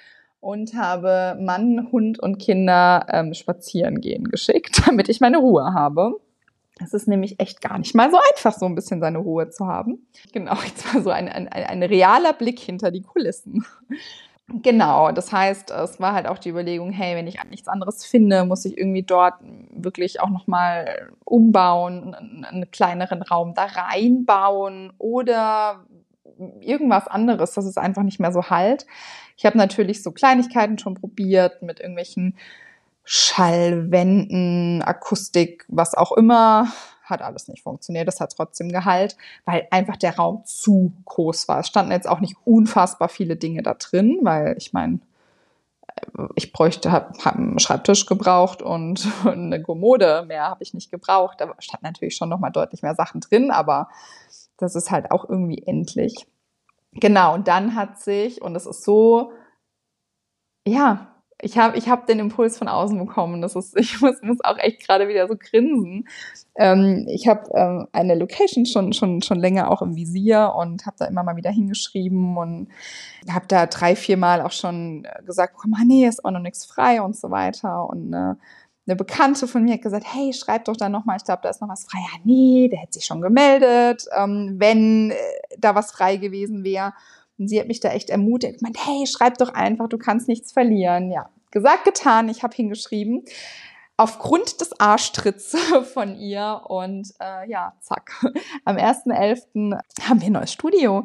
und 0.41 0.75
habe 0.75 1.37
Mann, 1.41 1.89
Hund 1.91 2.19
und 2.19 2.39
Kinder 2.39 3.07
ähm, 3.11 3.35
spazieren 3.35 4.01
gehen 4.01 4.25
geschickt, 4.25 4.83
damit 4.87 5.09
ich 5.09 5.21
meine 5.21 5.39
Ruhe 5.39 5.73
habe. 5.75 6.21
Es 6.81 6.95
ist 6.95 7.09
nämlich 7.09 7.41
echt 7.41 7.61
gar 7.61 7.77
nicht 7.79 7.95
mal 7.97 8.09
so 8.11 8.19
einfach, 8.33 8.57
so 8.57 8.67
ein 8.67 8.77
bisschen 8.77 9.01
seine 9.01 9.19
Ruhe 9.19 9.51
zu 9.51 9.67
haben. 9.67 10.07
Genau, 10.33 10.55
jetzt 10.65 10.95
war 10.95 11.03
so 11.03 11.11
ein, 11.11 11.29
ein, 11.29 11.49
ein 11.49 11.83
realer 11.83 12.33
Blick 12.33 12.61
hinter 12.61 12.93
die 12.93 13.03
Kulissen. 13.03 13.67
Genau, 14.51 15.13
das 15.13 15.31
heißt, 15.31 15.71
es 15.71 16.01
war 16.01 16.15
halt 16.15 16.27
auch 16.27 16.39
die 16.39 16.49
Überlegung, 16.49 16.91
hey, 16.91 17.15
wenn 17.15 17.27
ich 17.27 17.39
nichts 17.51 17.69
anderes 17.69 18.07
finde, 18.07 18.47
muss 18.47 18.65
ich 18.65 18.79
irgendwie 18.79 19.03
dort 19.03 19.35
wirklich 19.71 20.23
auch 20.23 20.31
nochmal 20.31 21.11
umbauen, 21.25 22.15
einen 22.15 22.71
kleineren 22.71 23.21
Raum 23.21 23.53
da 23.53 23.65
reinbauen 23.67 24.95
oder 24.97 25.85
irgendwas 26.61 27.09
anderes, 27.09 27.53
dass 27.53 27.67
es 27.67 27.77
einfach 27.77 28.03
nicht 28.03 28.21
mehr 28.21 28.33
so 28.33 28.45
halt. 28.45 28.87
Ich 29.37 29.45
habe 29.45 29.59
natürlich 29.59 30.03
so 30.03 30.13
Kleinigkeiten 30.13 30.79
schon 30.79 30.95
probiert 30.95 31.63
mit 31.63 31.79
irgendwelchen 31.81 32.39
Schallwänden, 33.05 34.83
Akustik, 34.83 35.67
was 35.69 35.95
auch 35.95 36.13
immer. 36.13 36.69
Hat 37.09 37.23
alles 37.23 37.49
nicht 37.49 37.63
funktioniert. 37.63 38.09
Das 38.09 38.21
hat 38.21 38.35
trotzdem 38.37 38.71
Gehalt, 38.71 39.17
weil 39.45 39.67
einfach 39.71 39.97
der 39.97 40.17
Raum 40.17 40.43
zu 40.45 40.93
groß 41.05 41.49
war. 41.49 41.61
Es 41.61 41.69
standen 41.69 41.93
jetzt 41.93 42.09
auch 42.09 42.21
nicht 42.21 42.37
unfassbar 42.45 43.09
viele 43.09 43.37
Dinge 43.37 43.63
da 43.63 43.75
drin, 43.75 44.19
weil 44.23 44.55
ich 44.59 44.73
meine, 44.73 45.01
ich 46.37 46.53
bräuchte, 46.53 46.93
habe 46.93 47.13
hab 47.25 47.37
einen 47.37 47.59
Schreibtisch 47.59 48.07
gebraucht 48.07 48.63
und, 48.63 49.07
und 49.25 49.53
eine 49.53 49.63
Kommode. 49.63 50.25
Mehr 50.27 50.45
habe 50.45 50.63
ich 50.63 50.75
nicht 50.75 50.91
gebraucht. 50.91 51.41
Da 51.41 51.55
stand 51.59 51.83
natürlich 51.83 52.17
schon 52.17 52.29
noch 52.29 52.39
mal 52.39 52.51
deutlich 52.51 52.83
mehr 52.83 52.95
Sachen 52.95 53.21
drin, 53.21 53.51
aber 53.51 53.89
das 54.57 54.75
ist 54.75 54.91
halt 54.91 55.11
auch 55.11 55.29
irgendwie 55.29 55.63
endlich. 55.67 56.27
Genau, 56.93 57.35
und 57.35 57.49
dann 57.49 57.75
hat 57.75 58.01
sich, 58.01 58.43
und 58.43 58.57
es 58.57 58.67
ist 58.67 58.83
so, 58.83 59.33
ja, 60.67 61.15
ich 61.41 61.57
habe 61.57 61.77
ich 61.77 61.89
hab 61.89 62.07
den 62.07 62.19
Impuls 62.19 62.59
von 62.59 62.69
außen 62.69 62.99
bekommen. 62.99 63.41
Das 63.41 63.55
ist, 63.55 63.77
ich 63.79 64.01
muss, 64.01 64.17
muss 64.23 64.39
auch 64.43 64.59
echt 64.59 64.87
gerade 64.87 65.09
wieder 65.09 65.29
so 65.29 65.37
grinsen. 65.39 66.09
Ähm, 66.57 67.07
ich 67.09 67.29
habe 67.29 67.49
ähm, 67.55 67.87
eine 67.93 68.15
Location 68.17 68.67
schon, 68.67 68.93
schon, 68.93 69.23
schon 69.23 69.39
länger 69.39 69.71
auch 69.71 69.83
im 69.83 69.95
Visier 69.95 70.55
und 70.57 70.87
habe 70.87 70.97
da 70.99 71.07
immer 71.07 71.23
mal 71.23 71.37
wieder 71.37 71.51
hingeschrieben 71.51 72.37
und 72.37 72.69
habe 73.31 73.47
da 73.47 73.67
drei, 73.67 73.95
vier 73.95 74.17
Mal 74.17 74.43
auch 74.43 74.53
schon 74.53 75.07
gesagt, 75.25 75.55
komm, 75.57 75.75
ah, 75.75 75.85
nee, 75.87 76.07
ist 76.07 76.25
auch 76.25 76.31
noch 76.31 76.41
nichts 76.41 76.65
frei 76.67 77.01
und 77.01 77.17
so 77.17 77.31
weiter. 77.31 77.89
Und 77.89 78.13
äh, 78.13 78.35
eine 78.89 78.97
Bekannte 78.97 79.47
von 79.47 79.65
mir 79.65 79.75
hat 79.75 79.83
gesagt, 79.83 80.07
hey, 80.13 80.33
schreib 80.33 80.65
doch 80.65 80.77
da 80.77 80.89
nochmal, 80.89 81.19
ich 81.19 81.25
glaube, 81.25 81.41
da 81.43 81.51
ist 81.51 81.61
noch 81.61 81.69
was 81.69 81.85
frei. 81.85 81.99
Ja, 82.01 82.19
nee, 82.25 82.69
der 82.69 82.81
hätte 82.81 82.95
sich 82.95 83.05
schon 83.05 83.21
gemeldet, 83.21 84.07
ähm, 84.17 84.57
wenn 84.59 85.11
äh, 85.11 85.17
da 85.59 85.75
was 85.75 85.93
frei 85.93 86.17
gewesen 86.17 86.65
wäre. 86.65 86.95
Und 87.39 87.49
sie 87.49 87.61
hat 87.61 87.69
mich 87.69 87.81
da 87.81 87.91
echt 87.91 88.11
ermutigt, 88.11 88.63
meint, 88.63 88.79
hey, 88.85 89.07
schreib 89.07 89.39
doch 89.39 89.55
einfach, 89.55 89.89
du 89.89 89.99
kannst 89.99 90.29
nichts 90.29 90.53
verlieren. 90.53 91.11
Ja, 91.11 91.31
gesagt, 91.51 91.85
getan, 91.85 92.29
ich 92.29 92.43
habe 92.43 92.55
hingeschrieben. 92.55 93.25
Aufgrund 93.97 94.61
des 94.61 94.79
Arschtritts 94.79 95.57
von 95.93 96.17
ihr 96.17 96.63
und 96.69 97.13
äh, 97.21 97.49
ja, 97.51 97.75
zack. 97.81 98.13
Am 98.65 98.77
1.11. 98.77 99.79
haben 100.09 100.21
wir 100.21 100.29
ein 100.29 100.33
neues 100.33 100.53
Studio 100.53 101.05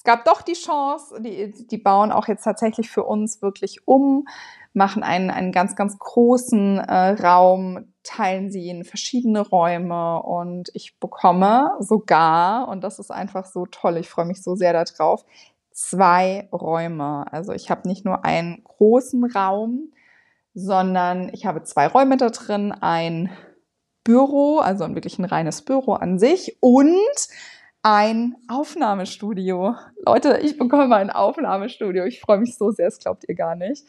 es 0.00 0.04
gab 0.04 0.24
doch 0.24 0.40
die 0.40 0.54
Chance, 0.54 1.20
die, 1.20 1.52
die 1.66 1.76
bauen 1.76 2.10
auch 2.10 2.26
jetzt 2.26 2.44
tatsächlich 2.44 2.88
für 2.88 3.04
uns 3.04 3.42
wirklich 3.42 3.86
um 3.86 4.26
machen 4.72 5.02
einen, 5.02 5.30
einen 5.30 5.52
ganz, 5.52 5.74
ganz 5.74 5.98
großen 5.98 6.78
äh, 6.78 7.22
Raum, 7.22 7.92
teilen 8.02 8.50
sie 8.50 8.68
in 8.68 8.84
verschiedene 8.84 9.40
Räume 9.40 10.22
und 10.22 10.70
ich 10.74 10.98
bekomme 11.00 11.72
sogar, 11.80 12.68
und 12.68 12.82
das 12.82 12.98
ist 12.98 13.10
einfach 13.10 13.46
so 13.46 13.66
toll, 13.66 13.96
ich 13.96 14.08
freue 14.08 14.26
mich 14.26 14.42
so 14.42 14.54
sehr 14.54 14.72
darauf, 14.72 15.24
zwei 15.72 16.48
Räume. 16.52 17.24
Also 17.32 17.52
ich 17.52 17.70
habe 17.70 17.88
nicht 17.88 18.04
nur 18.04 18.24
einen 18.24 18.62
großen 18.64 19.24
Raum, 19.24 19.92
sondern 20.54 21.30
ich 21.32 21.46
habe 21.46 21.62
zwei 21.62 21.86
Räume 21.86 22.16
da 22.16 22.30
drin, 22.30 22.72
ein 22.72 23.30
Büro, 24.04 24.58
also 24.58 24.92
wirklich 24.94 25.18
ein 25.18 25.24
reines 25.24 25.62
Büro 25.62 25.92
an 25.92 26.18
sich 26.18 26.56
und 26.60 27.28
ein 27.82 28.36
Aufnahmestudio. 28.48 29.74
Leute, 30.04 30.38
ich 30.42 30.58
bekomme 30.58 30.94
ein 30.96 31.10
Aufnahmestudio. 31.10 32.04
Ich 32.04 32.20
freue 32.20 32.38
mich 32.38 32.56
so 32.56 32.70
sehr, 32.70 32.86
das 32.86 32.98
glaubt 32.98 33.24
ihr 33.28 33.34
gar 33.34 33.56
nicht. 33.56 33.84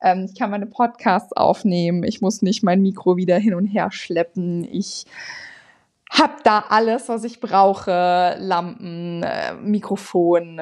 Ähm, 0.00 0.26
ich 0.30 0.38
kann 0.38 0.50
meine 0.50 0.66
Podcasts 0.66 1.32
aufnehmen. 1.32 2.02
Ich 2.02 2.20
muss 2.20 2.42
nicht 2.42 2.62
mein 2.62 2.82
Mikro 2.82 3.16
wieder 3.16 3.38
hin 3.38 3.54
und 3.54 3.66
her 3.66 3.90
schleppen. 3.90 4.64
Ich 4.64 5.04
habe 6.10 6.34
da 6.44 6.64
alles, 6.68 7.08
was 7.08 7.24
ich 7.24 7.40
brauche. 7.40 8.36
Lampen, 8.38 9.22
äh, 9.22 9.54
Mikrofon, 9.54 10.60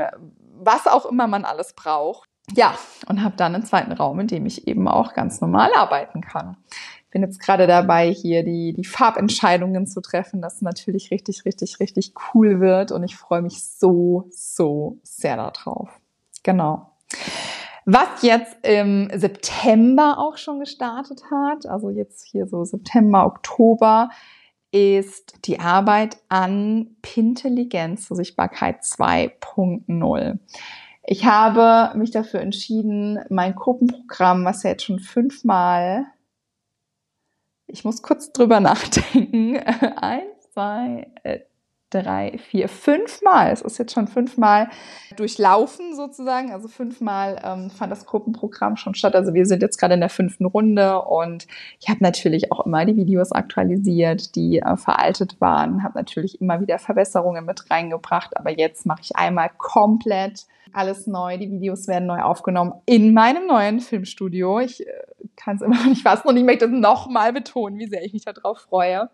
was 0.58 0.86
auch 0.86 1.06
immer 1.06 1.26
man 1.26 1.44
alles 1.44 1.72
braucht. 1.74 2.28
Ja, 2.52 2.76
und 3.08 3.22
habe 3.22 3.36
dann 3.36 3.54
einen 3.54 3.64
zweiten 3.64 3.92
Raum, 3.92 4.20
in 4.20 4.26
dem 4.26 4.46
ich 4.46 4.68
eben 4.68 4.86
auch 4.86 5.14
ganz 5.14 5.40
normal 5.40 5.70
arbeiten 5.74 6.20
kann. 6.20 6.56
Ich 7.04 7.10
bin 7.10 7.22
jetzt 7.22 7.40
gerade 7.40 7.66
dabei, 7.66 8.12
hier 8.12 8.42
die, 8.42 8.74
die 8.74 8.84
Farbentscheidungen 8.84 9.86
zu 9.86 10.02
treffen, 10.02 10.42
das 10.42 10.60
natürlich 10.60 11.10
richtig, 11.10 11.44
richtig, 11.44 11.80
richtig 11.80 12.12
cool 12.34 12.60
wird. 12.60 12.92
Und 12.92 13.02
ich 13.04 13.16
freue 13.16 13.40
mich 13.40 13.64
so, 13.64 14.28
so 14.30 14.98
sehr 15.02 15.36
darauf. 15.36 15.88
Genau. 16.42 16.90
Was 17.86 18.22
jetzt 18.22 18.56
im 18.62 19.10
September 19.14 20.18
auch 20.18 20.38
schon 20.38 20.60
gestartet 20.60 21.22
hat, 21.30 21.66
also 21.66 21.90
jetzt 21.90 22.24
hier 22.24 22.46
so 22.46 22.64
September, 22.64 23.26
Oktober, 23.26 24.08
ist 24.72 25.46
die 25.46 25.60
Arbeit 25.60 26.16
an 26.28 26.96
Pintelligenz 27.02 28.08
zur 28.08 28.16
Sichtbarkeit 28.16 28.82
2.0. 28.82 30.38
Ich 31.06 31.26
habe 31.26 31.96
mich 31.98 32.10
dafür 32.10 32.40
entschieden, 32.40 33.20
mein 33.28 33.54
Gruppenprogramm, 33.54 34.44
was 34.44 34.62
ja 34.62 34.70
jetzt 34.70 34.84
schon 34.84 34.98
fünfmal, 34.98 36.06
ich 37.66 37.84
muss 37.84 38.02
kurz 38.02 38.32
drüber 38.32 38.60
nachdenken, 38.60 39.58
eins, 39.58 40.50
zwei, 40.52 41.10
äh, 41.22 41.40
drei, 42.02 42.38
vier, 42.38 42.68
fünfmal, 42.68 43.52
es 43.52 43.62
ist 43.62 43.78
jetzt 43.78 43.92
schon 43.92 44.08
fünfmal 44.08 44.68
durchlaufen 45.16 45.94
sozusagen, 45.94 46.52
also 46.52 46.68
fünfmal 46.68 47.40
ähm, 47.44 47.70
fand 47.70 47.92
das 47.92 48.04
Gruppenprogramm 48.04 48.76
schon 48.76 48.94
statt. 48.94 49.14
Also 49.14 49.32
wir 49.32 49.46
sind 49.46 49.62
jetzt 49.62 49.78
gerade 49.78 49.94
in 49.94 50.00
der 50.00 50.08
fünften 50.08 50.44
Runde 50.44 51.00
und 51.02 51.46
ich 51.80 51.88
habe 51.88 52.02
natürlich 52.02 52.50
auch 52.50 52.66
immer 52.66 52.84
die 52.84 52.96
Videos 52.96 53.32
aktualisiert, 53.32 54.34
die 54.34 54.58
äh, 54.58 54.76
veraltet 54.76 55.40
waren, 55.40 55.82
habe 55.82 55.98
natürlich 55.98 56.40
immer 56.40 56.60
wieder 56.60 56.78
Verbesserungen 56.78 57.46
mit 57.46 57.70
reingebracht, 57.70 58.36
aber 58.36 58.50
jetzt 58.50 58.86
mache 58.86 59.02
ich 59.02 59.16
einmal 59.16 59.50
komplett 59.56 60.46
alles 60.72 61.06
neu, 61.06 61.38
die 61.38 61.50
Videos 61.50 61.86
werden 61.86 62.06
neu 62.06 62.20
aufgenommen 62.20 62.72
in 62.86 63.14
meinem 63.14 63.46
neuen 63.46 63.78
Filmstudio. 63.80 64.58
Ich 64.58 64.86
äh, 64.86 64.90
kann 65.36 65.56
es 65.56 65.62
immer 65.62 65.76
noch 65.76 65.86
nicht 65.86 66.02
fassen 66.02 66.28
und 66.28 66.36
ich 66.36 66.44
möchte 66.44 66.64
es 66.64 66.72
nochmal 66.72 67.32
betonen, 67.32 67.78
wie 67.78 67.86
sehr 67.86 68.04
ich 68.04 68.12
mich 68.12 68.24
darauf 68.24 68.58
freue 68.58 69.08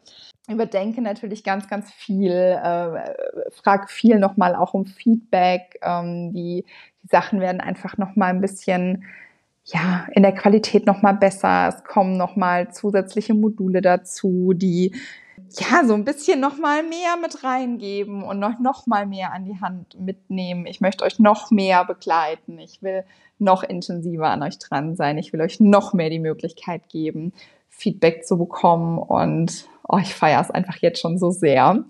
überdenke 0.51 1.01
natürlich 1.01 1.45
ganz, 1.45 1.69
ganz 1.69 1.91
viel, 1.91 2.33
äh, 2.33 3.51
frage 3.53 3.89
viel 3.89 4.19
nochmal 4.19 4.55
auch 4.55 4.75
um 4.75 4.87
Feedback. 4.87 5.79
Ähm, 5.83 6.33
die, 6.33 6.65
die 7.03 7.09
Sachen 7.09 7.41
werden 7.41 7.61
einfach 7.61 7.97
nochmal 7.97 8.31
ein 8.31 8.41
bisschen, 8.41 9.05
ja, 9.65 10.07
in 10.13 10.23
der 10.23 10.33
Qualität 10.33 10.87
nochmal 10.87 11.15
besser. 11.15 11.69
Es 11.69 11.85
kommen 11.85 12.17
nochmal 12.17 12.73
zusätzliche 12.73 13.35
Module 13.35 13.81
dazu, 13.81 14.53
die 14.55 14.93
ja, 15.59 15.85
so 15.85 15.95
ein 15.95 16.05
bisschen 16.05 16.41
noch 16.41 16.59
mal 16.59 16.83
mehr 16.83 17.17
mit 17.21 17.43
reingeben 17.43 18.23
und 18.23 18.39
noch, 18.39 18.59
noch 18.61 18.87
mal 18.87 19.07
mehr 19.07 19.33
an 19.33 19.45
die 19.45 19.61
Hand 19.61 19.99
mitnehmen. 19.99 20.67
Ich 20.67 20.81
möchte 20.81 21.05
euch 21.05 21.19
noch 21.19 21.51
mehr 21.51 21.85
begleiten. 21.85 22.59
Ich 22.59 22.83
will 22.83 23.05
noch 23.39 23.63
intensiver 23.63 24.29
an 24.29 24.43
euch 24.43 24.59
dran 24.59 24.95
sein. 24.95 25.19
Ich 25.19 25.33
will 25.33 25.41
euch 25.41 25.59
noch 25.61 25.93
mehr 25.93 26.11
die 26.11 26.19
Möglichkeit 26.19 26.89
geben, 26.89 27.33
Feedback 27.81 28.27
zu 28.27 28.37
bekommen 28.39 28.99
und 28.99 29.67
oh, 29.89 29.99
ich 29.99 30.15
feiere 30.15 30.41
es 30.41 30.51
einfach 30.51 30.77
jetzt 30.77 31.01
schon 31.01 31.19
so 31.19 31.31
sehr. 31.31 31.85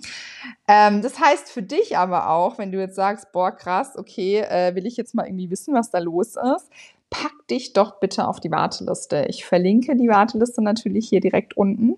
Ähm, 0.68 1.02
das 1.02 1.20
heißt 1.20 1.50
für 1.50 1.62
dich 1.62 1.98
aber 1.98 2.30
auch, 2.30 2.58
wenn 2.58 2.72
du 2.72 2.78
jetzt 2.78 2.96
sagst, 2.96 3.32
boah, 3.32 3.50
krass, 3.50 3.96
okay, 3.96 4.38
äh, 4.40 4.74
will 4.74 4.86
ich 4.86 4.96
jetzt 4.96 5.14
mal 5.14 5.26
irgendwie 5.26 5.50
wissen, 5.50 5.74
was 5.74 5.90
da 5.90 5.98
los 5.98 6.36
ist, 6.36 6.70
pack 7.10 7.32
dich 7.50 7.72
doch 7.72 7.98
bitte 7.98 8.26
auf 8.26 8.40
die 8.40 8.50
Warteliste. 8.50 9.26
Ich 9.28 9.44
verlinke 9.44 9.96
die 9.96 10.08
Warteliste 10.08 10.62
natürlich 10.62 11.08
hier 11.08 11.20
direkt 11.20 11.56
unten 11.56 11.96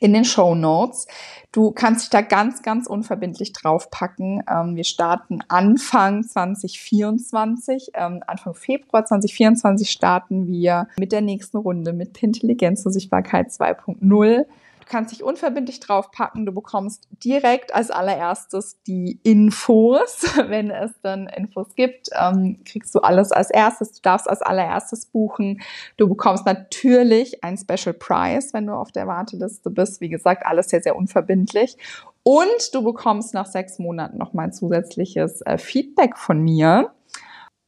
in 0.00 0.14
den 0.14 0.24
Show 0.24 0.54
Notes. 0.54 1.06
Du 1.52 1.70
kannst 1.70 2.04
dich 2.04 2.10
da 2.10 2.22
ganz, 2.22 2.62
ganz 2.62 2.86
unverbindlich 2.86 3.52
draufpacken. 3.52 4.42
Ähm, 4.50 4.76
wir 4.76 4.84
starten 4.84 5.40
Anfang 5.48 6.24
2024, 6.24 7.90
ähm, 7.94 8.22
Anfang 8.26 8.54
Februar 8.54 9.04
2024 9.04 9.90
starten 9.90 10.48
wir 10.48 10.88
mit 10.98 11.12
der 11.12 11.20
nächsten 11.20 11.58
Runde 11.58 11.92
mit 11.92 12.22
Intelligenz 12.22 12.84
und 12.86 12.92
Sichtbarkeit 12.92 13.48
2.0 13.48 14.46
kannst 14.90 15.12
dich 15.12 15.22
unverbindlich 15.22 15.78
draufpacken. 15.78 16.44
Du 16.44 16.52
bekommst 16.52 17.06
direkt 17.24 17.72
als 17.72 17.90
allererstes 17.90 18.82
die 18.82 19.20
Infos. 19.22 20.22
Wenn 20.48 20.70
es 20.70 20.90
dann 21.00 21.28
Infos 21.28 21.74
gibt, 21.76 22.08
ähm, 22.20 22.58
kriegst 22.64 22.94
du 22.94 22.98
alles 22.98 23.30
als 23.30 23.50
erstes. 23.50 23.92
Du 23.92 24.02
darfst 24.02 24.28
als 24.28 24.42
allererstes 24.42 25.06
buchen. 25.06 25.62
Du 25.96 26.08
bekommst 26.08 26.44
natürlich 26.44 27.42
ein 27.44 27.56
Special 27.56 27.94
Price, 27.94 28.52
wenn 28.52 28.66
du 28.66 28.72
auf 28.72 28.90
der 28.90 29.06
Warteliste 29.06 29.70
bist. 29.70 30.00
Wie 30.00 30.08
gesagt, 30.08 30.44
alles 30.44 30.68
sehr, 30.68 30.82
sehr 30.82 30.96
unverbindlich. 30.96 31.76
Und 32.24 32.74
du 32.74 32.82
bekommst 32.82 33.32
nach 33.32 33.46
sechs 33.46 33.78
Monaten 33.78 34.18
nochmal 34.18 34.52
zusätzliches 34.52 35.40
äh, 35.42 35.56
Feedback 35.56 36.18
von 36.18 36.40
mir. 36.40 36.90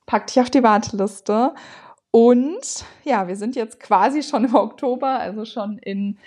Pack 0.07 0.27
dich 0.27 0.41
auf 0.41 0.51
die 0.51 0.64
Warteliste. 0.64 1.55
Und 2.11 2.85
ja, 3.05 3.29
wir 3.29 3.37
sind 3.37 3.57
jetzt 3.57 3.81
quasi 3.81 4.23
schon 4.23 4.45
im 4.45 4.55
Oktober, 4.55 5.18
also 5.20 5.45
schon 5.45 5.79
in 5.79 6.18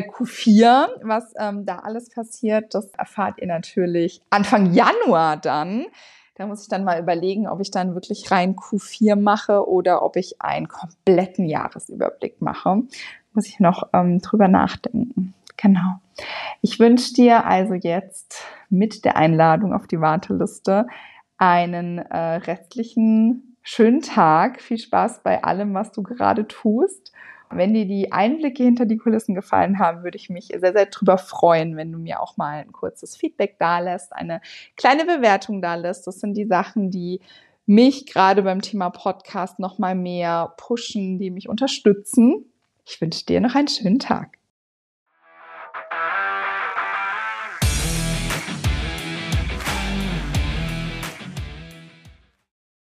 Q4. 0.00 0.88
Was 1.02 1.34
ähm, 1.38 1.66
da 1.66 1.80
alles 1.80 2.10
passiert, 2.10 2.74
das 2.74 2.86
erfahrt 2.94 3.38
ihr 3.40 3.46
natürlich 3.46 4.20
Anfang 4.30 4.72
Januar 4.72 5.36
dann. 5.36 5.86
Da 6.34 6.46
muss 6.46 6.62
ich 6.62 6.68
dann 6.68 6.84
mal 6.84 6.98
überlegen, 7.00 7.46
ob 7.46 7.60
ich 7.60 7.70
dann 7.70 7.94
wirklich 7.94 8.30
rein 8.30 8.56
Q4 8.56 9.16
mache 9.16 9.68
oder 9.68 10.02
ob 10.02 10.16
ich 10.16 10.40
einen 10.40 10.66
kompletten 10.66 11.46
Jahresüberblick 11.46 12.40
mache. 12.40 12.82
Muss 13.34 13.46
ich 13.46 13.60
noch 13.60 13.90
ähm, 13.92 14.20
drüber 14.20 14.48
nachdenken. 14.48 15.34
Genau. 15.56 16.00
Ich 16.62 16.80
wünsche 16.80 17.14
dir 17.14 17.44
also 17.44 17.74
jetzt 17.74 18.44
mit 18.70 19.04
der 19.04 19.16
Einladung 19.16 19.74
auf 19.74 19.86
die 19.86 20.00
Warteliste 20.00 20.86
einen 21.36 21.98
äh, 21.98 22.36
restlichen 22.36 23.56
schönen 23.62 24.00
Tag. 24.00 24.60
Viel 24.60 24.78
Spaß 24.78 25.22
bei 25.22 25.44
allem, 25.44 25.74
was 25.74 25.92
du 25.92 26.02
gerade 26.02 26.48
tust. 26.48 27.12
Wenn 27.56 27.74
dir 27.74 27.86
die 27.86 28.12
Einblicke 28.12 28.62
hinter 28.62 28.86
die 28.86 28.96
Kulissen 28.96 29.34
gefallen 29.34 29.78
haben, 29.78 30.02
würde 30.02 30.16
ich 30.16 30.30
mich 30.30 30.46
sehr, 30.46 30.72
sehr 30.72 30.86
drüber 30.86 31.18
freuen, 31.18 31.76
wenn 31.76 31.92
du 31.92 31.98
mir 31.98 32.20
auch 32.20 32.36
mal 32.36 32.60
ein 32.60 32.72
kurzes 32.72 33.16
Feedback 33.16 33.56
da 33.58 33.78
lässt, 33.78 34.12
eine 34.12 34.40
kleine 34.76 35.04
Bewertung 35.04 35.62
da 35.62 35.74
lässt. 35.74 36.06
Das 36.06 36.20
sind 36.20 36.34
die 36.36 36.46
Sachen, 36.46 36.90
die 36.90 37.20
mich 37.66 38.06
gerade 38.06 38.42
beim 38.42 38.60
Thema 38.60 38.90
Podcast 38.90 39.58
noch 39.58 39.78
mal 39.78 39.94
mehr 39.94 40.54
pushen, 40.56 41.18
die 41.18 41.30
mich 41.30 41.48
unterstützen. 41.48 42.46
Ich 42.84 43.00
wünsche 43.00 43.24
dir 43.24 43.40
noch 43.40 43.54
einen 43.54 43.68
schönen 43.68 43.98
Tag. 43.98 44.41